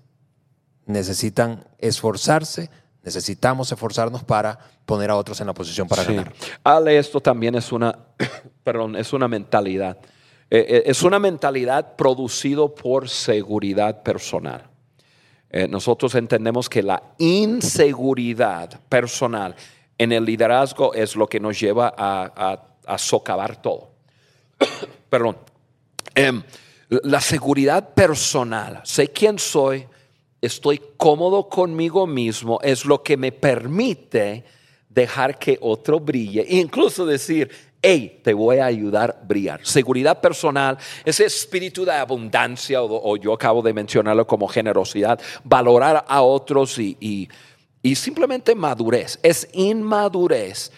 necesitan 0.85 1.65
esforzarse, 1.79 2.69
necesitamos 3.03 3.71
esforzarnos 3.71 4.23
para 4.23 4.57
poner 4.85 5.09
a 5.11 5.15
otros 5.15 5.39
en 5.41 5.47
la 5.47 5.53
posición 5.53 5.87
para 5.87 6.03
Sí. 6.03 6.13
ganar. 6.15 6.33
Ale, 6.63 6.97
esto 6.97 7.19
también 7.19 7.55
es 7.55 7.71
una, 7.71 7.97
perdón, 8.63 8.95
es 8.95 9.13
una 9.13 9.27
mentalidad. 9.27 9.97
Eh, 10.49 10.65
eh, 10.67 10.83
es 10.85 11.01
una 11.01 11.19
mentalidad 11.19 11.95
producido 11.95 12.75
por 12.75 13.09
seguridad 13.09 14.03
personal. 14.03 14.69
Eh, 15.49 15.67
nosotros 15.67 16.13
entendemos 16.15 16.69
que 16.69 16.83
la 16.83 17.01
inseguridad 17.17 18.79
personal 18.87 19.55
en 19.97 20.11
el 20.11 20.25
liderazgo 20.25 20.93
es 20.93 21.15
lo 21.15 21.27
que 21.27 21.39
nos 21.39 21.59
lleva 21.59 21.93
a, 21.97 22.97
socavar 22.97 23.61
todo. 23.61 23.89
Perdón. 25.09 25.37
Em, 26.13 26.43
la 26.89 27.19
seguridad 27.19 27.93
personal, 27.93 28.81
sé 28.83 29.07
quién 29.07 29.39
soy, 29.39 29.87
estoy 30.39 30.79
cómodo 30.97 31.49
conmigo 31.49 32.05
mismo, 32.05 32.59
es 32.61 32.85
lo 32.85 33.01
que 33.01 33.17
me 33.17 33.31
permite 33.31 34.45
dejar 34.89 35.39
que 35.39 35.57
otro 35.61 35.99
brille, 35.99 36.45
incluso 36.47 37.05
decir, 37.05 37.49
hey, 37.85 38.19
te 38.23 38.33
voy 38.33 38.57
a 38.57 38.65
ayudar 38.65 39.17
a 39.21 39.25
brillar. 39.25 39.59
Seguridad 39.63 40.19
personal, 40.19 40.77
ese 41.05 41.25
espíritu 41.25 41.85
de 41.85 41.91
abundancia, 41.91 42.81
o, 42.81 43.11
o 43.11 43.15
yo 43.17 43.33
acabo 43.33 43.61
de 43.61 43.73
mencionarlo 43.73 44.25
como 44.25 44.47
generosidad, 44.47 45.19
valorar 45.43 46.03
a 46.07 46.21
otros 46.23 46.79
y, 46.79 46.97
y- 46.99 47.29
y 47.83 47.93
simplemente 47.95 48.55
madurez. 48.55 49.19
Es 49.21 49.47
inmadurez 49.53 50.71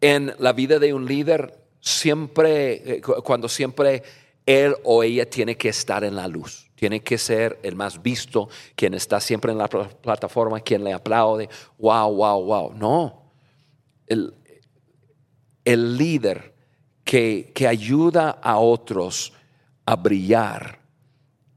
en 0.00 0.34
la 0.38 0.52
vida 0.52 0.78
de 0.78 0.92
un 0.92 1.06
líder 1.06 1.54
siempre, 1.80 2.96
eh, 2.96 3.00
cu- 3.00 3.22
cuando 3.22 3.48
siempre 3.48 4.02
él 4.46 4.74
o 4.84 5.02
ella 5.02 5.28
tiene 5.28 5.56
que 5.56 5.68
estar 5.68 6.02
en 6.04 6.16
la 6.16 6.26
luz, 6.26 6.70
tiene 6.74 7.00
que 7.00 7.18
ser 7.18 7.58
el 7.62 7.76
más 7.76 8.02
visto, 8.02 8.48
quien 8.74 8.94
está 8.94 9.20
siempre 9.20 9.52
en 9.52 9.58
la 9.58 9.68
pl- 9.68 9.88
plataforma, 10.00 10.60
quien 10.60 10.82
le 10.84 10.92
aplaude, 10.92 11.48
wow, 11.78 12.12
wow, 12.12 12.42
wow. 12.44 12.72
No, 12.74 13.32
el, 14.06 14.34
el 15.68 15.98
líder 15.98 16.54
que, 17.04 17.52
que 17.54 17.68
ayuda 17.68 18.38
a 18.42 18.56
otros 18.56 19.34
a 19.84 19.96
brillar, 19.96 20.78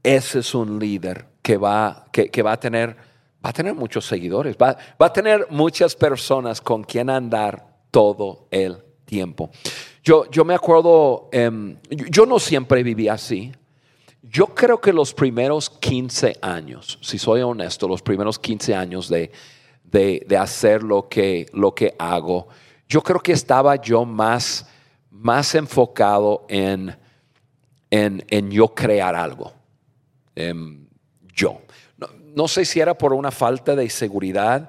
ese 0.02 0.40
es 0.40 0.54
un 0.54 0.78
líder 0.78 1.28
que 1.40 1.56
va, 1.56 2.04
que, 2.12 2.28
que 2.28 2.42
va 2.42 2.52
a 2.52 2.60
tener, 2.60 2.94
va 3.42 3.48
a 3.48 3.52
tener 3.54 3.74
muchos 3.74 4.04
seguidores, 4.04 4.54
va, 4.60 4.76
va 5.00 5.06
a 5.06 5.12
tener 5.14 5.46
muchas 5.48 5.96
personas 5.96 6.60
con 6.60 6.84
quien 6.84 7.08
andar 7.08 7.66
todo 7.90 8.48
el 8.50 8.76
tiempo. 9.06 9.50
Yo, 10.04 10.30
yo 10.30 10.44
me 10.44 10.54
acuerdo, 10.54 11.30
em, 11.32 11.78
yo, 11.88 12.26
no 12.26 12.38
siempre 12.38 12.82
viví 12.82 13.08
así. 13.08 13.50
Yo 14.20 14.48
creo 14.48 14.78
que 14.78 14.92
los 14.92 15.14
primeros 15.14 15.70
15 15.70 16.36
años, 16.42 16.98
si 17.00 17.18
soy 17.18 17.40
honesto, 17.40 17.88
los 17.88 18.02
primeros 18.02 18.38
15 18.38 18.74
años 18.74 19.08
de, 19.08 19.32
de, 19.84 20.22
de 20.28 20.36
hacer 20.36 20.82
lo 20.82 21.08
que, 21.08 21.46
lo 21.54 21.74
que 21.74 21.94
hago, 21.98 22.48
yo 22.92 23.02
creo 23.02 23.20
que 23.20 23.32
estaba 23.32 23.76
yo 23.76 24.04
más, 24.04 24.66
más 25.10 25.54
enfocado 25.54 26.44
en, 26.46 26.94
en, 27.90 28.22
en 28.28 28.50
yo 28.50 28.68
crear 28.68 29.14
algo. 29.14 29.50
Em, 30.36 30.86
yo. 31.34 31.62
No, 31.96 32.08
no 32.34 32.48
sé 32.48 32.66
si 32.66 32.80
era 32.80 32.92
por 32.92 33.14
una 33.14 33.30
falta 33.30 33.74
de 33.74 33.88
seguridad 33.88 34.68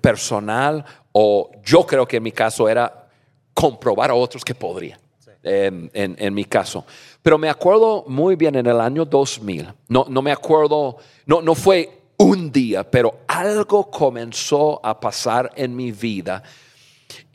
personal 0.00 0.84
o 1.10 1.50
yo 1.64 1.84
creo 1.84 2.06
que 2.06 2.18
en 2.18 2.22
mi 2.22 2.30
caso 2.30 2.68
era 2.68 3.08
comprobar 3.52 4.10
a 4.10 4.14
otros 4.14 4.44
que 4.44 4.54
podría. 4.54 5.00
En, 5.42 5.90
en- 5.92 6.14
en 6.18 6.34
mi 6.34 6.44
caso. 6.44 6.84
Pero 7.22 7.36
me 7.36 7.48
acuerdo 7.48 8.04
muy 8.06 8.36
bien 8.36 8.54
en 8.54 8.66
el 8.66 8.80
año 8.80 9.04
2000, 9.04 9.72
no, 9.88 10.06
no 10.08 10.22
me 10.22 10.30
acuerdo, 10.30 10.98
no, 11.24 11.40
no 11.42 11.54
fue 11.56 12.00
un 12.18 12.50
día, 12.52 12.88
pero 12.88 13.20
algo 13.26 13.90
comenzó 13.90 14.80
a 14.84 14.98
pasar 15.00 15.50
en 15.56 15.74
mi 15.74 15.90
vida 15.92 16.42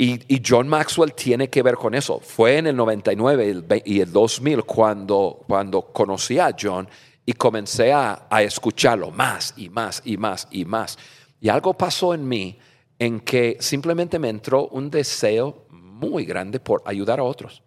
y, 0.03 0.41
John 0.43 0.67
Maxwell 0.67 1.13
tiene 1.13 1.49
que 1.49 1.61
ver 1.61 1.75
con 1.75 1.93
eso. 1.93 2.19
Fue 2.19 2.57
en 2.57 2.65
el 2.65 2.75
99 2.75 3.47
el 3.47 3.61
ve- 3.61 3.83
y 3.85 3.99
el 3.99 4.11
2000 4.11 4.63
cuando, 4.63 5.43
cuando 5.47 5.93
conocí 5.93 6.39
a 6.39 6.55
John 6.59 6.89
y 7.23 7.33
comencé 7.33 7.93
a, 7.93 8.25
a 8.27 8.41
escucharlo 8.41 9.11
más 9.11 9.53
y 9.57 9.69
más 9.69 10.01
y 10.03 10.17
más 10.17 10.47
y 10.49 10.65
más. 10.65 10.97
Y 11.39 11.49
algo 11.49 11.75
pasó 11.75 12.15
en 12.15 12.27
mí 12.27 12.57
en 12.97 13.19
que 13.19 13.57
simplemente 13.59 14.17
me 14.17 14.29
entró 14.29 14.69
un 14.69 14.89
deseo 14.89 15.67
muy 15.69 16.25
grande 16.25 16.59
por 16.59 16.81
ayudar 16.85 17.19
a 17.19 17.23
otros. 17.23 17.61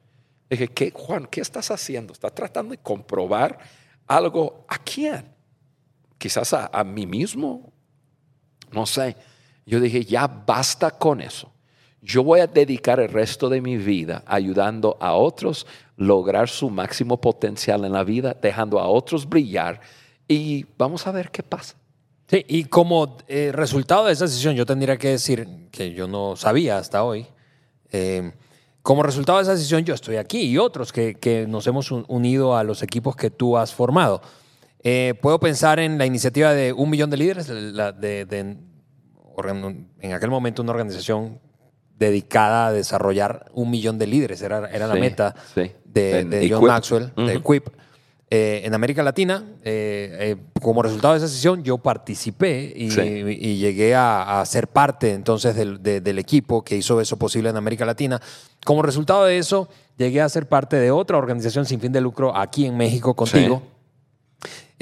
Dije, 0.50 0.66
¿qué, 0.66 0.90
Juan, 0.92 1.26
¿qué 1.30 1.40
estás 1.40 1.70
haciendo? 1.70 2.12
¿Estás 2.12 2.34
tratando 2.34 2.72
de 2.72 2.78
comprobar 2.78 3.58
algo 4.08 4.64
a 4.66 4.78
quién? 4.78 5.32
Quizás 6.18 6.52
a, 6.52 6.66
a 6.72 6.82
mí 6.82 7.06
mismo, 7.06 7.72
no 8.72 8.86
sé. 8.86 9.16
Yo 9.66 9.78
dije, 9.78 10.04
ya 10.04 10.26
basta 10.26 10.90
con 10.90 11.20
eso. 11.20 11.53
Yo 12.06 12.22
voy 12.22 12.40
a 12.40 12.46
dedicar 12.46 13.00
el 13.00 13.08
resto 13.08 13.48
de 13.48 13.62
mi 13.62 13.78
vida 13.78 14.22
ayudando 14.26 14.98
a 15.00 15.14
otros 15.14 15.66
lograr 15.96 16.50
su 16.50 16.68
máximo 16.68 17.18
potencial 17.18 17.82
en 17.86 17.92
la 17.92 18.04
vida, 18.04 18.36
dejando 18.40 18.78
a 18.78 18.88
otros 18.88 19.26
brillar 19.26 19.80
y 20.28 20.66
vamos 20.76 21.06
a 21.06 21.12
ver 21.12 21.30
qué 21.30 21.42
pasa. 21.42 21.76
Sí, 22.28 22.44
y 22.46 22.64
como 22.64 23.16
eh, 23.26 23.52
resultado 23.52 24.04
de 24.06 24.12
esa 24.12 24.26
decisión, 24.26 24.54
yo 24.54 24.66
tendría 24.66 24.98
que 24.98 25.08
decir 25.08 25.48
que 25.70 25.94
yo 25.94 26.06
no 26.06 26.36
sabía 26.36 26.76
hasta 26.78 27.02
hoy. 27.04 27.26
eh, 27.90 28.32
como 28.82 29.02
resultado 29.02 29.38
de 29.38 29.44
esa 29.44 29.52
decisión, 29.52 29.82
yo 29.84 29.94
estoy 29.94 30.16
aquí 30.16 30.42
y 30.42 30.58
otros 30.58 30.92
que, 30.92 31.46
nos 31.48 31.66
hemos 31.66 31.90
un- 31.90 32.04
unido 32.08 32.54
a 32.54 32.64
los 32.64 32.82
equipos 32.82 33.16
que 33.16 33.30
tú 33.30 33.56
has 33.56 33.72
formado. 33.72 34.20
Eh, 34.82 35.14
puedo 35.22 35.40
pensar 35.40 35.78
en 35.78 35.96
la 35.96 36.04
iniciativa 36.04 36.52
de 36.52 36.74
un 36.74 36.90
millón 36.90 37.08
de 37.08 37.16
líderes, 37.16 37.48
en 37.48 38.68
aquel 40.12 40.30
momento 40.30 40.60
una 40.60 40.72
organización 40.72 41.40
dedicada 41.98 42.66
a 42.68 42.72
desarrollar 42.72 43.50
un 43.54 43.70
millón 43.70 43.98
de 43.98 44.06
líderes, 44.06 44.42
era, 44.42 44.68
era 44.70 44.86
la 44.86 44.94
Sí, 44.94 45.00
meta 45.00 45.34
sí. 45.54 45.72
de, 45.84 46.24
de 46.24 46.48
John. 46.50 46.64
Maxwell, 46.66 47.12
de 47.16 47.36
Ujú. 47.38 47.52
Equip. 47.54 47.68
Eh, 48.30 48.62
en 48.64 48.74
América 48.74 49.02
Latina, 49.04 49.44
eh, 49.62 50.16
eh, 50.20 50.36
como 50.60 50.82
resultado 50.82 51.14
de 51.14 51.18
esa 51.18 51.28
sesión, 51.28 51.62
yo 51.62 51.78
participé 51.78 52.72
y, 52.74 52.90
Sí. 52.90 53.00
y 53.02 53.58
llegué 53.58 53.94
a, 53.94 54.40
a 54.40 54.46
ser 54.46 54.66
parte 54.66 55.12
entonces 55.12 55.54
del, 55.54 55.80
de- 55.82 56.00
del 56.00 56.18
equipo 56.18 56.64
que 56.64 56.74
hizo 56.76 57.00
eso 57.00 57.16
posible 57.16 57.50
en 57.50 57.56
América 57.56 57.84
Latina. 57.84 58.20
Como 58.64 58.82
resultado 58.82 59.24
de 59.24 59.38
eso, 59.38 59.68
llegué 59.98 60.20
a 60.20 60.28
ser 60.28 60.48
parte 60.48 60.76
de 60.76 60.90
otra 60.90 61.16
organización 61.18 61.64
sin 61.64 61.78
fin 61.80 61.92
de 61.92 62.00
lucro 62.00 62.36
aquí 62.36 62.66
en 62.66 62.76
México 62.76 63.14
contigo. 63.14 63.62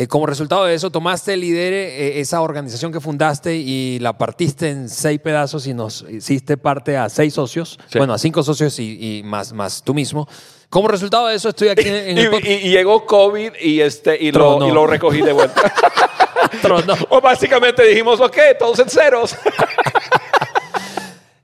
Eh, 0.02 0.08
como 0.08 0.26
resultado 0.26 0.64
de 0.64 0.74
eso, 0.74 0.90
tomaste, 0.90 1.36
lidere 1.36 2.16
eh, 2.16 2.20
esa 2.20 2.40
organización 2.40 2.90
que 2.92 3.00
fundaste 3.00 3.54
y 3.54 3.98
la 4.00 4.16
partiste 4.18 4.68
en 4.70 4.88
seis 4.88 5.20
pedazos 5.20 5.66
y 5.68 5.74
nos 5.74 6.04
hiciste 6.10 6.56
parte 6.56 6.96
a 6.96 7.08
seis 7.08 7.34
socios, 7.34 7.78
Sí. 7.88 7.98
bueno, 7.98 8.12
a 8.14 8.18
cinco 8.18 8.42
socios 8.42 8.78
y, 8.80 9.18
y 9.18 9.22
más, 9.22 9.52
más 9.52 9.82
tú 9.82 9.94
mismo. 9.94 10.26
Como 10.70 10.88
resultado 10.88 11.26
de 11.28 11.36
eso, 11.36 11.50
estoy 11.50 11.68
aquí 11.68 11.86
en, 11.86 11.94
en 11.94 12.18
Y, 12.18 12.20
el 12.22 12.34
y- 12.46 12.52
y 12.68 12.70
llegó 12.70 13.06
COVID 13.06 13.52
y, 13.60 13.80
este, 13.80 14.16
y, 14.20 14.32
lo, 14.32 14.58
lo 14.72 14.86
recogí 14.86 15.20
de 15.22 15.32
vuelta. 15.32 15.72
O 17.10 17.20
básicamente 17.20 17.82
dijimos, 17.84 18.20
ok, 18.20 18.36
todos 18.58 18.78
en 18.80 18.88
ceros. 18.88 19.36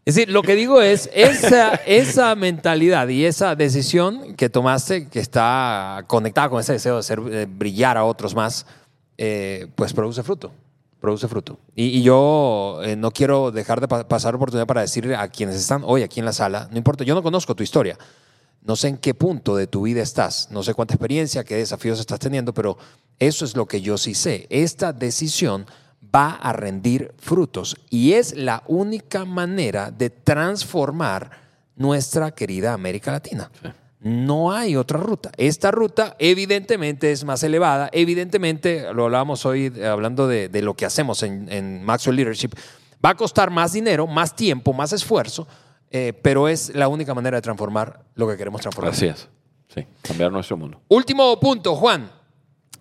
Es 0.08 0.14
decir, 0.14 0.30
lo 0.32 0.40
que 0.40 0.54
digo 0.54 0.80
es, 0.80 1.10
esa, 1.12 2.34
mentalidad 2.34 3.08
y 3.08 3.26
esa 3.26 3.54
decisión 3.54 4.36
que 4.36 4.48
tomaste, 4.48 5.06
que 5.08 5.20
está 5.20 6.02
conectada 6.06 6.48
con 6.48 6.60
ese 6.60 6.72
deseo 6.72 6.94
de 6.94 7.00
hacer 7.00 7.20
de 7.20 7.44
brillar 7.44 7.98
a 7.98 8.06
otros 8.06 8.34
más, 8.34 8.64
eh, 9.18 9.66
pues 9.74 9.92
produce 9.92 10.22
fruto. 10.22 10.50
Produce 10.98 11.28
fruto. 11.28 11.58
Y, 11.76 11.88
y 11.98 12.02
yo 12.02 12.80
eh, 12.84 12.96
no 12.96 13.10
quiero 13.10 13.50
dejar 13.50 13.82
de 13.82 13.88
pa- 13.88 14.08
pasar 14.08 14.34
oportunidad 14.34 14.66
para 14.66 14.80
decir 14.80 15.14
a 15.14 15.28
quienes 15.28 15.56
están 15.56 15.82
hoy 15.84 16.02
aquí 16.02 16.20
en 16.20 16.24
la 16.24 16.32
sala, 16.32 16.68
no 16.70 16.78
importa, 16.78 17.04
yo 17.04 17.14
no 17.14 17.22
conozco 17.22 17.54
tu 17.54 17.62
historia, 17.62 17.98
no 18.62 18.76
sé 18.76 18.88
en 18.88 18.96
qué 18.96 19.12
punto 19.12 19.56
de 19.56 19.66
tu 19.66 19.82
vida 19.82 20.00
estás, 20.00 20.48
no 20.50 20.62
sé 20.62 20.72
cuánta 20.72 20.94
experiencia, 20.94 21.44
qué 21.44 21.56
desafíos 21.56 22.00
estás 22.00 22.18
teniendo, 22.18 22.54
pero 22.54 22.78
eso 23.18 23.44
es 23.44 23.54
lo 23.54 23.66
que 23.66 23.82
yo 23.82 23.98
sí 23.98 24.14
sé. 24.14 24.46
Esta 24.48 24.94
decisión 24.94 25.66
va 26.14 26.30
a 26.30 26.52
rendir 26.52 27.14
frutos 27.18 27.76
y 27.90 28.12
es 28.12 28.36
la 28.36 28.62
única 28.66 29.24
manera 29.24 29.90
de 29.90 30.10
transformar 30.10 31.30
nuestra 31.76 32.30
querida 32.32 32.72
América 32.72 33.12
Latina. 33.12 33.50
No 34.00 34.52
hay 34.52 34.76
otra 34.76 35.00
ruta. 35.00 35.32
Esta 35.36 35.70
ruta 35.70 36.14
evidentemente 36.18 37.10
es 37.10 37.24
más 37.24 37.42
elevada, 37.42 37.88
evidentemente, 37.92 38.92
lo 38.94 39.06
hablábamos 39.06 39.44
hoy 39.44 39.72
eh, 39.74 39.86
hablando 39.86 40.28
de, 40.28 40.48
de 40.48 40.62
lo 40.62 40.74
que 40.74 40.86
hacemos 40.86 41.22
en, 41.24 41.50
en 41.50 41.82
Maxwell 41.82 42.16
Leadership, 42.16 42.50
va 43.04 43.10
a 43.10 43.14
costar 43.16 43.50
más 43.50 43.72
dinero, 43.72 44.06
más 44.06 44.36
tiempo, 44.36 44.72
más 44.72 44.92
esfuerzo, 44.92 45.48
eh, 45.90 46.12
pero 46.22 46.48
es 46.48 46.74
la 46.74 46.88
única 46.88 47.14
manera 47.14 47.38
de 47.38 47.42
transformar 47.42 48.04
lo 48.14 48.28
que 48.28 48.36
queremos 48.36 48.60
transformar. 48.60 48.92
Así 48.92 49.06
es. 49.06 49.28
Sí, 49.74 49.84
cambiar 50.02 50.32
nuestro 50.32 50.56
mundo. 50.56 50.80
Último 50.88 51.38
punto, 51.38 51.74
Juan. 51.74 52.10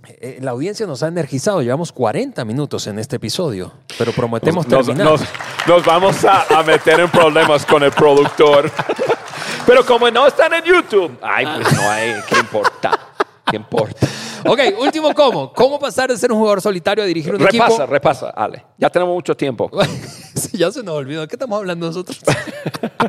Eh, 0.10 0.40
La 0.42 0.52
audiencia 0.52 0.86
nos 0.88 1.04
ha 1.04 1.08
energizado, 1.08 1.62
llevamos 1.62 1.92
40 1.92 2.46
minutos 2.46 2.88
en 2.88 2.98
este 3.00 3.18
episodio, 3.18 3.74
pero 3.98 4.12
prometemos 4.14 4.68
nos, 4.68 4.86
terminar. 4.86 5.12
nos- 5.12 5.22
nos 5.68 5.86
vamos 5.86 6.24
a, 6.26 6.46
a 6.60 6.64
meter 6.64 7.00
en 7.02 7.10
problemas 7.10 7.66
con 7.66 7.84
el 7.84 7.92
productor. 7.92 8.72
Pero 9.66 9.86
como 9.86 10.10
no 10.10 10.26
están 10.28 10.54
en 10.54 10.64
YouTube, 10.64 11.18
ay, 11.22 11.46
pues 11.46 11.74
no 11.74 11.82
hay, 11.90 12.16
¿qué 12.30 12.40
importa? 12.40 12.98
¿Qué 13.52 13.58
importa? 13.58 14.08
Ok, 14.46 14.60
último 14.80 15.14
cómo. 15.14 15.52
¿Cómo 15.52 15.78
pasar 15.78 16.10
de 16.10 16.16
ser 16.18 16.32
un 16.32 16.38
jugador 16.38 16.62
solitario 16.62 17.04
a 17.04 17.08
dirigir 17.08 17.34
un 17.36 17.40
Repasa, 17.42 17.66
equipo? 17.66 17.86
repasa, 17.86 18.30
Ale. 18.30 18.64
Ya 18.78 18.90
tenemos 18.90 19.14
mucho 19.14 19.36
tiempo. 19.36 19.70
Sí, 20.38 20.56
ya 20.60 20.72
se 20.72 20.84
nos 20.84 20.94
olvidó. 20.96 21.22
¿De 21.22 21.28
qué 21.28 21.36
estamos 21.36 21.58
hablando 21.58 21.88
nosotros? 21.88 22.20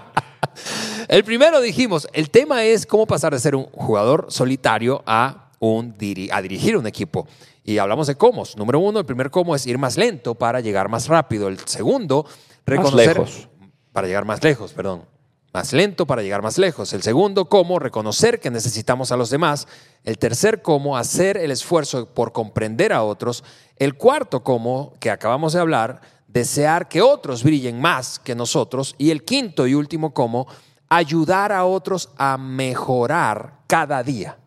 el 1.08 1.24
primero 1.24 1.60
dijimos, 1.60 2.08
el 2.12 2.30
tema 2.30 2.64
es 2.64 2.86
cómo 2.86 3.06
pasar 3.06 3.32
de 3.34 3.38
ser 3.38 3.54
un 3.54 3.64
jugador 3.66 4.26
solitario 4.30 5.02
a, 5.06 5.47
un 5.58 5.96
a 6.30 6.42
dirigir 6.42 6.76
un 6.76 6.86
equipo. 6.86 7.26
Y 7.64 7.78
hablamos 7.78 8.06
de 8.06 8.14
cómo. 8.14 8.44
Número 8.56 8.78
uno, 8.78 9.00
el 9.00 9.06
primer 9.06 9.30
cómo 9.30 9.54
es 9.54 9.66
ir 9.66 9.78
más 9.78 9.96
lento 9.96 10.34
para 10.34 10.60
llegar 10.60 10.88
más 10.88 11.08
rápido. 11.08 11.48
El 11.48 11.58
segundo, 11.66 12.26
reconocer... 12.64 13.18
lejos. 13.18 13.48
Para 13.92 14.06
llegar 14.06 14.24
más 14.24 14.42
lejos, 14.42 14.72
perdón. 14.72 15.04
Más 15.52 15.72
lento 15.72 16.06
para 16.06 16.22
llegar 16.22 16.42
más 16.42 16.58
lejos. 16.58 16.92
El 16.92 17.02
segundo, 17.02 17.46
cómo 17.46 17.78
reconocer 17.78 18.38
que 18.38 18.50
necesitamos 18.50 19.12
a 19.12 19.16
los 19.16 19.30
demás. 19.30 19.66
El 20.04 20.18
tercer, 20.18 20.62
cómo 20.62 20.96
hacer 20.96 21.36
el 21.36 21.50
esfuerzo 21.50 22.06
por 22.06 22.32
comprender 22.32 22.92
a 22.92 23.02
otros. 23.02 23.44
El 23.76 23.94
cuarto, 23.94 24.42
cómo, 24.42 24.92
que 25.00 25.10
acabamos 25.10 25.54
de 25.54 25.60
hablar, 25.60 26.00
desear 26.28 26.88
que 26.88 27.02
otros 27.02 27.42
brillen 27.42 27.80
más 27.80 28.18
que 28.18 28.34
nosotros. 28.34 28.94
Y 28.98 29.10
el 29.10 29.24
quinto 29.24 29.66
y 29.66 29.74
último, 29.74 30.12
cómo 30.14 30.46
ayudar 30.88 31.52
a 31.52 31.64
otros 31.64 32.10
a 32.16 32.38
mejorar 32.38 33.60
cada 33.66 34.02
día. 34.02 34.38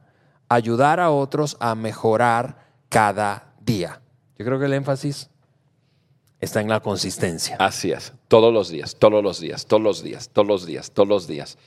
Ayudar 0.51 0.99
a 0.99 1.11
otros 1.11 1.55
a 1.61 1.75
mejorar 1.75 2.57
cada 2.89 3.53
día. 3.61 4.01
Yo 4.37 4.43
creo 4.43 4.59
que 4.59 4.65
el 4.65 4.73
énfasis 4.73 5.29
está 6.41 6.59
en 6.59 6.67
la 6.67 6.81
consistencia. 6.81 7.55
Así 7.57 7.93
es. 7.93 8.11
Todos 8.27 8.53
los 8.53 8.67
días, 8.67 8.97
todos 8.97 9.23
los 9.23 9.39
días, 9.39 9.65
todos 9.65 9.81
los 9.81 10.03
días, 10.03 10.27
todos 10.27 10.45
los 10.45 10.65
días, 10.65 10.91
todos 10.91 11.07
los 11.07 11.25
días. 11.25 11.57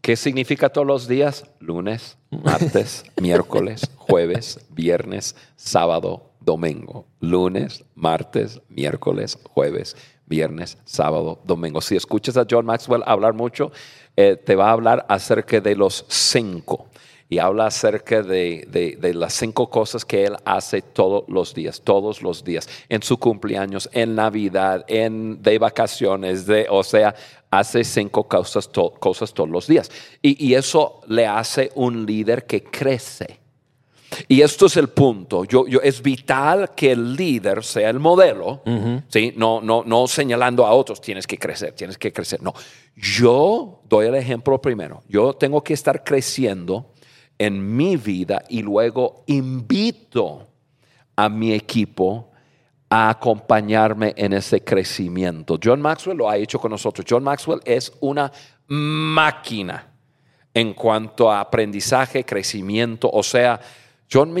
¿Qué 0.00 0.16
significa 0.16 0.70
todos 0.70 0.84
los 0.84 1.06
días? 1.06 1.44
Lunes, 1.60 2.18
martes, 2.30 3.04
miércoles, 3.20 3.88
jueves, 3.94 4.58
viernes, 4.70 5.36
sábado, 5.54 6.32
domingo. 6.40 7.06
Lunes, 7.20 7.84
martes, 7.94 8.60
miércoles, 8.68 9.38
jueves, 9.44 9.96
viernes, 10.26 10.78
sábado, 10.84 11.40
domingo. 11.44 11.80
Si 11.80 11.94
escuchas 11.94 12.36
a 12.36 12.44
John 12.50 12.66
Maxwell 12.66 13.04
hablar 13.06 13.34
mucho, 13.34 13.70
eh, 14.16 14.34
te 14.34 14.56
va 14.56 14.70
a 14.70 14.72
hablar 14.72 15.06
acerca 15.08 15.60
de 15.60 15.76
los 15.76 16.04
cinco 16.08 16.88
y 17.32 17.38
habla 17.38 17.64
acerca 17.66 18.22
de, 18.22 18.66
de- 18.70 18.96
de 19.00 19.14
las 19.14 19.32
cinco 19.32 19.70
cosas 19.70 20.04
que 20.04 20.24
él 20.26 20.36
hace 20.44 20.82
todos 20.82 21.24
los 21.28 21.54
días, 21.54 21.80
todos 21.80 22.20
los 22.20 22.44
días, 22.44 22.68
en 22.90 23.02
su 23.02 23.16
cumpleaños, 23.16 23.88
en 23.94 24.14
Navidad, 24.14 24.84
en 24.86 25.40
de 25.42 25.58
vacaciones, 25.58 26.44
de, 26.44 26.66
o 26.68 26.82
sea, 26.84 27.14
hace 27.50 27.84
cinco 27.84 28.24
cosas, 28.24 28.68
to- 28.70 28.92
cosas 29.00 29.32
todos 29.32 29.48
los 29.48 29.66
días. 29.66 29.90
Y, 30.20 30.46
y 30.46 30.54
eso 30.56 31.00
le 31.08 31.26
hace 31.26 31.70
un 31.74 32.04
líder 32.04 32.44
que 32.44 32.64
crece. 32.64 33.38
Y 34.28 34.42
esto 34.42 34.66
es 34.66 34.76
el 34.76 34.88
punto. 34.88 35.44
Yo, 35.46 35.66
yo, 35.66 35.80
es 35.80 36.02
vital 36.02 36.72
que 36.76 36.92
el 36.92 37.16
líder 37.16 37.64
sea 37.64 37.88
el 37.88 37.98
modelo, 37.98 38.60
¿sí? 39.08 39.32
no, 39.38 39.62
no, 39.62 39.84
no 39.86 40.06
señalando 40.06 40.66
a 40.66 40.72
otros, 40.72 41.00
tienes 41.00 41.26
que 41.26 41.38
crecer, 41.38 41.72
tienes 41.72 41.96
que 41.96 42.12
crecer. 42.12 42.42
No, 42.42 42.52
yo 42.94 43.80
doy 43.88 44.08
el 44.08 44.16
ejemplo 44.16 44.60
primero. 44.60 45.02
Yo 45.08 45.32
tengo 45.32 45.64
que 45.64 45.72
estar 45.72 46.04
creciendo 46.04 46.91
en 47.38 47.76
mi 47.76 47.96
vida 47.96 48.42
y 48.48 48.62
luego 48.62 49.24
invito 49.26 50.46
a 51.16 51.28
mi 51.28 51.52
equipo 51.52 52.30
a 52.88 53.08
acompañarme 53.08 54.12
en 54.16 54.34
ese 54.34 54.62
crecimiento. 54.62 55.58
John 55.62 55.80
Maxwell 55.80 56.18
lo 56.18 56.28
ha 56.28 56.36
hecho 56.36 56.58
con 56.58 56.70
nosotros. 56.70 57.06
John 57.08 57.24
Maxwell 57.24 57.60
es 57.64 57.92
una 58.00 58.30
máquina 58.68 59.88
en 60.54 60.74
cuanto 60.74 61.30
a 61.30 61.40
aprendizaje, 61.40 62.24
crecimiento, 62.24 63.08
o 63.10 63.22
sea, 63.22 63.58
John, 64.12 64.34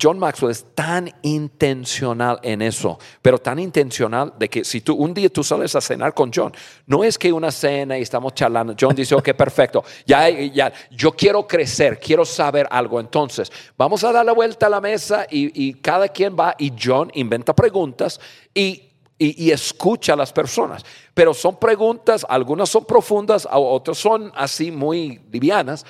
John 0.00 0.18
Maxwell 0.18 0.52
es 0.52 0.64
tan 0.74 1.10
intencional 1.22 2.38
en 2.42 2.62
eso, 2.62 2.98
pero 3.20 3.38
tan 3.38 3.58
intencional 3.58 4.32
de 4.38 4.48
que 4.48 4.64
si 4.64 4.80
tú 4.80 4.94
un 4.94 5.12
día 5.12 5.28
tú 5.28 5.44
sales 5.44 5.74
a 5.74 5.80
cenar 5.80 6.14
con 6.14 6.30
John, 6.34 6.52
no 6.86 7.04
es 7.04 7.18
que 7.18 7.30
una 7.30 7.50
cena 7.50 7.98
y 7.98 8.02
estamos 8.02 8.32
charlando, 8.32 8.74
John 8.78 8.94
dice, 8.94 9.14
ok, 9.14 9.32
perfecto, 9.34 9.84
ya, 10.06 10.30
ya, 10.30 10.72
yo 10.90 11.12
quiero 11.12 11.46
crecer, 11.46 12.00
quiero 12.00 12.24
saber 12.24 12.66
algo, 12.70 13.00
entonces 13.00 13.52
vamos 13.76 14.02
a 14.04 14.12
dar 14.12 14.24
la 14.24 14.32
vuelta 14.32 14.66
a 14.66 14.70
la 14.70 14.80
mesa 14.80 15.26
y, 15.30 15.68
y 15.68 15.74
cada 15.74 16.08
quien 16.08 16.34
va 16.34 16.54
y 16.58 16.72
John 16.80 17.10
inventa 17.14 17.54
preguntas 17.54 18.18
y 18.54 18.84
y, 19.18 19.46
y 19.46 19.50
escucha 19.50 20.12
a 20.12 20.16
las 20.16 20.32
personas. 20.32 20.84
Pero 21.12 21.34
son 21.34 21.56
preguntas, 21.56 22.24
algunas 22.28 22.68
son 22.68 22.84
profundas, 22.84 23.48
otras 23.50 23.98
son 23.98 24.30
así 24.34 24.70
muy 24.70 25.20
livianas, 25.32 25.84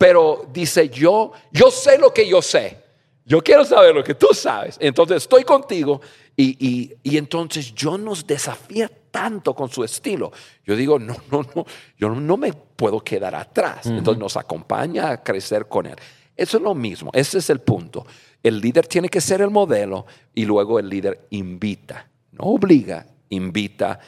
pero 0.00 0.46
dice 0.50 0.88
yo, 0.88 1.30
yo 1.52 1.70
sé 1.70 1.98
lo 1.98 2.10
que 2.14 2.26
yo 2.26 2.40
sé. 2.40 2.78
Yo 3.26 3.42
quiero 3.42 3.66
saber 3.66 3.94
lo 3.94 4.02
que 4.02 4.14
tú 4.14 4.28
sabes. 4.32 4.78
Entonces 4.80 5.18
estoy 5.18 5.44
contigo 5.44 6.00
y, 6.34 6.56
y- 6.58 6.94
y 7.02 7.18
entonces 7.18 7.74
yo 7.74 7.98
nos 7.98 8.26
desafía 8.26 8.90
tanto 9.10 9.54
con 9.54 9.68
su 9.68 9.84
estilo. 9.84 10.32
Yo 10.64 10.74
digo, 10.74 10.98
no, 10.98 11.14
no, 11.30 11.42
no, 11.54 11.66
yo 11.98 12.08
no 12.08 12.36
me 12.38 12.54
puedo 12.54 13.00
quedar 13.00 13.34
atrás. 13.34 13.86
Entonces 13.86 14.18
nos 14.18 14.38
acompaña 14.38 15.10
a 15.10 15.22
crecer 15.22 15.66
con 15.68 15.84
él. 15.84 15.96
Eso 16.34 16.56
es 16.56 16.62
lo 16.62 16.74
mismo, 16.74 17.10
ese 17.12 17.36
es 17.36 17.50
el 17.50 17.60
punto. 17.60 18.06
El 18.42 18.58
líder 18.58 18.86
tiene 18.86 19.10
que 19.10 19.20
ser 19.20 19.42
el 19.42 19.50
modelo 19.50 20.06
y 20.34 20.46
luego 20.46 20.78
el 20.78 20.88
líder 20.88 21.26
invita, 21.28 22.08
no 22.32 22.44
obliga, 22.44 23.06
invita 23.28 24.00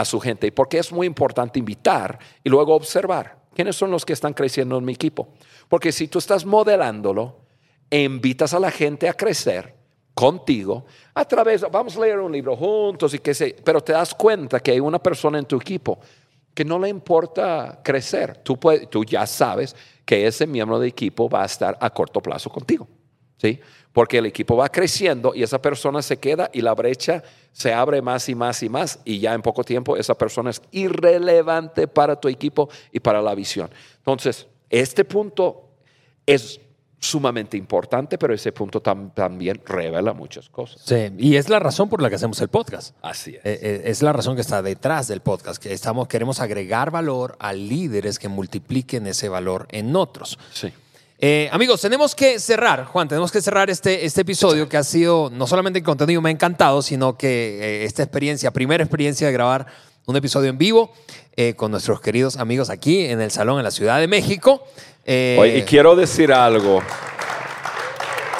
a 0.00 0.04
su 0.04 0.20
gente. 0.20 0.46
Y 0.46 0.50
porque 0.50 0.78
es 0.78 0.92
muy 0.92 1.06
importante 1.06 1.58
invitar 1.58 2.18
y 2.42 2.48
luego 2.50 2.74
observar 2.74 3.38
quiénes 3.54 3.76
son 3.76 3.90
los 3.90 4.04
que 4.04 4.12
están 4.12 4.32
creciendo 4.34 4.76
en 4.78 4.84
mi 4.84 4.92
equipo. 4.92 5.28
Porque 5.68 5.92
si 5.92 6.08
tú 6.08 6.18
estás 6.18 6.44
modelándolo 6.44 7.40
invitas 7.90 8.54
a 8.54 8.60
la 8.60 8.70
gente 8.70 9.08
a 9.08 9.14
crecer 9.14 9.74
contigo 10.14 10.84
a 11.14 11.24
través, 11.24 11.62
vamos 11.70 11.96
a 11.96 12.00
leer 12.00 12.18
un 12.20 12.32
libro 12.32 12.56
juntos 12.56 13.14
y 13.14 13.18
qué 13.18 13.34
sé, 13.34 13.56
pero 13.64 13.80
te 13.80 13.92
das 13.92 14.14
cuenta 14.14 14.60
que 14.60 14.72
hay 14.72 14.80
una 14.80 14.98
persona 14.98 15.38
en 15.38 15.44
tu 15.46 15.56
equipo 15.56 15.98
que 16.54 16.64
no 16.64 16.78
le 16.78 16.88
importa 16.88 17.80
crecer. 17.82 18.38
Tú, 18.42 18.58
puedes- 18.58 18.88
tú 18.90 19.04
ya 19.04 19.26
sabes 19.26 19.74
que 20.04 20.26
ese 20.26 20.46
miembro 20.46 20.78
de 20.78 20.88
equipo 20.88 21.28
va 21.28 21.42
a 21.42 21.46
estar 21.46 21.76
a 21.80 21.90
corto 21.90 22.20
plazo 22.20 22.50
contigo. 22.50 22.86
¿Sí? 23.40 23.60
Porque 23.92 24.18
el 24.18 24.26
equipo 24.26 24.56
va 24.56 24.68
creciendo 24.68 25.34
y 25.34 25.42
esa 25.42 25.60
persona 25.60 26.00
se 26.02 26.18
queda 26.18 26.48
y 26.52 26.60
la 26.60 26.74
brecha 26.74 27.22
se 27.52 27.72
abre 27.72 28.00
más 28.02 28.28
y 28.28 28.34
más 28.36 28.62
y 28.62 28.68
más 28.68 29.00
y 29.04 29.18
ya 29.18 29.34
en 29.34 29.42
poco 29.42 29.64
tiempo 29.64 29.96
esa 29.96 30.14
persona 30.16 30.50
es 30.50 30.62
irrelevante 30.70 31.88
para 31.88 32.16
tu 32.20 32.28
equipo 32.28 32.68
y 32.92 33.00
para 33.00 33.20
la 33.20 33.34
visión. 33.34 33.68
Entonces, 33.98 34.46
este 34.68 35.04
punto 35.04 35.68
es 36.26 36.60
sumamente 37.02 37.56
importante, 37.56 38.18
pero 38.18 38.34
ese 38.34 38.52
punto 38.52 38.82
tam- 38.82 39.12
también 39.14 39.60
revela 39.66 40.12
muchas 40.12 40.48
cosas. 40.50 40.82
Sí, 40.84 41.10
y 41.18 41.36
es 41.36 41.48
la 41.48 41.58
razón 41.58 41.88
por 41.88 42.02
la 42.02 42.10
que 42.10 42.16
hacemos 42.16 42.38
el 42.42 42.48
podcast. 42.48 42.94
Así 43.00 43.30
es. 43.30 43.36
Eh, 43.38 43.58
eh, 43.62 43.82
Es 43.86 44.02
la 44.02 44.12
razón 44.12 44.34
que 44.34 44.42
está 44.42 44.60
detrás 44.62 45.08
del 45.08 45.20
podcast, 45.22 45.60
que 45.62 45.72
estamos, 45.72 46.06
queremos 46.08 46.40
agregar 46.40 46.90
valor 46.90 47.36
a 47.40 47.54
líderes 47.54 48.18
que 48.18 48.28
multipliquen 48.28 49.06
ese 49.06 49.28
valor 49.30 49.66
en 49.70 49.96
otros. 49.96 50.38
Sí. 50.52 50.72
Eh, 51.22 51.50
amigos, 51.52 51.82
tenemos 51.82 52.14
que 52.14 52.38
cerrar, 52.38 52.86
Juan, 52.86 53.06
tenemos 53.06 53.30
que 53.30 53.42
cerrar 53.42 53.68
este, 53.68 54.06
este 54.06 54.22
episodio 54.22 54.66
que 54.70 54.78
ha 54.78 54.82
sido, 54.82 55.28
no 55.30 55.46
solamente 55.46 55.78
el 55.80 55.84
contenido 55.84 56.22
me 56.22 56.30
ha 56.30 56.32
encantado, 56.32 56.80
sino 56.80 57.18
que 57.18 57.58
eh, 57.60 57.84
esta 57.84 58.02
experiencia, 58.02 58.50
primera 58.52 58.82
experiencia 58.82 59.26
de 59.26 59.32
grabar 59.34 59.66
un 60.06 60.16
episodio 60.16 60.48
en 60.48 60.56
vivo 60.56 60.92
eh, 61.36 61.54
con 61.56 61.72
nuestros 61.72 62.00
queridos 62.00 62.38
amigos 62.38 62.70
aquí 62.70 63.04
en 63.04 63.20
el 63.20 63.30
salón 63.30 63.58
en 63.58 63.64
la 63.64 63.70
Ciudad 63.70 64.00
de 64.00 64.08
México. 64.08 64.64
Oye, 65.06 65.58
y 65.58 65.62
quiero 65.62 65.94
decir 65.94 66.32
algo. 66.32 66.82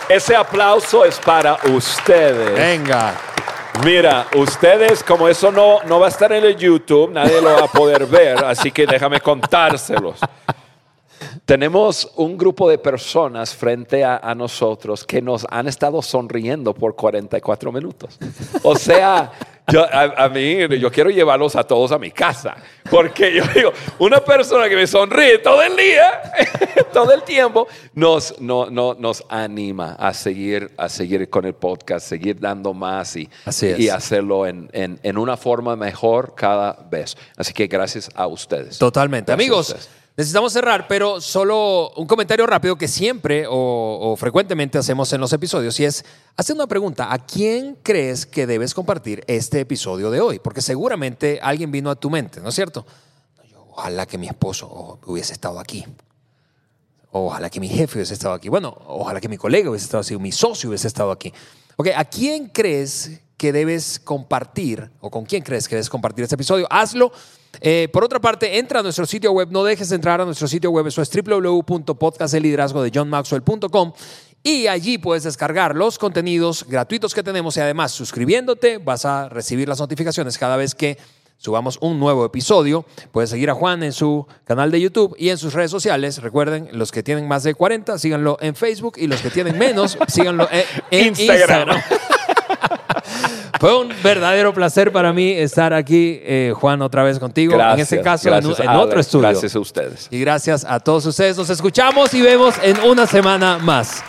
Ese 0.08 0.34
aplauso 0.34 1.04
es 1.04 1.18
para 1.18 1.58
ustedes. 1.74 2.54
venga. 2.54 3.14
Mira, 3.84 4.26
ustedes, 4.36 5.02
como 5.02 5.28
eso 5.28 5.52
no, 5.52 5.82
no 5.82 6.00
va 6.00 6.06
a 6.06 6.10
estar 6.10 6.32
en 6.32 6.44
el 6.44 6.56
YouTube, 6.56 7.12
nadie 7.12 7.40
lo 7.42 7.52
va 7.52 7.64
a 7.64 7.68
poder 7.68 8.06
ver, 8.06 8.42
así 8.44 8.70
que 8.72 8.86
déjame 8.86 9.20
contárselos. 9.20 10.18
Tenemos 11.50 12.12
un 12.14 12.38
grupo 12.38 12.70
de 12.70 12.78
personas 12.78 13.52
frente 13.56 14.04
a, 14.04 14.18
a 14.18 14.36
nosotros 14.36 15.04
que 15.04 15.20
nos 15.20 15.44
han 15.50 15.66
estado 15.66 16.00
sonriendo 16.00 16.72
por 16.72 16.94
44 16.94 17.72
minutos. 17.72 18.20
O 18.62 18.76
sea, 18.76 19.32
yo, 19.66 19.82
a, 19.84 20.02
a 20.26 20.28
mí, 20.28 20.58
yo 20.78 20.92
quiero 20.92 21.10
llevarlos 21.10 21.56
a 21.56 21.64
todos 21.64 21.90
a 21.90 21.98
mi 21.98 22.12
casa. 22.12 22.54
Porque 22.88 23.34
yo 23.34 23.42
digo, 23.52 23.72
una 23.98 24.20
persona 24.20 24.68
que 24.68 24.76
me 24.76 24.86
sonríe 24.86 25.38
todo 25.38 25.60
el 25.60 25.76
día, 25.76 26.22
todo 26.92 27.12
el 27.12 27.24
tiempo, 27.24 27.66
nos, 27.94 28.40
no, 28.40 28.70
no, 28.70 28.94
nos 28.94 29.24
anima 29.28 29.96
a 29.98 30.14
seguir, 30.14 30.70
a 30.76 30.88
seguir 30.88 31.28
con 31.30 31.46
el 31.46 31.54
podcast, 31.54 32.06
seguir 32.06 32.38
dando 32.38 32.74
más 32.74 33.16
y, 33.16 33.28
y 33.76 33.88
hacerlo 33.88 34.46
en, 34.46 34.70
en- 34.72 35.00
en 35.02 35.18
una 35.18 35.36
forma 35.36 35.74
mejor 35.74 36.32
cada 36.36 36.78
vez. 36.88 37.16
Así 37.36 37.52
que 37.52 37.66
gracias 37.66 38.08
a 38.14 38.28
ustedes. 38.28 38.78
Totalmente. 38.78 39.32
Gracias 39.32 39.48
Amigos, 39.48 39.68
ustedes. 39.70 39.99
Necesitamos 40.20 40.52
cerrar, 40.52 40.86
pero 40.86 41.18
solo 41.18 41.92
un 41.96 42.06
comentario 42.06 42.46
rápido 42.46 42.76
que 42.76 42.88
siempre 42.88 43.46
o, 43.46 43.52
o 44.02 44.16
frecuentemente 44.16 44.76
hacemos 44.76 45.10
en 45.14 45.20
los 45.22 45.32
episodios 45.32 45.80
y 45.80 45.86
es 45.86 46.04
hacer 46.36 46.54
una 46.54 46.66
pregunta. 46.66 47.10
¿A 47.10 47.18
quién 47.20 47.78
crees 47.82 48.26
que 48.26 48.46
debes 48.46 48.74
compartir 48.74 49.24
este 49.26 49.60
episodio 49.60 50.10
de 50.10 50.20
hoy? 50.20 50.38
Porque 50.38 50.60
seguramente 50.60 51.40
alguien 51.42 51.70
vino 51.70 51.88
a 51.88 51.94
tu 51.94 52.10
mente, 52.10 52.42
¿no 52.42 52.50
es 52.50 52.54
cierto? 52.54 52.84
Ojalá 53.70 54.04
que 54.04 54.18
mi 54.18 54.26
esposo 54.26 54.98
hubiese 55.06 55.32
estado 55.32 55.58
aquí. 55.58 55.86
Ojalá 57.12 57.48
que 57.48 57.58
mi 57.58 57.68
jefe 57.68 57.96
hubiese 57.96 58.12
estado 58.12 58.34
aquí. 58.34 58.50
Bueno, 58.50 58.76
ojalá 58.88 59.22
que 59.22 59.28
mi 59.30 59.38
colega 59.38 59.70
hubiese 59.70 59.86
estado 59.86 60.02
aquí, 60.02 60.18
mi 60.18 60.32
socio 60.32 60.68
hubiese 60.68 60.86
estado 60.86 61.12
aquí. 61.12 61.32
Ok, 61.76 61.88
¿a 61.96 62.04
quién 62.04 62.48
crees 62.48 63.22
que 63.40 63.52
debes 63.52 63.98
compartir 63.98 64.90
o 65.00 65.10
con 65.10 65.24
quién 65.24 65.42
crees 65.42 65.66
que 65.66 65.74
debes 65.74 65.88
compartir 65.88 66.24
este 66.24 66.34
episodio? 66.34 66.66
Hazlo. 66.68 67.10
Eh, 67.62 67.88
por 67.90 68.04
otra 68.04 68.20
parte, 68.20 68.58
entra 68.58 68.80
a 68.80 68.82
nuestro 68.82 69.06
sitio 69.06 69.32
web. 69.32 69.48
No 69.50 69.64
dejes 69.64 69.88
de 69.88 69.96
entrar 69.96 70.20
a 70.20 70.26
nuestro 70.26 70.46
sitio 70.46 70.70
web. 70.70 70.86
Eso 70.86 71.00
es 71.00 71.10
www.podcasteliderazgo 71.10 72.82
de 72.82 72.90
johnmaxwell.com. 72.94 73.94
Y 74.42 74.66
allí 74.66 74.98
puedes 74.98 75.22
descargar 75.22 75.74
los 75.74 75.98
contenidos 75.98 76.66
gratuitos 76.68 77.14
que 77.14 77.22
tenemos 77.22 77.56
y 77.56 77.60
además 77.60 77.92
suscribiéndote 77.92 78.76
vas 78.76 79.06
a 79.06 79.30
recibir 79.30 79.66
las 79.70 79.80
notificaciones 79.80 80.36
cada 80.36 80.58
vez 80.58 80.74
que 80.74 80.98
subamos 81.38 81.78
un 81.80 81.98
nuevo 81.98 82.26
episodio. 82.26 82.84
Puedes 83.10 83.30
seguir 83.30 83.48
a 83.48 83.54
Juan 83.54 83.82
en 83.82 83.94
su 83.94 84.26
canal 84.44 84.70
de 84.70 84.82
YouTube 84.82 85.16
y 85.18 85.30
en 85.30 85.38
sus 85.38 85.54
redes 85.54 85.70
sociales. 85.70 86.20
Recuerden, 86.20 86.68
los 86.72 86.92
que 86.92 87.02
tienen 87.02 87.26
más 87.26 87.42
de 87.44 87.54
40, 87.54 87.98
síganlo 87.98 88.36
en 88.42 88.54
Facebook 88.54 88.96
y 88.98 89.06
los 89.06 89.22
que 89.22 89.30
tienen 89.30 89.56
menos, 89.56 89.96
síganlo 90.08 90.46
en, 90.52 90.64
en 90.90 91.06
Instagram. 91.06 91.70
Instagram. 91.70 91.82
Fue 93.60 93.78
un 93.78 93.92
verdadero 94.02 94.54
placer 94.54 94.92
para 94.92 95.12
mí 95.12 95.30
estar 95.32 95.74
aquí, 95.74 96.20
eh, 96.22 96.52
Juan, 96.56 96.80
otra 96.82 97.02
vez 97.02 97.18
contigo. 97.18 97.60
en 97.60 97.78
este 97.80 98.00
caso, 98.00 98.28
en, 98.28 98.44
en 98.44 98.68
Ale, 98.68 98.78
otro 98.78 99.00
estudio. 99.00 99.28
Gracias 99.28 99.54
a 99.54 99.60
ustedes. 99.60 100.08
Y 100.10 100.20
gracias 100.20 100.64
a 100.64 100.80
todos 100.80 101.04
ustedes. 101.06 101.36
Nos 101.36 101.50
escuchamos 101.50 102.14
y 102.14 102.22
vemos 102.22 102.54
en 102.62 102.80
una 102.80 103.06
semana 103.06 103.58
más. 103.58 104.02